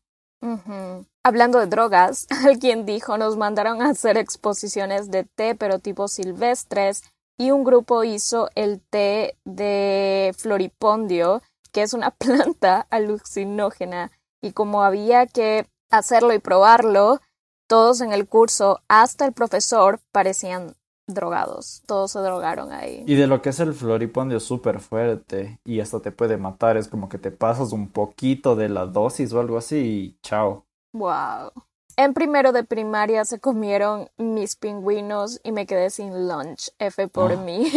Hablando 1.23 1.59
de 1.59 1.67
drogas, 1.67 2.27
alguien 2.45 2.85
dijo, 2.85 3.17
nos 3.17 3.37
mandaron 3.37 3.81
a 3.81 3.89
hacer 3.89 4.17
exposiciones 4.17 5.09
de 5.09 5.23
té, 5.23 5.55
pero 5.55 5.79
tipo 5.79 6.07
silvestres, 6.07 7.03
y 7.39 7.51
un 7.51 7.63
grupo 7.63 8.03
hizo 8.03 8.49
el 8.55 8.81
té 8.81 9.37
de 9.45 10.33
floripondio, 10.37 11.41
que 11.71 11.81
es 11.81 11.93
una 11.93 12.11
planta 12.17 12.87
alucinógena, 12.89 14.11
y 14.41 14.51
como 14.51 14.83
había 14.83 15.25
que 15.25 15.67
hacerlo 15.89 16.33
y 16.33 16.39
probarlo, 16.39 17.19
todos 17.67 18.01
en 18.01 18.13
el 18.13 18.27
curso, 18.27 18.79
hasta 18.87 19.25
el 19.25 19.33
profesor, 19.33 19.99
parecían 20.11 20.75
drogados. 21.07 21.81
Todos 21.85 22.11
se 22.11 22.19
drogaron 22.19 22.71
ahí. 22.71 23.03
Y 23.07 23.15
de 23.15 23.27
lo 23.27 23.41
que 23.41 23.49
es 23.49 23.59
el 23.59 23.73
floripondio 23.73 24.39
súper 24.39 24.79
fuerte 24.79 25.59
y 25.65 25.79
hasta 25.79 26.01
te 26.01 26.11
puede 26.11 26.37
matar. 26.37 26.77
Es 26.77 26.87
como 26.87 27.09
que 27.09 27.17
te 27.17 27.31
pasas 27.31 27.71
un 27.71 27.89
poquito 27.89 28.55
de 28.55 28.69
la 28.69 28.85
dosis 28.85 29.33
o 29.33 29.39
algo 29.39 29.57
así 29.57 29.77
y 29.77 30.17
chao. 30.21 30.65
Wow. 30.93 31.51
En 31.95 32.13
primero 32.13 32.51
de 32.51 32.63
primaria 32.63 33.25
se 33.25 33.39
comieron 33.39 34.09
mis 34.17 34.55
pingüinos 34.55 35.39
y 35.43 35.51
me 35.51 35.65
quedé 35.65 35.89
sin 35.89 36.27
lunch. 36.27 36.69
F 36.77 37.07
por 37.07 37.31
ah. 37.31 37.37
mí. 37.37 37.71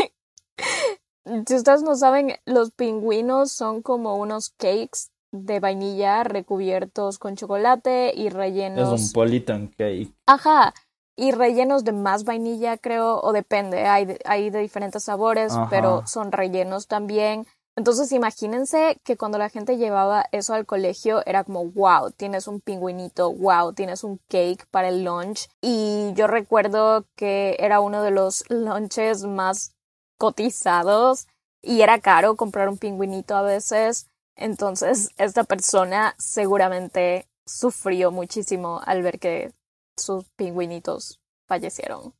si 1.46 1.54
ustedes 1.54 1.82
no 1.82 1.94
saben, 1.94 2.34
los 2.44 2.72
pingüinos 2.72 3.52
son 3.52 3.80
como 3.80 4.16
unos 4.16 4.50
cakes 4.50 5.10
de 5.32 5.60
vainilla 5.60 6.24
recubiertos 6.24 7.18
con 7.18 7.36
chocolate 7.36 8.12
y 8.14 8.28
rellenos. 8.28 9.00
Es 9.00 9.06
un 9.06 9.12
Politan 9.12 9.68
cake. 9.68 10.12
Ajá 10.26 10.74
y 11.20 11.32
rellenos 11.32 11.84
de 11.84 11.92
más 11.92 12.24
vainilla, 12.24 12.78
creo, 12.78 13.20
o 13.20 13.34
depende, 13.34 13.86
hay 13.86 14.06
de, 14.06 14.20
hay 14.24 14.48
de 14.48 14.60
diferentes 14.60 15.04
sabores, 15.04 15.52
pero 15.68 16.06
son 16.06 16.32
rellenos 16.32 16.86
también. 16.86 17.46
Entonces 17.76 18.10
imagínense 18.12 18.98
que 19.04 19.18
cuando 19.18 19.36
la 19.36 19.50
gente 19.50 19.76
llevaba 19.76 20.24
eso 20.32 20.54
al 20.54 20.64
colegio 20.64 21.22
era 21.26 21.44
como, 21.44 21.66
wow, 21.66 22.10
tienes 22.10 22.48
un 22.48 22.62
pingüinito, 22.62 23.30
wow, 23.34 23.74
tienes 23.74 24.02
un 24.02 24.18
cake 24.28 24.66
para 24.70 24.88
el 24.88 25.04
lunch. 25.04 25.50
Y 25.60 26.14
yo 26.14 26.26
recuerdo 26.26 27.04
que 27.16 27.54
era 27.58 27.80
uno 27.80 28.02
de 28.02 28.12
los 28.12 28.42
lunches 28.48 29.24
más 29.24 29.74
cotizados 30.16 31.26
y 31.60 31.82
era 31.82 32.00
caro 32.00 32.34
comprar 32.34 32.70
un 32.70 32.78
pingüinito 32.78 33.36
a 33.36 33.42
veces. 33.42 34.06
Entonces 34.36 35.10
esta 35.18 35.44
persona 35.44 36.14
seguramente 36.16 37.28
sufrió 37.44 38.10
muchísimo 38.10 38.80
al 38.86 39.02
ver 39.02 39.18
que 39.18 39.52
sus 40.00 40.28
pingüinitos 40.30 41.20
fallecieron. 41.46 42.14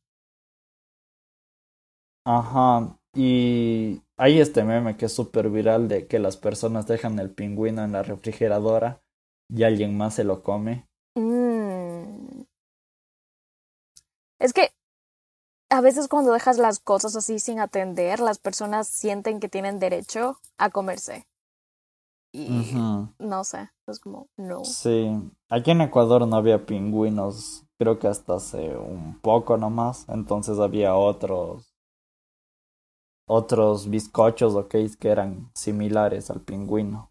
Ajá, 2.25 2.99
y 3.13 4.01
hay 4.17 4.39
este 4.39 4.63
meme 4.63 4.95
que 4.95 5.05
es 5.05 5.13
súper 5.13 5.49
viral 5.49 5.87
de 5.87 6.07
que 6.07 6.19
las 6.19 6.37
personas 6.37 6.87
dejan 6.87 7.19
el 7.19 7.31
pingüino 7.31 7.83
en 7.83 7.91
la 7.91 8.03
refrigeradora 8.03 9.01
y 9.49 9.63
alguien 9.63 9.97
más 9.97 10.15
se 10.15 10.23
lo 10.23 10.43
come. 10.43 10.87
Mm. 11.15 12.43
Es 14.39 14.53
que 14.53 14.69
a 15.69 15.81
veces 15.81 16.07
cuando 16.07 16.31
dejas 16.31 16.57
las 16.57 16.79
cosas 16.79 17.15
así 17.15 17.39
sin 17.39 17.59
atender, 17.59 18.19
las 18.19 18.39
personas 18.39 18.87
sienten 18.87 19.39
que 19.39 19.49
tienen 19.49 19.79
derecho 19.79 20.39
a 20.57 20.69
comerse. 20.69 21.27
Y 22.33 22.73
no 23.19 23.43
sé, 23.43 23.71
es 23.87 23.99
como, 23.99 24.29
no. 24.37 24.63
Sí, 24.63 25.09
aquí 25.49 25.71
en 25.71 25.81
Ecuador 25.81 26.25
no 26.25 26.37
había 26.37 26.65
pingüinos 26.65 27.65
creo 27.81 27.97
que 27.97 28.07
hasta 28.07 28.35
hace 28.35 28.77
un 28.77 29.17
poco 29.21 29.57
nomás. 29.57 30.05
Entonces 30.07 30.59
había 30.59 30.93
otros 30.93 31.73
otros 33.27 33.89
bizcochos 33.89 34.53
o 34.53 34.67
cakes 34.67 34.97
que 34.99 35.09
eran 35.09 35.49
similares 35.55 36.29
al 36.29 36.41
pingüino. 36.41 37.09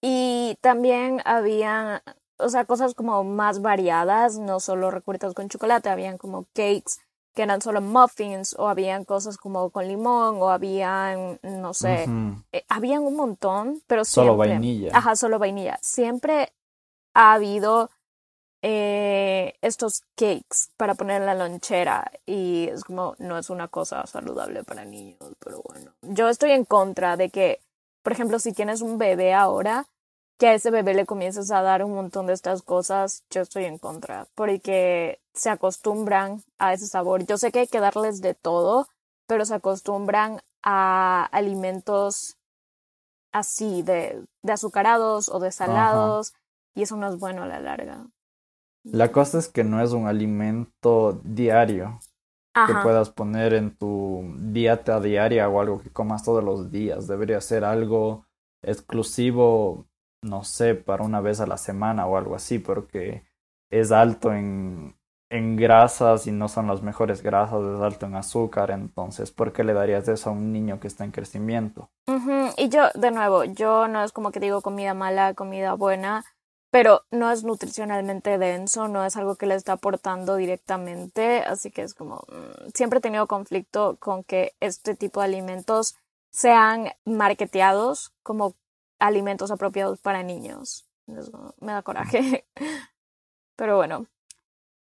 Y 0.00 0.56
también 0.62 1.20
había, 1.24 2.02
o 2.38 2.48
sea, 2.48 2.64
cosas 2.64 2.94
como 2.94 3.22
más 3.22 3.62
variadas, 3.62 4.36
no 4.40 4.58
solo 4.58 4.90
recubiertas 4.90 5.32
con 5.32 5.48
chocolate, 5.48 5.90
habían 5.90 6.18
como 6.18 6.46
cakes 6.54 6.98
que 7.36 7.42
eran 7.44 7.62
solo 7.62 7.80
muffins 7.80 8.56
o 8.58 8.66
habían 8.66 9.04
cosas 9.04 9.36
como 9.36 9.70
con 9.70 9.86
limón 9.86 10.38
o 10.42 10.50
habían, 10.50 11.38
no 11.44 11.72
sé, 11.72 12.06
eh, 12.50 12.64
habían 12.68 13.04
un 13.04 13.14
montón, 13.14 13.80
pero 13.86 14.04
siempre... 14.04 14.26
Solo 14.26 14.38
vainilla. 14.38 14.90
Ajá, 14.92 15.14
solo 15.14 15.38
vainilla. 15.38 15.78
Siempre 15.82 16.52
ha 17.14 17.34
habido 17.34 17.90
eh, 18.62 19.54
estos 19.62 20.02
cakes 20.16 20.70
para 20.76 20.94
poner 20.94 21.20
en 21.20 21.26
la 21.26 21.34
lonchera 21.34 22.10
y 22.26 22.68
es 22.68 22.84
como, 22.84 23.14
no 23.18 23.38
es 23.38 23.50
una 23.50 23.68
cosa 23.68 24.06
saludable 24.06 24.64
para 24.64 24.84
niños, 24.84 25.34
pero 25.38 25.62
bueno. 25.62 25.92
Yo 26.02 26.28
estoy 26.28 26.52
en 26.52 26.64
contra 26.64 27.16
de 27.16 27.30
que, 27.30 27.60
por 28.02 28.12
ejemplo, 28.12 28.38
si 28.38 28.52
tienes 28.52 28.80
un 28.80 28.98
bebé 28.98 29.32
ahora, 29.32 29.86
que 30.38 30.48
a 30.48 30.54
ese 30.54 30.70
bebé 30.70 30.94
le 30.94 31.06
comiences 31.06 31.50
a 31.50 31.62
dar 31.62 31.84
un 31.84 31.94
montón 31.94 32.26
de 32.26 32.32
estas 32.32 32.62
cosas, 32.62 33.24
yo 33.30 33.42
estoy 33.42 33.64
en 33.64 33.78
contra, 33.78 34.26
porque 34.34 35.20
se 35.34 35.50
acostumbran 35.50 36.42
a 36.58 36.72
ese 36.72 36.86
sabor. 36.86 37.26
Yo 37.26 37.38
sé 37.38 37.50
que 37.50 37.60
hay 37.60 37.66
que 37.66 37.80
darles 37.80 38.20
de 38.20 38.34
todo, 38.34 38.88
pero 39.26 39.44
se 39.44 39.54
acostumbran 39.54 40.40
a 40.62 41.24
alimentos 41.32 42.36
así, 43.32 43.82
de, 43.82 44.24
de 44.42 44.52
azucarados 44.52 45.28
o 45.28 45.40
de 45.40 45.52
salados, 45.52 46.34
y 46.74 46.82
eso 46.82 46.96
no 46.96 47.08
es 47.08 47.18
bueno 47.18 47.42
a 47.42 47.46
la 47.46 47.60
larga. 47.60 48.06
La 48.84 49.12
cosa 49.12 49.38
es 49.38 49.48
que 49.48 49.64
no 49.64 49.82
es 49.82 49.92
un 49.92 50.06
alimento 50.06 51.20
diario 51.24 51.98
que 52.66 52.74
puedas 52.82 53.10
poner 53.10 53.54
en 53.54 53.76
tu 53.76 54.34
dieta 54.38 55.00
diaria 55.00 55.48
o 55.48 55.60
algo 55.60 55.80
que 55.80 55.90
comas 55.90 56.24
todos 56.24 56.42
los 56.42 56.70
días. 56.70 57.06
Debería 57.06 57.40
ser 57.40 57.64
algo 57.64 58.26
exclusivo 58.62 59.88
no 60.22 60.44
sé, 60.44 60.74
para 60.74 61.04
una 61.04 61.20
vez 61.20 61.40
a 61.40 61.46
la 61.46 61.56
semana 61.56 62.06
o 62.06 62.16
algo 62.16 62.34
así, 62.34 62.58
porque 62.58 63.24
es 63.70 63.92
alto 63.92 64.32
en, 64.32 64.96
en 65.30 65.56
grasas 65.56 66.26
y 66.26 66.32
no 66.32 66.48
son 66.48 66.66
las 66.66 66.82
mejores 66.82 67.22
grasas, 67.22 67.60
es 67.62 67.80
alto 67.80 68.06
en 68.06 68.16
azúcar, 68.16 68.70
entonces, 68.70 69.30
¿por 69.30 69.52
qué 69.52 69.64
le 69.64 69.74
darías 69.74 70.08
eso 70.08 70.30
a 70.30 70.32
un 70.32 70.52
niño 70.52 70.80
que 70.80 70.88
está 70.88 71.04
en 71.04 71.12
crecimiento? 71.12 71.90
Y 72.56 72.68
yo, 72.68 72.88
de 72.94 73.10
nuevo, 73.10 73.44
yo 73.44 73.88
no 73.88 74.02
es 74.02 74.12
como 74.12 74.32
que 74.32 74.40
digo 74.40 74.62
comida 74.62 74.94
mala, 74.94 75.34
comida 75.34 75.74
buena, 75.74 76.24
pero 76.70 77.04
no 77.10 77.30
es 77.30 77.44
nutricionalmente 77.44 78.38
denso, 78.38 78.88
no 78.88 79.04
es 79.04 79.16
algo 79.16 79.36
que 79.36 79.46
le 79.46 79.54
está 79.54 79.72
aportando 79.72 80.36
directamente, 80.36 81.40
así 81.40 81.70
que 81.70 81.82
es 81.82 81.94
como, 81.94 82.24
mm, 82.28 82.70
siempre 82.74 82.98
he 82.98 83.02
tenido 83.02 83.26
conflicto 83.26 83.96
con 83.98 84.24
que 84.24 84.54
este 84.60 84.94
tipo 84.94 85.20
de 85.20 85.26
alimentos 85.26 85.96
sean 86.30 86.92
marketeados 87.04 88.12
como 88.22 88.54
alimentos 88.98 89.50
apropiados 89.50 90.00
para 90.00 90.22
niños. 90.22 90.84
me 91.60 91.72
da 91.72 91.82
coraje. 91.82 92.46
Pero 93.56 93.76
bueno, 93.76 94.06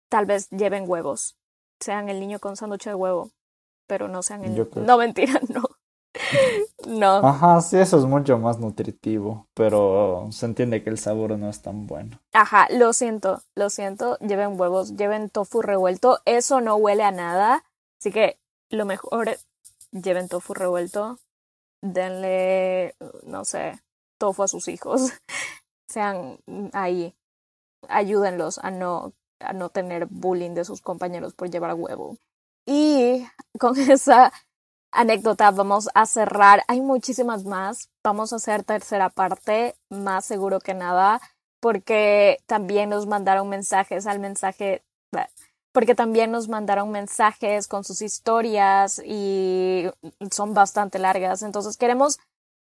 tal 0.08 0.26
vez 0.26 0.50
lleven 0.52 0.86
huevos. 0.88 1.36
Sean 1.82 2.08
el 2.08 2.22
niño 2.22 2.40
con 2.40 2.56
sándwich 2.56 2.86
de 2.86 2.96
huevo. 2.96 3.32
Pero 3.88 4.08
no 4.08 4.24
sean 4.24 4.46
el... 4.46 4.70
No, 4.76 4.98
mentira, 4.98 5.42
no. 5.50 5.64
No. 6.88 7.16
Ajá, 7.26 7.62
sí, 7.62 7.78
eso 7.78 7.98
es 7.98 8.06
mucho 8.06 8.38
más 8.38 8.60
nutritivo. 8.60 9.48
Pero 9.54 10.28
se 10.32 10.46
entiende 10.46 10.84
que 10.84 10.90
el 10.90 10.98
sabor 10.98 11.38
no 11.38 11.50
es 11.50 11.62
tan 11.62 11.88
bueno. 11.88 12.20
Ajá, 12.34 12.68
lo 12.72 12.94
siento, 12.94 13.42
lo 13.56 13.70
siento. 13.70 14.18
Lleven 14.20 14.60
huevos, 14.60 14.96
lleven 14.96 15.30
tofu 15.30 15.62
revuelto. 15.62 16.20
Eso 16.26 16.62
no 16.62 16.76
huele 16.76 17.04
a 17.04 17.12
nada. 17.12 17.64
Así 18.00 18.12
que 18.12 18.40
lo 18.70 18.86
mejor 18.86 19.30
es 19.30 19.48
lleven 19.94 20.28
tofu 20.28 20.54
revuelto. 20.54 21.20
Denle, 21.82 22.96
no 23.24 23.46
sé, 23.46 23.80
tofu 24.18 24.44
a 24.44 24.48
sus 24.48 24.68
hijos. 24.68 25.12
Sean 25.88 26.40
ahí, 26.74 27.14
ayúdenlos 27.90 28.58
a 28.60 28.72
no, 28.72 29.14
a 29.40 29.54
no 29.54 29.70
tener 29.70 30.08
bullying 30.08 30.52
de 30.52 30.66
sus 30.66 30.82
compañeros 30.82 31.34
por 31.34 31.50
llevar 31.50 31.74
huevo. 31.76 32.18
Y 32.66 33.28
con 33.60 33.78
esa 33.80 34.32
anécdota 34.94 35.52
vamos 35.52 35.90
a 35.94 36.06
cerrar. 36.06 36.64
Hay 36.68 36.82
muchísimas 36.82 37.44
más. 37.44 37.90
Vamos 38.04 38.32
a 38.32 38.38
hacer 38.38 38.64
tercera 38.64 39.10
parte, 39.10 39.76
más 39.90 40.26
seguro 40.26 40.60
que 40.60 40.74
nada, 40.74 41.22
porque 41.60 42.40
también 42.46 42.90
nos 42.90 43.08
mandaron 43.08 43.50
mensajes 43.50 44.08
al 44.08 44.20
mensaje, 44.20 44.84
porque 45.72 45.96
también 45.96 46.32
nos 46.32 46.48
mandaron 46.48 46.92
mensajes 46.92 47.68
con 47.68 47.84
sus 47.84 48.02
historias 48.02 49.02
y 49.04 49.90
son 50.32 50.54
bastante 50.54 51.00
largas. 51.00 51.42
Entonces 51.42 51.78
queremos 51.78 52.20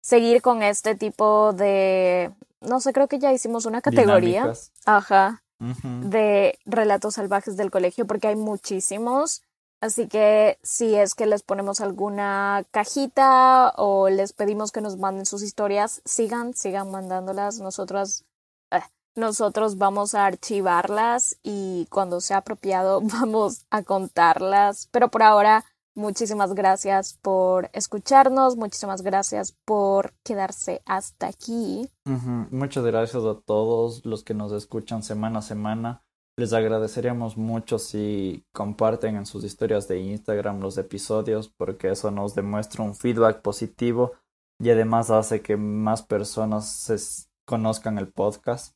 seguir 0.02 0.42
con 0.42 0.62
este 0.62 0.94
tipo 0.94 1.52
de, 1.52 2.32
no 2.60 2.80
sé, 2.80 2.92
creo 2.92 3.08
que 3.08 3.18
ya 3.18 3.32
hicimos 3.32 3.66
una 3.66 3.80
categoría, 3.80 4.52
ajá, 4.86 5.42
de 5.58 6.58
relatos 6.64 7.14
salvajes 7.14 7.56
del 7.56 7.70
colegio 7.70 8.06
porque 8.06 8.28
hay 8.28 8.36
muchísimos. 8.36 9.42
Así 9.80 10.08
que 10.08 10.58
si 10.62 10.94
es 10.94 11.14
que 11.14 11.26
les 11.26 11.42
ponemos 11.42 11.80
alguna 11.80 12.64
cajita 12.70 13.72
o 13.76 14.10
les 14.10 14.32
pedimos 14.34 14.72
que 14.72 14.82
nos 14.82 14.98
manden 14.98 15.24
sus 15.24 15.42
historias, 15.42 16.02
sigan, 16.04 16.54
sigan 16.54 16.90
mandándolas. 16.90 17.60
Nosotros, 17.60 18.24
eh, 18.70 18.80
nosotros 19.14 19.78
vamos 19.78 20.14
a 20.14 20.26
archivarlas 20.26 21.38
y 21.42 21.86
cuando 21.90 22.20
sea 22.20 22.38
apropiado 22.38 23.00
vamos 23.20 23.64
a 23.70 23.82
contarlas. 23.82 24.88
Pero 24.92 25.08
por 25.08 25.22
ahora 25.22 25.64
Muchísimas 25.96 26.54
gracias 26.54 27.18
por 27.20 27.68
escucharnos, 27.72 28.56
muchísimas 28.56 29.02
gracias 29.02 29.56
por 29.64 30.14
quedarse 30.22 30.82
hasta 30.86 31.26
aquí. 31.26 31.90
Muchas 32.04 32.84
gracias 32.84 33.24
a 33.24 33.34
todos 33.40 34.06
los 34.06 34.22
que 34.22 34.32
nos 34.32 34.52
escuchan 34.52 35.02
semana 35.02 35.40
a 35.40 35.42
semana. 35.42 36.04
Les 36.36 36.52
agradeceríamos 36.52 37.36
mucho 37.36 37.78
si 37.78 38.44
comparten 38.52 39.16
en 39.16 39.26
sus 39.26 39.44
historias 39.44 39.88
de 39.88 40.00
Instagram 40.00 40.60
los 40.60 40.78
episodios 40.78 41.48
porque 41.48 41.90
eso 41.90 42.10
nos 42.10 42.34
demuestra 42.34 42.82
un 42.82 42.94
feedback 42.94 43.42
positivo 43.42 44.12
y 44.58 44.70
además 44.70 45.10
hace 45.10 45.42
que 45.42 45.56
más 45.56 46.02
personas 46.02 46.70
se 46.70 46.96
conozcan 47.44 47.98
el 47.98 48.08
podcast. 48.08 48.74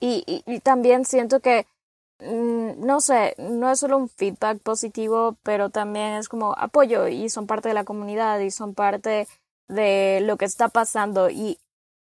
y 0.00 0.60
también 0.60 1.04
siento 1.04 1.40
que 1.40 1.66
Mm, 2.20 2.84
no 2.84 3.00
sé, 3.00 3.34
no 3.38 3.70
es 3.70 3.78
solo 3.80 3.96
un 3.96 4.08
feedback 4.08 4.60
positivo, 4.60 5.36
pero 5.44 5.70
también 5.70 6.14
es 6.14 6.28
como 6.28 6.52
apoyo 6.58 7.06
y 7.08 7.28
son 7.28 7.46
parte 7.46 7.68
de 7.68 7.74
la 7.74 7.84
comunidad 7.84 8.40
y 8.40 8.50
son 8.50 8.74
parte 8.74 9.28
de 9.68 10.20
lo 10.22 10.36
que 10.36 10.44
está 10.44 10.68
pasando 10.68 11.30
y 11.30 11.58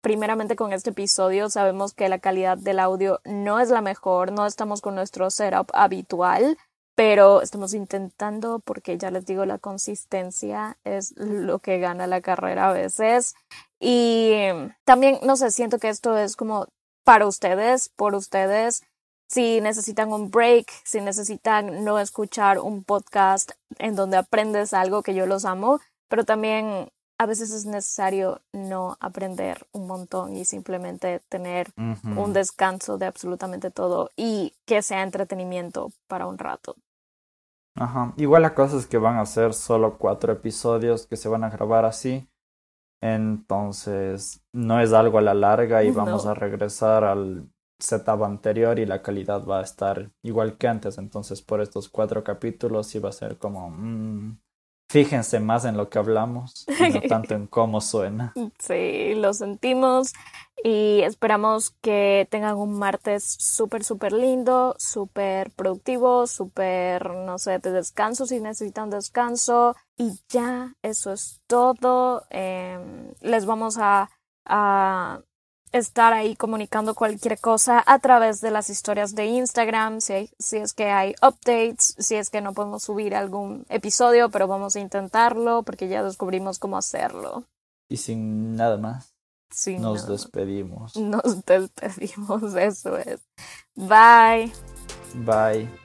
primeramente 0.04 0.58
con 0.58 0.74
este 0.74 0.90
episodio 0.90 1.50
sabemos 1.50 1.94
que 1.94 2.10
la 2.10 2.20
calidad 2.20 2.58
del 2.58 2.80
audio 2.80 3.22
no 3.24 3.62
es 3.62 3.70
la 3.70 3.82
mejor, 3.82 4.34
no 4.34 4.46
estamos 4.46 4.82
con 4.82 4.96
nuestro 4.96 5.32
setup 5.32 5.70
habitual, 5.74 6.58
pero 6.94 7.42
estamos 7.42 7.74
intentando 7.74 8.60
porque 8.60 8.98
ya 8.98 9.12
les 9.12 9.26
digo 9.26 9.46
la 9.46 9.60
consistencia 9.60 10.78
es 10.84 11.14
lo 11.16 11.60
que 11.60 11.80
gana 11.80 12.06
la 12.06 12.20
carrera 12.20 12.70
a 12.70 12.74
veces. 12.74 13.34
Y 13.80 14.34
también 14.84 15.20
no 15.24 15.38
sé, 15.38 15.52
siento 15.52 15.80
que 15.80 15.88
esto 15.88 16.18
es 16.18 16.36
como 16.36 16.68
para 17.06 17.26
ustedes, 17.26 17.88
por 17.88 18.14
ustedes. 18.14 18.84
Si 19.30 19.62
necesitan 19.62 20.12
un 20.12 20.30
break, 20.30 20.70
si 20.84 21.00
necesitan 21.00 21.86
no 21.86 21.98
escuchar 21.98 22.60
un 22.60 22.84
podcast 22.84 23.52
en 23.80 23.96
donde 23.96 24.18
aprendes 24.18 24.74
algo 24.74 25.02
que 25.02 25.16
yo 25.16 25.26
los 25.28 25.46
amo, 25.46 25.80
pero 26.10 26.26
también 26.26 26.90
a 27.24 27.26
veces 27.26 27.54
es 27.54 27.66
necesario 27.66 28.42
no 28.52 28.98
aprender 29.00 29.66
un 29.72 29.88
montón 29.88 30.36
y 30.36 30.44
simplemente 30.44 31.22
tener 31.30 31.72
un 31.78 32.34
descanso 32.34 32.98
de 32.98 33.06
absolutamente 33.06 33.72
todo 33.72 34.10
y 34.18 34.54
que 34.66 34.82
sea 34.82 35.04
entretenimiento 35.04 35.94
para 36.08 36.28
un 36.28 36.38
rato. 36.38 36.76
Ajá. 37.76 38.14
Igual 38.18 38.42
la 38.42 38.54
cosa 38.54 38.78
es 38.78 38.88
que 38.88 38.98
van 38.98 39.18
a 39.18 39.26
ser 39.26 39.54
solo 39.54 39.98
cuatro 39.98 40.34
episodios 40.34 41.08
que 41.08 41.16
se 41.16 41.30
van 41.30 41.46
a 41.46 41.50
grabar 41.50 41.86
así. 41.86 42.28
Entonces, 43.02 44.42
no 44.54 44.82
es 44.82 44.92
algo 44.92 45.18
a 45.18 45.22
la 45.22 45.34
larga 45.34 45.82
y 45.84 45.92
vamos 45.92 46.26
a 46.26 46.34
regresar 46.34 47.06
al 47.06 47.50
setup 47.80 48.24
anterior 48.24 48.80
y 48.80 48.86
la 48.86 49.02
calidad 49.02 49.46
va 49.46 49.60
a 49.60 49.64
estar 49.64 50.12
igual 50.24 50.58
que 50.58 50.68
antes. 50.68 50.98
Entonces, 50.98 51.42
por 51.42 51.62
estos 51.62 51.88
cuatro 51.88 52.22
capítulos 52.24 52.88
sí 52.88 53.00
va 53.00 53.10
a 53.10 53.14
ser 53.14 53.38
como. 53.38 53.70
Mm, 53.70 54.40
fíjense 54.90 55.40
más 55.40 55.66
en 55.66 55.78
lo 55.78 55.90
que 55.90 56.00
hablamos 56.00 56.66
y 56.68 56.90
no 56.90 57.02
tanto 57.02 57.34
en 57.36 57.48
cómo 57.48 57.82
suena. 57.82 58.34
Sí, 58.60 59.16
lo 59.16 59.34
sentimos 59.34 60.14
y 60.64 61.02
esperamos 61.02 61.72
que 61.82 62.28
tengan 62.30 62.58
un 62.58 62.78
martes 62.78 63.24
súper, 63.40 63.84
súper 63.84 64.14
lindo, 64.14 64.76
súper 64.78 65.52
productivo, 65.52 66.28
súper, 66.28 67.10
no 67.10 67.38
sé, 67.38 67.60
de 67.60 67.72
descanso 67.72 68.26
si 68.26 68.40
necesitan 68.40 68.90
descanso. 68.90 69.76
Y 69.98 70.20
ya, 70.30 70.74
eso 70.82 71.12
es 71.12 71.42
todo. 71.48 72.26
Em, 72.30 73.14
les 73.22 73.46
vamos 73.46 73.78
a, 73.78 74.10
a 74.46 75.20
estar 75.74 76.14
ahí 76.14 76.36
comunicando 76.36 76.94
cualquier 76.94 77.40
cosa 77.40 77.84
a 77.86 78.00
través 78.00 78.40
de 78.40 78.52
las 78.52 78.70
historias 78.70 79.16
de 79.16 79.26
Instagram, 79.26 80.00
si, 80.00 80.30
si, 80.40 80.58
es 80.58 80.74
que 80.74 80.86
hay 80.86 81.16
updates, 81.22 81.96
si 81.98 82.16
es 82.16 82.30
que 82.30 82.42
no 82.42 82.54
podemos 82.54 82.84
subir 82.84 83.16
algún 83.16 83.66
episodio, 83.70 84.30
pero 84.30 84.48
vamos 84.48 84.76
a 84.76 84.80
intentarlo 84.80 85.64
porque 85.64 85.90
ya 85.90 86.04
descubrimos 86.04 86.60
cómo 86.60 86.78
hacerlo. 86.78 87.44
Y 87.90 87.98
sin 87.98 88.56
nada 88.56 88.78
más. 88.78 89.16
nos 89.80 90.08
despedimos. 90.08 90.96
Nos 90.96 91.44
despedimos, 91.44 92.54
eso 92.56 92.98
es. 92.98 93.20
Bye. 93.76 94.54
Bye. 95.16 95.83